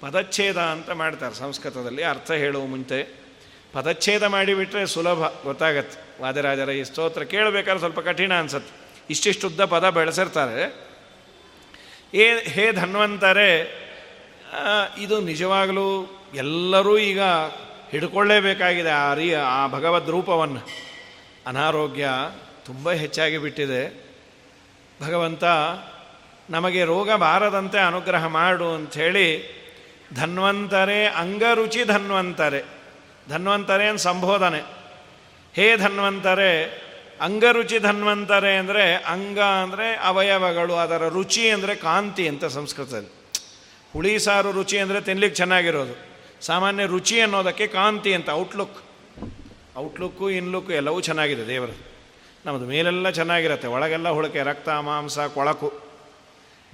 ಪದಚ್ಛೇದ 0.00 0.58
ಅಂತ 0.58 0.90
ಮಾಡ್ತಾರೆ 0.90 1.34
ಸಂಸ್ಕೃತದಲ್ಲಿ. 1.34 2.02
ಅರ್ಥ 2.04 2.30
ಹೇಳುವ 2.30 2.66
ಮುಂಚೆ 2.66 3.26
ಪದಚ್ಛೇದ 3.72 4.22
ಮಾಡಿಬಿಟ್ರೆ 4.22 4.86
ಸುಲಭ, 4.86 5.26
ಗೊತ್ತಾಗತ್ತೆ. 5.44 6.22
ವಾದರಾಜರ 6.22 6.70
ಈ 6.70 6.84
ಸ್ತೋತ್ರ 6.84 7.22
ಕೇಳಬೇಕಾದ್ರೆ 7.22 7.78
ಸ್ವಲ್ಪ 7.78 8.00
ಕಠಿಣ 8.00 8.34
ಅನ್ಸತ್ತೆ. 8.34 8.86
ಇಷ್ಟಿಷ್ಟುದ್ದ 9.10 9.64
ಪದ 9.64 9.90
ಬೆಳೆಸಿರ್ತಾರೆ. 9.90 10.86
ಏ, 12.14 12.44
ಹೇ 12.44 12.72
ಧನ್ವಂತರೇ 12.72 13.82
ಇದು 14.98 15.20
ನಿಜವಾಗಲೂ 15.20 16.20
ಎಲ್ಲರೂ 16.34 16.98
ಈಗ 16.98 17.20
ಹಿಡ್ಕೊಳ್ಳೇಬೇಕಾಗಿದೆ 17.90 18.90
ಆ 18.90 19.14
ರೀ 19.14 19.32
ಆ 19.34 19.66
ಭಗವದ್ 19.66 20.10
ರೂಪವನ್ನು. 20.10 20.60
ಅನಾರೋಗ್ಯ 21.46 22.08
ತುಂಬ 22.64 22.92
ಹೆಚ್ಚಾಗಿ 22.92 23.38
ಬಿಟ್ಟಿದೆ. 23.38 24.06
ಭಗವಂತ, 25.02 25.44
ನಮಗೆ 26.50 26.84
ರೋಗ 26.84 27.12
ಬಾರದಂತೆ 27.12 27.78
ಅನುಗ್ರಹ 27.78 28.26
ಮಾಡು 28.26 28.74
ಅಂಥೇಳಿ 28.74 29.56
ಧನ್ವಂತರೇ 30.14 31.06
ಅಂಗರುಚಿ 31.06 31.84
ಧನ್ವಂತರೆ. 31.84 32.64
ಧನ್ವಂತರೇ 33.28 33.86
ಅಂತ 33.86 34.00
ಸಂಬೋಧನೆ. 34.00 34.76
ಹೇ 35.54 35.76
ಧನ್ವಂತರೇ, 35.76 36.82
ಅಂಗರುಚಿ 37.20 37.78
ಧನ್ವಂತರೆ 37.78 38.56
ಅಂದರೆ 38.56 38.94
ಅಂಗ 38.94 39.40
ಅಂದರೆ 39.40 39.96
ಅವಯವಗಳು, 39.96 40.74
ಅದರ 40.74 41.08
ರುಚಿ 41.08 41.50
ಅಂದರೆ 41.50 41.74
ಕಾಂತಿ 41.74 42.28
ಅಂತ 42.28 42.44
ಸಂಸ್ಕೃತದಲ್ಲಿ. 42.44 43.08
ಹುಳಿ 43.92 44.18
ಸಾರು 44.18 44.52
ರುಚಿ 44.52 44.78
ಅಂದರೆ 44.78 45.00
ತಿನ್ಲಿಕ್ಕೆ 45.00 45.36
ಚೆನ್ನಾಗಿರೋದು. 45.36 46.16
ಸಾಮಾನ್ಯ 46.40 46.86
ರುಚಿ 46.86 47.20
ಅನ್ನೋದಕ್ಕೆ 47.20 47.66
ಕಾಂತಿ 47.66 48.14
ಅಂತ 48.14 48.30
ಔಟ್ಲುಕ್ 48.30 48.76
ಔಟ್ಲುಕ್ಕು 49.76 50.30
ಇನ್ಲುಕ್ಕು 50.30 50.72
ಎಲ್ಲವೂ 50.72 51.00
ಚೆನ್ನಾಗಿದೆ 51.00 51.46
ದೇವರು. 51.46 51.96
ನಮ್ಮದು 52.46 52.66
ಮೇಲೆಲ್ಲ 52.66 53.10
ಚೆನ್ನಾಗಿರುತ್ತೆ. 53.10 53.68
ಒಳಗೆಲ್ಲ 53.68 54.08
ಹುಳಕೆ, 54.08 54.42
ರಕ್ತ, 54.42 54.68
ಮಾಂಸ, 54.68 55.18
ಕೊಳಕು. 55.18 55.72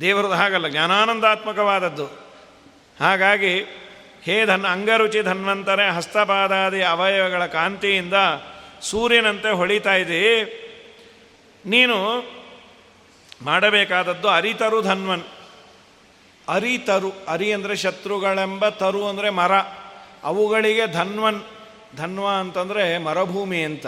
ದೇವರದು 0.01 0.33
ಹಾಗಲ್ಲ, 0.33 0.69
ಜ್ಞಾನಾನಂದಾತ್ಮಕವಾದದ್ದು. 0.69 2.22
ಹಾಗಾಗಿ 3.01 3.61
ಹೇ 4.23 4.47
ಧನ್ 4.47 4.65
ಅಂಗರುಚಿ 4.65 5.23
ಧನ್ವಂತರೇ 5.23 5.89
ಹಸ್ತಪಾದಾದಿ 5.89 6.83
ಅವಯವಗಳ 6.83 7.47
ಕಾಂತಿಯಿಂದ 7.47 8.15
ಸೂರ್ಯನಂತೆ 8.81 9.51
ಹೊಳಿತಾ 9.51 9.95
ಇದ್ದೀ. 9.95 10.43
ನೀನು 11.67 11.97
ಮಾಡಬೇಕಾದದ್ದು 13.43 14.29
ಅರಿತರು 14.29 14.83
ಧನ್ವನ್. 14.83 15.25
ಅರಿತರು, 16.49 17.13
ಅರಿ 17.29 17.53
ಅಂದರೆ 17.53 17.77
ಶತ್ರುಗಳೆಂಬ 17.77 18.69
ತರು 18.69 19.09
ಅಂದರೆ 19.09 19.31
ಮರ. 19.31 19.53
ಅವುಗಳಿಗೆ 20.25 20.87
ಧನ್ವನ್, 20.87 21.43
ಧನ್ವ 21.97 22.27
ಅಂತಂದರೆ 22.27 22.99
ಮರಭೂಮಿ 22.99 23.65
ಅಂತ. 23.65 23.87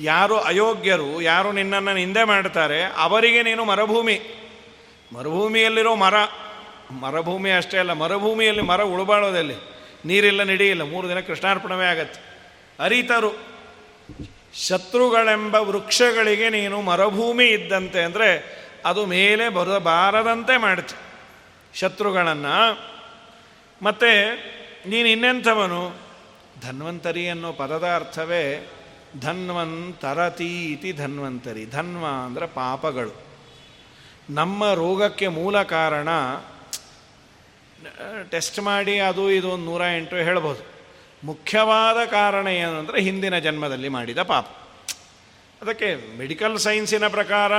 ಯಾರು 0.00 0.38
ಅಯೋಗ್ಯರು, 0.38 1.20
ಯಾರು 1.20 1.52
ನಿನ್ನನ್ನು 1.52 1.94
ನಿಂದೆ 1.94 2.24
ಮಾಡ್ತಾರೆ, 2.24 2.82
ಅವರಿಗೆ 2.82 3.42
ನೀನು 3.42 3.64
ಮರುಭೂಮಿ. 3.64 4.20
ಮರುಭೂಮಿಯಲ್ಲಿರೋ 5.12 5.94
ಮರ. 5.94 6.14
ಮರುಭೂಮಿ 7.00 7.50
ಅಷ್ಟೇ 7.50 7.78
ಅಲ್ಲ, 7.78 7.92
ಮರುಭೂಮಿಯಲ್ಲಿ 7.92 8.62
ಮರ 8.62 8.80
ಉಳಬಾಳೋದಲ್ಲಿ 8.94 9.56
ನೀರಿಲ್ಲ, 10.04 10.42
ನಡೆಯಿಲ್ಲ. 10.42 10.82
ಮೂರು 10.82 11.06
ದಿನ 11.08 11.20
ಕೃಷ್ಣಾರ್ಪಣವೇ 11.20 11.86
ಆಗತ್ತೆ. 11.86 12.20
ಅರಿತರು, 12.78 13.32
ಶತ್ರುಗಳೆಂಬ 14.58 15.54
ವೃಕ್ಷಗಳಿಗೆ 15.54 16.46
ನೀನು 16.50 16.78
ಮರುಭೂಮಿ 16.82 17.46
ಇದ್ದಂತೆ 17.48 18.00
ಅಂದರೆ 18.02 18.28
ಅದು 18.86 19.02
ಮೇಲೆ 19.06 19.44
ಬರಬಾರದಂತೆ 19.48 20.54
ಮಾಡುತ್ತೆ 20.56 20.96
ಶತ್ರುಗಳನ್ನು, 21.74 22.56
ಮತ್ತು 23.80 24.10
ನೀನು 24.90 25.08
ಇನ್ನೆಂಥವನು? 25.08 25.82
ಧನ್ವಂತರಿ 26.62 27.24
ಅನ್ನೋ 27.28 27.50
ಪದದ 27.52 27.86
ಅರ್ಥವೇ 27.94 28.44
ಧನ್ವಂತರತಿ 29.20 30.50
ಇತಿ 30.72 30.90
ಧನ್ವಂತರಿ. 30.92 31.62
ಧನ್ವ 31.66 32.04
ಅಂದರೆ 32.26 32.46
ಪಾಪಗಳು. 32.46 33.14
ನಮ್ಮ 34.30 34.72
ರೋಗಕ್ಕೆ 34.74 35.28
ಮೂಲ 35.28 35.62
ಕಾರಣ 35.62 36.08
ಟೆಸ್ಟ್ 38.30 38.58
ಮಾಡಿ 38.60 38.98
ಅದು 38.98 39.30
ಇದು 39.30 39.50
ಒಂದು 39.50 39.64
ನೂರ 39.64 39.82
ಎಂಟು 39.96 40.16
ಹೇಳ್ಬೋದು. 40.16 40.62
ಮುಖ್ಯವಾದ 41.24 42.04
ಕಾರಣ 42.04 42.46
ಏನು 42.46 42.78
ಅಂದರೆ 42.78 43.00
ಹಿಂದಿನ 43.00 43.38
ಜನ್ಮದಲ್ಲಿ 43.38 43.88
ಮಾಡಿದ 43.88 44.22
ಪಾಪ. 44.22 44.46
ಅದಕ್ಕೆ 45.62 46.18
ಮೆಡಿಕಲ್ 46.18 46.58
ಸೈನ್ಸಿನ 46.58 47.08
ಪ್ರಕಾರ 47.08 47.52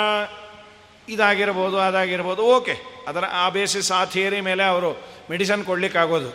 ಇದಾಗಿರ್ಬೋದು, 1.09 1.77
ಅದಾಗಿರ್ಬೋದು, 1.77 2.41
ಓಕೆ. 2.41 2.75
ಅದರ 3.07 3.23
ಆ 3.31 3.49
ಬೇಸಿಸ್ 3.49 3.91
ಆ 3.91 4.05
ಥಿಯರಿ 4.05 4.41
ಮೇಲೆ 4.41 4.63
ಅವರು 4.63 4.91
ಮೆಡಿಸನ್ 5.29 5.63
ಕೊಡಲಿಕ್ಕಾಗೋದು. 5.63 6.29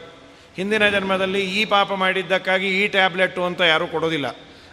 ಹಿಂದಿನ 0.57 0.89
ಜನ್ಮದಲ್ಲಿ 0.89 1.61
ಈ 1.61 1.65
ಪಾಪ 1.65 1.93
ಮಾಡಿದ್ದಕ್ಕಾಗಿ 1.93 2.85
ಈ 2.85 2.89
ಟ್ಯಾಬ್ಲೆಟ್ಟು 2.89 3.45
ಅಂತ 3.45 3.61
ಯಾರೂ 3.61 3.87
ಕೊಡೋದಿಲ್ಲ. 3.87 4.27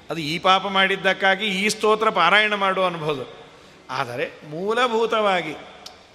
ಅದು 0.09 0.19
ಈ 0.19 0.39
ಪಾಪ 0.39 0.67
ಮಾಡಿದ್ದಕ್ಕಾಗಿ 0.67 1.45
ಈ 1.45 1.69
ಸ್ತೋತ್ರ 1.69 2.09
ಪಾರಾಯಣ 2.09 2.53
ಮಾಡು 2.53 2.83
ಅನ್ಬೋದು. 2.83 3.25
ಆದರೆ 3.89 4.31
ಮೂಲಭೂತವಾಗಿ 4.49 5.53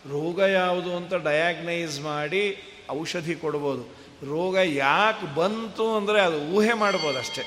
ರೋಗ 0.08 0.40
ಯಾವುದು 0.40 0.96
ಅಂತ 0.96 1.14
ಡಯಾಗ್ನೈಸ್ 1.14 2.00
ಮಾಡಿ 2.00 2.69
ಔಷಧಿ 2.90 3.34
ಕೊಡ್ಬೋದು. 3.34 3.82
ರೋಗ 4.26 4.56
ಯಾಕೆ 4.56 5.34
ಬಂತು 5.34 5.96
ಅಂದರೆ 5.96 6.20
ಅದು 6.20 6.38
ಊಹೆ 6.56 6.72
ಮಾಡ್ಬೋದು 6.72 7.18
ಅಷ್ಟೇ. 7.18 7.42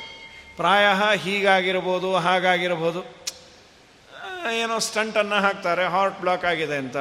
ಪ್ರಾಯ 0.58 0.86
ಹೀಗಾಗಿರ್ಬೋದು, 1.16 2.16
ಹಾಗಾಗಿರ್ಬೋದು. 2.16 3.24
ಏನೋ 4.52 4.80
ಸ್ಟಂಟನ್ನು 4.80 5.36
ಹಾಕ್ತಾರೆ, 5.36 5.86
ಹಾರ್ಟ್ 5.86 6.22
ಬ್ಲಾಕ್ 6.22 6.46
ಆಗಿದೆ 6.46 6.78
ಅಂತ. 6.78 6.98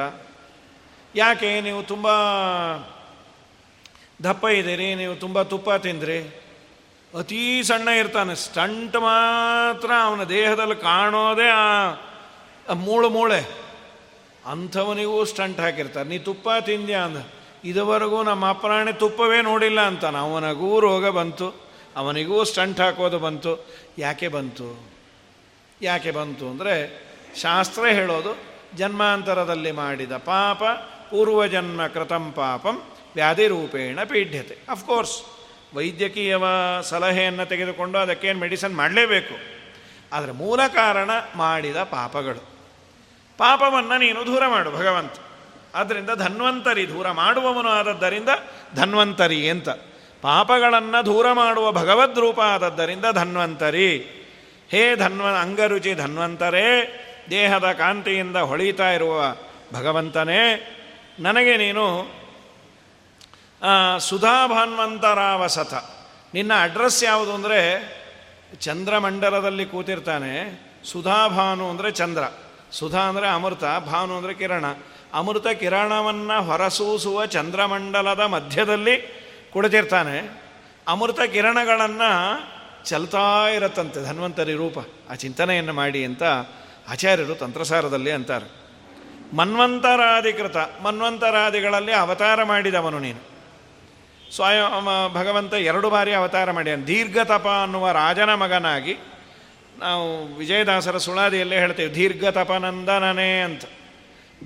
ಯಾಕೆ 1.15 1.61
ನೀವು 1.61 1.83
ತುಂಬ 1.83 2.07
ದಪ್ಪ 4.23 4.45
ಇದ್ದೀರಿ, 4.45 4.95
ನೀವು 4.95 5.15
ತುಂಬ 5.15 5.41
ತುಪ್ಪ 5.41 5.71
ತಿಂದ್ರಿ? 5.71 6.19
ಅತೀ 7.19 7.63
ಸಣ್ಣ 7.63 7.87
ಇರ್ತಾನೆ, 7.87 8.35
ಸ್ಟಂಟ್ 8.35 8.95
ಮಾತ್ರ 8.95 9.91
ಅವನ 10.03 10.23
ದೇಹದಲ್ಲಿ 10.23 10.75
ಕಾಣೋದೇ 10.75 11.47
ಆ 11.49 12.73
ಮೂಳು 12.73 13.09
ಮೂಳೆ. 13.09 13.41
ಅಂಥವನಿಗೂ 14.45 15.25
ಸ್ಟಂಟ್ 15.25 15.59
ಹಾಕಿರ್ತಾರೆ. 15.59 16.09
ನೀ 16.09 16.17
ತುಪ್ಪ 16.17 16.49
ತಿಂದ್ಯಾ 16.65 17.05
ಇದುವರೆಗೂ 17.63 18.23
ನಮ್ಮ 18.23 18.49
ಅಪ್ರಾಣಿ 18.49 18.93
ತುಪ್ಪವೇ 18.93 19.41
ನೋಡಿಲ್ಲ 19.41 19.81
ಅಂತಾನೆ 19.81 20.17
ಅವನಿಗೂ 20.17 20.79
ರೋಗ 20.79 21.09
ಬಂತು. 21.09 21.47
ಅವನಿಗೂ 21.95 22.43
ಸ್ಟಂಟ್ 22.43 22.79
ಹಾಕೋದು 22.79 23.19
ಬಂತು. 23.19 23.67
ಯಾಕೆ 23.97 24.27
ಬಂತು? 24.27 24.67
ಯಾಕೆ 25.81 26.11
ಬಂತು 26.11 26.49
ಅಂದರೆ 26.49 26.73
ಶಾಸ್ತ್ರ 27.41 27.85
ಹೇಳೋದು 27.85 28.31
ಜನ್ಮಾಂತರದಲ್ಲಿ 28.77 29.71
ಮಾಡಿದ 29.71 30.11
ಪಾಪ 30.11 30.63
ಪೂರ್ವಜನ್ಮ 31.09 31.87
ಕೃತಂ 31.87 32.31
ಪಾಪಂ 32.31 32.83
ವ್ಯಾಧಿ 33.15 33.47
ರೂಪೇಣ 33.47 34.03
ಪೀಢ್ಯತೆ 34.03 34.57
ಅಫ್ಕೋರ್ಸ್ 34.69 35.17
ವೈದ್ಯಕೀಯವ 35.75 36.45
ಸಲಹೆಯನ್ನು 36.81 37.45
ತೆಗೆದುಕೊಂಡು 37.45 37.97
ಅದಕ್ಕೇನು 37.97 38.39
ಮೆಡಿಸನ್ 38.39 38.75
ಮಾಡಲೇಬೇಕು. 38.75 39.35
ಆದರೆ 40.13 40.31
ಮೂಲ 40.31 40.67
ಕಾರಣ 40.67 41.09
ಮಾಡಿದ 41.35 41.75
ಪಾಪಗಳು. 41.75 42.41
ಪಾಪವನ್ನು 43.37 43.99
ನೀನು 43.99 44.25
ದೂರ 44.25 44.47
ಮಾಡು 44.47 44.71
ಭಗವಂತ. 44.71 45.15
ಆದ್ದರಿಂದ 45.75 46.09
ಧನ್ವಂತರಿ, 46.15 46.89
ದೂರ 46.89 47.11
ಮಾಡುವವನು 47.11 47.69
ಆದದ್ದರಿಂದ 47.69 48.29
ಧನ್ವಂತರಿ 48.75 49.49
ಅಂತ. 49.49 49.69
ಪಾಪಗಳನ್ನು 50.21 51.05
ದೂರ 51.05 51.27
ಮಾಡುವ 51.31 51.71
ಭಗವದ್ರೂಪ 51.71 52.39
ಆದದ್ದರಿಂದ 52.39 53.05
ಧನ್ವಂತರಿ. 53.11 53.89
ಹೇ 54.69 54.95
ಧನ್ವ, 54.95 55.25
ಅಂಗರುಚಿ 55.25 55.93
ಧನ್ವಂತರೇ, 55.93 56.67
ದೇಹದ 57.29 57.71
ಕಾಂತಿಯಿಂದ 57.71 58.35
ಹೊಳೀತಾ 58.35 58.91
ಇರುವ 58.91 59.35
ಭಗವಂತನೇ, 59.73 60.43
ನನಗೆ 61.19 61.57
ನೀನು 61.57 61.85
ಸುಧಾಭಾನ್ವಂತರಾವಸತ. 63.99 65.73
ನಿನ್ನ 66.33 66.53
ಅಡ್ರೆಸ್ 66.63 67.03
ಯಾವುದು 67.03 67.33
ಅಂದರೆ, 67.33 67.59
ಚಂದ್ರಮಂಡಲದಲ್ಲಿ 68.61 69.65
ಕೂತಿರ್ತಾನೆ 69.65 70.33
ಸುಧಾ 70.85 71.27
ಭಾನು 71.27 71.69
ಅಂದರೆ 71.69 71.91
ಚಂದ್ರ. 71.91 72.23
ಸುಧಾ 72.71 72.99
ಅಂದರೆ 72.99 73.27
ಅಮೃತ, 73.27 73.63
ಭಾನು 73.63 74.17
ಅಂದರೆ 74.17 74.33
ಕಿರಣ. 74.33 74.65
ಅಮೃತ 75.13 75.47
ಕಿರಣವನ್ನು 75.47 76.41
ಹೊರಸೂಸುವ 76.41 77.25
ಚಂದ್ರಮಂಡಲದ 77.25 78.19
ಮಧ್ಯದಲ್ಲಿ 78.19 78.97
ಕುಳಿತಿರ್ತಾನೆ. 79.53 80.43
ಅಮೃತ 80.87 81.21
ಕಿರಣಗಳನ್ನು 81.21 82.11
ಚಲ್ತಾ 82.85 83.49
ಇರತ್ತಂತೆ 83.49 84.03
ಧನ್ವಂತರಿ 84.03 84.53
ರೂಪ. 84.53 84.77
ಆ 85.11 85.15
ಚಿಂತನೆಯನ್ನು 85.15 85.73
ಮಾಡಿ 85.73 86.05
ಅಂತ 86.05 86.23
ಆಚಾರ್ಯರು 86.89 87.35
ತಂತ್ರಸಾರದಲ್ಲಿ 87.35 88.11
ಅಂತಾರೆ. 88.11 88.63
ಮನ್ವಂತರಾಧಿಕೃತ, 89.35 90.57
ಮನ್ವಂತರಾದಿಗಳಲ್ಲಿ 90.57 91.91
ಅವತಾರ 91.91 92.43
ಮಾಡಿದವನು 92.43 92.99
ನೀನು. 92.99 93.21
ಸ್ವಯಂ, 94.35 95.13
ಭಗವಂತ 95.13 95.53
ಎರಡು 95.53 95.89
ಬಾರಿ 95.89 96.13
ಅವತಾರ 96.13 96.51
ಮಾಡ್ಯಾನ. 96.51 96.83
ದೀರ್ಘತಪ 96.83 97.47
ಅನ್ನುವ 97.47 97.91
ರಾಜನ 97.91 98.33
ಮಗನಾಗಿ 98.33 98.97
ನಾವು 99.79 100.35
ವಿಜಯದಾಸರ 100.35 100.97
ಸುಳಾದಿಯಲ್ಲೇ 100.97 101.59
ಹೇಳ್ತೇವೆ 101.59 101.95
ದೀರ್ಘತಪನಂದನನೇ 101.95 103.41
ಅಂತ. 103.41 103.61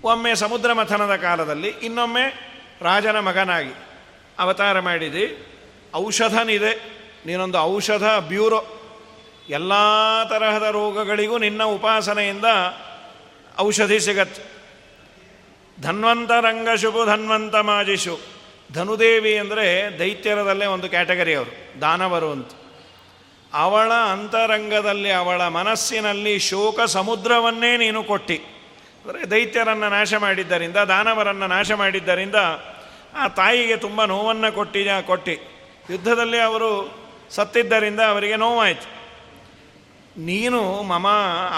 ಒಮ್ಮೆ 0.04 0.36
ಸಮುದ್ರ 0.36 0.74
ಮಥನದ 0.74 1.16
ಕಾಲದಲ್ಲಿ, 1.16 1.68
ಇನ್ನೊಮ್ಮೆ 1.68 2.52
ರಾಜನ 2.82 3.20
ಮಗನಾಗಿ 3.20 3.74
ಅವತಾರ 4.39 4.80
ಮಾಡಿದಿ. 4.80 5.54
ಔಷಧನಿದೆ. 5.95 6.98
ನೀನೊಂದು 7.26 7.60
ಔಷಧ, 7.60 8.04
ಬ್ಯೂರೋ. 8.20 8.66
ಎಲ್ಲ 9.50 9.72
ತರಹದ 10.30 10.64
ರೋಗಗಳಿಗೂ 10.72 11.38
ನಿನ್ನ 11.38 11.64
ಉಪಾಸನೆಯಿಂದ 11.64 12.45
ಔಷಧಿ 13.60 14.00
ಸಿಗತ್ತೆ. 14.00 14.58
ಧನ್ವಂತ 15.82 16.32
ರಂಗಶುಭು 16.32 17.06
ಧನ್ವಂತ 17.06 17.56
ಮಾಜಿಶು 17.56 18.20
ಧನುದೇವಿ 18.74 19.38
ಅಂದರೆ 19.38 20.00
ದೈತ್ಯರದಲ್ಲೇ 20.00 20.66
ಒಂದು 20.66 20.89
ಕ್ಯಾಟಗರಿ 20.89 21.36
ಅವರು, 21.36 21.82
ದಾನವರು 21.82 22.32
ಅಂತ. 22.32 22.52
ಅವಳ 23.54 23.93
ಅಂತರಂಗದಲ್ಲಿ, 23.93 25.12
ಅವಳ 25.12 25.48
ಮನಸ್ಸಿನಲ್ಲಿ 25.48 26.39
ಶೋಕ 26.39 26.82
ಸಮುದ್ರವನ್ನೇ 26.82 27.78
ನೀನು 27.78 28.04
ಕೊಟ್ಟಿ. 28.04 28.57
ಅಂದರೆ 29.10 29.32
ದೈತ್ಯರನ್ನು 29.32 29.89
ನಾಶ 29.89 30.14
ಮಾಡಿದ್ದರಿಂದ, 30.14 30.78
ದಾನವರನ್ನು 30.78 31.47
ನಾಶ 31.47 31.72
ಮಾಡಿದ್ದರಿಂದ, 31.72 32.36
ಆ 33.16 33.28
ತಾಯಿಗೆ 33.28 33.78
ತುಂಬ 33.78 34.05
ನೋವನ್ನು 34.05 34.55
ಕೊಟ್ಟಿ, 34.55 34.88
ಕೊಟ್ಟು. 35.01 35.32
ಯುದ್ಧದಲ್ಲಿ 35.89 36.39
ಅವರು 36.39 36.97
ಸತ್ತಿದ್ದರಿಂದ 37.30 37.99
ಅವರಿಗೆ 37.99 38.36
ನೋವಾಯಿತು. 38.36 38.97
ನೀನು 40.22 40.84
ಮಮ 40.84 41.08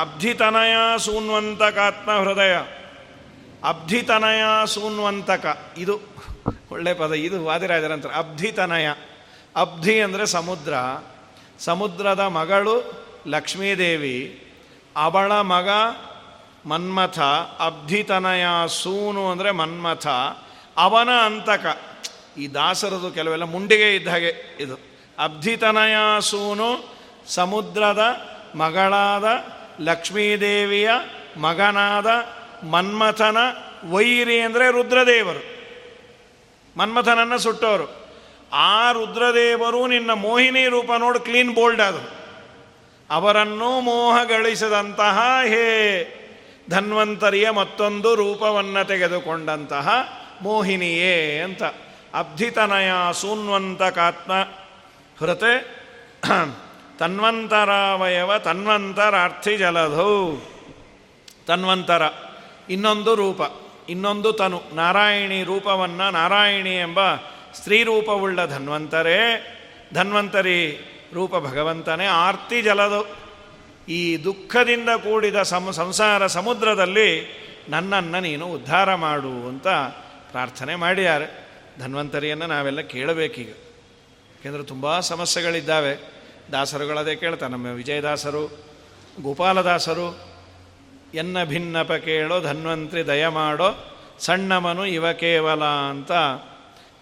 ಅಬ್ಧಿತನಯ 0.01 0.97
ಸೂನ್ವಂತಕಾತ್ಮ 0.97 2.11
ಹೃದಯ 2.11 2.55
ಅಬ್ಧಿತನಯ 3.63 4.41
ಸೂನ್ವಂತಕ 4.65 5.57
ಇದು 5.77 5.99
ಒಳ್ಳೆ 6.71 6.93
ಪದ, 6.93 7.13
ಇದು 7.13 7.45
ವಾದಿರಾಜರಂತರ 7.45 8.09
ಅಬ್ಧಿತನಯ. 8.15 8.89
ಅಬ್ಧಿ 9.55 10.01
ಅಂದರೆ 10.01 10.25
ಸಮುದ್ರ. 10.25 10.73
ಸಮುದ್ರದ 11.59 12.19
ಮಗಳು 12.19 13.05
ಲಕ್ಷ್ಮೀದೇವಿ. 13.27 14.47
ಅವಳ 14.95 15.31
ಮಗ 15.31 15.69
ಮನ್ಮಥ, 16.65 17.19
ಅಬ್ಧಿತನಯ 17.59 18.45
ಸೂನು 18.67 19.31
ಅಂದರೆ 19.31 19.51
ಮನ್ಮಥ, 19.51 20.07
ಅವನ 20.77 21.09
ಅಂತಕ. 21.25 21.77
ಈ 22.37 22.47
ದಾಸರದು 22.47 23.11
ಕೆಲವೆಲ್ಲ 23.11 23.43
ಮುಂಡಿಗೆ 23.43 23.95
ಇದ್ದ 23.95 24.07
ಹಾಗೆ 24.07 24.57
ಇದು. 24.59 24.75
ಅಬ್ಧಿತನಯ 25.19 25.95
ಸೂನು, 26.19 26.99
ಸಮುದ್ರದ 27.27 28.03
ಮಗಳಾದ, 28.55 29.25
ಲಕ್ಷ್ಮೀದೇವಿಯ 29.79 30.89
ಮಗನಾದ 31.37 32.07
ಮನ್ಮಥನ 32.65 33.37
ವೈರಿ 33.89 34.39
ಅಂದರೆ 34.39 34.71
ರುದ್ರದೇವರು. 34.71 35.59
ಮನ್ಮಥನನ್ನು 36.77 37.37
ಸುಟ್ಟವರು 37.37 38.09
ಆ 38.53 38.91
ರುದ್ರದೇವರು 38.91 39.87
ನಿನ್ನ 39.87 40.11
ಮೋಹಿನಿ 40.13 40.65
ರೂಪ 40.65 40.91
ನೋಡಿ 40.97 41.19
ಕ್ಲೀನ್ 41.19 41.53
ಬೋಲ್ಡ್ 41.53 41.81
ಅದು 41.81 42.19
ಅವರನ್ನು 43.09 43.81
ಮೋಹಗಳಿಸಿದಂತಹ 43.81 45.39
ಹೇ 45.43 46.18
ಧನ್ವಂತರಿಯ 46.69 47.49
ಮತ್ತೊಂದು 47.49 48.15
ರೂಪವನ್ನು 48.15 48.87
ತೆಗೆದುಕೊಂಡಂತಹ 48.87 49.89
ಮೋಹಿನಿಯೇ 50.41 51.39
ಅಂತ. 51.39 51.63
ಅಬ್ಧಿತನಯ 52.13 52.91
ಸೂನ್ವಂತಕಾತ್ಮ 53.13 54.33
ಹೊರತೆ 55.19 55.53
ತನ್ವಂತರಾವಯವ 56.99 58.37
ತನ್ವಂತರಾರ್ಥಿ 58.37 59.57
ಜಲಧೌ 59.57 60.35
ತನ್ವಂತರ 61.47 62.01
ಇನ್ನೊಂದು 62.69 63.15
ರೂಪ, 63.15 63.41
ಇನ್ನೊಂದು 63.89 64.33
ತನು, 64.33 64.61
ನಾರಾಯಣಿ 64.73 65.43
ರೂಪವನ್ನು 65.43 66.11
ನಾರಾಯಣಿ 66.11 66.75
ಎಂಬ 66.75 67.15
ಸ್ತ್ರೀ 67.53 67.83
ರೂಪವುಳ್ಳ 67.83 68.45
ಧನ್ವಂತರೇ. 68.45 69.19
ಧನ್ವಂತರಿ 69.93 70.59
ರೂಪ 71.13 71.35
ಭಗವಂತನೇ 71.35 72.05
ಆರ್ತಿ 72.05 72.61
ಜಲದು 72.61 73.28
ಈ 73.89 74.23
ದುಃಖದಿಂದ 74.23 74.89
ಕೂಡಿದ 74.89 75.41
ಸಮ, 75.41 75.71
ಸಂಸಾರ 75.71 76.27
ಸಮುದ್ರದಲ್ಲಿ 76.27 77.39
ನನ್ನನ್ನು 77.69 78.19
ನೀನು 78.19 78.45
ಉದ್ಧಾರ 78.45 78.95
ಮಾಡು 78.95 79.47
ಅಂತ 79.47 79.67
ಪ್ರಾರ್ಥನೆ 80.31 80.75
ಮಾಡ್ಯಾರೆ 80.75 81.49
ಧನ್ವಂತರಿಯನ್ನು 81.79 82.47
ನಾವೆಲ್ಲ 82.47 82.81
ಕೇಳಬೇಕೀಗ. 82.81 83.49
ಯಾಕೆಂದರೆ 83.49 84.63
ತುಂಬ 84.63 84.99
ಸಮಸ್ಯೆಗಳಿದ್ದಾವೆ. 84.99 86.11
ದಾಸರುಗಳದೇ 86.51 87.15
ಕೇಳ್ತಾರೆ, 87.15 87.51
ನಮ್ಮ 87.51 87.67
ವಿಜಯದಾಸರು, 87.67 88.59
ಗೋಪಾಲದಾಸರು, 89.21 90.19
ಎನ್ನ 91.13 91.43
ಭಿನ್ನಪ 91.43 91.91
ಕೇಳೋ 91.91 92.41
ಧನ್ವಂತ್ರಿ 92.41 93.07
ದಯ 93.07 93.27
ಮಾಡೋ 93.27 93.97
ಸಣ್ಣಮನು 94.19 94.85
ಇವ 94.85 95.13
ಕೇವಲ 95.13 95.63
ಅಂತ 95.63 96.11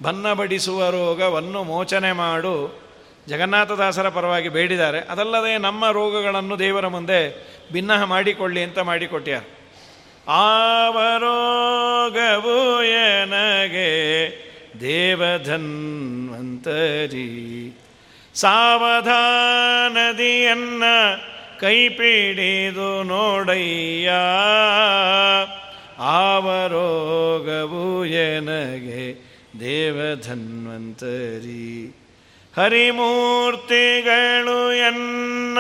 ಬನ್ನ 0.04 0.34
ಬಡಿಸುವ 0.34 0.90
ರೋಗವನ್ನು 0.90 1.64
ಮೋಚನೆ 1.64 2.12
ಮಾಡು 2.12 2.87
ಜಗನ್ನಾಥದಾಸರ 3.28 4.10
ಪರವಾಗಿ 4.10 4.50
ಬೇಡಿದ್ದಾರೆ. 4.50 5.00
ಅದಲ್ಲದೆ 5.00 5.58
ನಮ್ಮ 5.58 5.92
ರೋಗಗಳನ್ನು 5.92 6.60
ದೇವರ 6.60 6.88
ಮುಂದೆ 6.88 7.48
ಭಿನ್ನ 7.72 8.04
ಮಾಡಿಕೊಳ್ಳಿ 8.04 8.64
ಅಂತ 8.64 8.80
ಮಾಡಿಕೊಟ್ಟ್ಯಾರ 8.80 9.42
ಆವರೋಗವು 10.28 12.84
ಎನಗೆ 12.84 14.32
ದೇವಧನ್ವಂತರಿ. 14.82 17.78
ಸಾವಧಾನದಿಯನ್ನ 18.36 20.84
ಕೈಪಿಡಿದು 21.60 23.04
ನೋಡಯ್ಯ. 23.04 24.12
ಆವರೋಗವು 26.00 28.06
ಎನಗೆ 28.06 29.22
ದೇವಧನ್ವಂತರಿ. 29.60 31.94
ಹರಿಮೂರ್ತಿಗಳು 32.58 34.74
ಎನ್ನ 34.74 35.58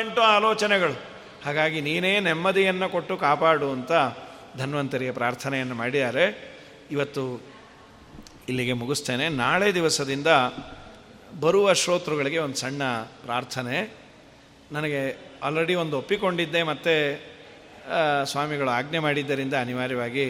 ಎಂಟು 0.00 0.20
ಆಲೋಚನೆಗಳು. 0.20 0.96
ಹಾಗಾಗಿ 1.44 1.80
ನೀನೇ 1.80 2.20
ನೆಮ್ಮದಿಯನ್ನು 2.20 2.88
ಕೊಟ್ಟು 2.88 3.16
ಕಾಪಾಡು 3.16 3.70
ಅಂತ 3.70 3.92
ಧನ್ವಂತರಿಯ 4.58 5.12
ಪ್ರಾರ್ಥನೆಯನ್ನು 5.12 5.74
ಮಾಡಿದ್ದಾರೆ. 5.74 6.24
ಇವತ್ತು 6.90 7.22
ಇಲ್ಲಿಗೆ 8.48 8.72
ಮುಗಿಸ್ತೇನೆ. 8.72 9.28
ನಾಳೆ 9.28 9.74
ದಿವಸದಿಂದ 9.74 10.26
ಬರುವ 11.40 11.72
ಶ್ರೋತೃಗಳಿಗೆ 11.72 12.38
ಒಂದು 12.38 12.56
ಸಣ್ಣ 12.56 12.82
ಪ್ರಾರ್ಥನೆ. 13.24 13.78
ನನಗೆ 14.72 15.00
ಆಲ್ರೆಡಿ 15.42 15.74
ಒಂದು 15.74 15.98
ಒಪ್ಪಿಕೊಂಡಿದ್ದೆ, 15.98 16.62
ಮತ್ತು 16.62 16.94
ಸ್ವಾಮಿಗಳು 18.24 18.70
ಆಜ್ಞೆ 18.70 18.98
ಮಾಡಿದ್ದರಿಂದ 18.98 19.54
ಅನಿವಾರ್ಯವಾಗಿ 19.54 20.26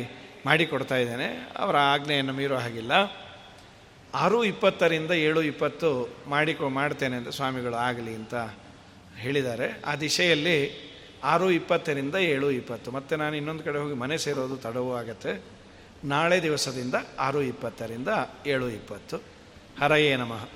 ಮಾಡಿಕೊಡ್ತಾ 0.46 0.96
ಇದ್ದೇನೆ. 0.96 1.28
ಅವರ 1.56 1.76
ಆಜ್ಞೆಯನ್ನು 1.76 2.32
ಮೀರೋ 2.32 2.56
ಹಾಗಿಲ್ಲ. 2.56 2.92
ಆರು 4.14 4.44
ಇಪ್ಪತ್ತರಿಂದ 4.44 5.10
ಏಳು 5.10 5.42
ಇಪ್ಪತ್ತು 5.42 6.08
ಮಾಡಿಕೊ, 6.28 6.68
ಮಾಡ್ತೇನೆ 6.68 7.16
ಅಂತ 7.16 7.28
ಸ್ವಾಮಿಗಳು 7.28 7.74
ಆಗಲಿ 7.74 8.14
ಅಂತ 8.14 8.34
ಹೇಳಿದ್ದಾರೆ. 9.16 9.82
ಆ 9.86 9.96
ದಿಶೆಯಲ್ಲಿ 9.96 10.88
ಆರು 11.24 11.50
ಇಪ್ಪತ್ತರಿಂದ 11.50 12.14
ಏಳು 12.14 12.50
ಇಪ್ಪತ್ತು. 12.50 12.90
ಮತ್ತು 12.90 13.16
ನಾನು 13.16 13.36
ಇನ್ನೊಂದು 13.36 13.62
ಕಡೆ 13.62 13.78
ಹೋಗಿ 13.78 13.94
ಮನೆ 13.94 14.18
ಸೇರೋದು 14.18 14.56
ತಡವೂ 14.56 14.94
ಆಗುತ್ತೆ. 14.94 15.42
ನಾಳೆ 16.04 16.42
ದಿವಸದಿಂದ 16.42 16.94
ಆರು 17.18 17.42
ಇಪ್ಪತ್ತರಿಂದ 17.42 18.08
ಏಳು 18.46 18.68
ಇಪ್ಪತ್ತು. 18.68 19.22
ಹರಯೇ 19.80 20.16
ನಮಃ. 20.16 20.48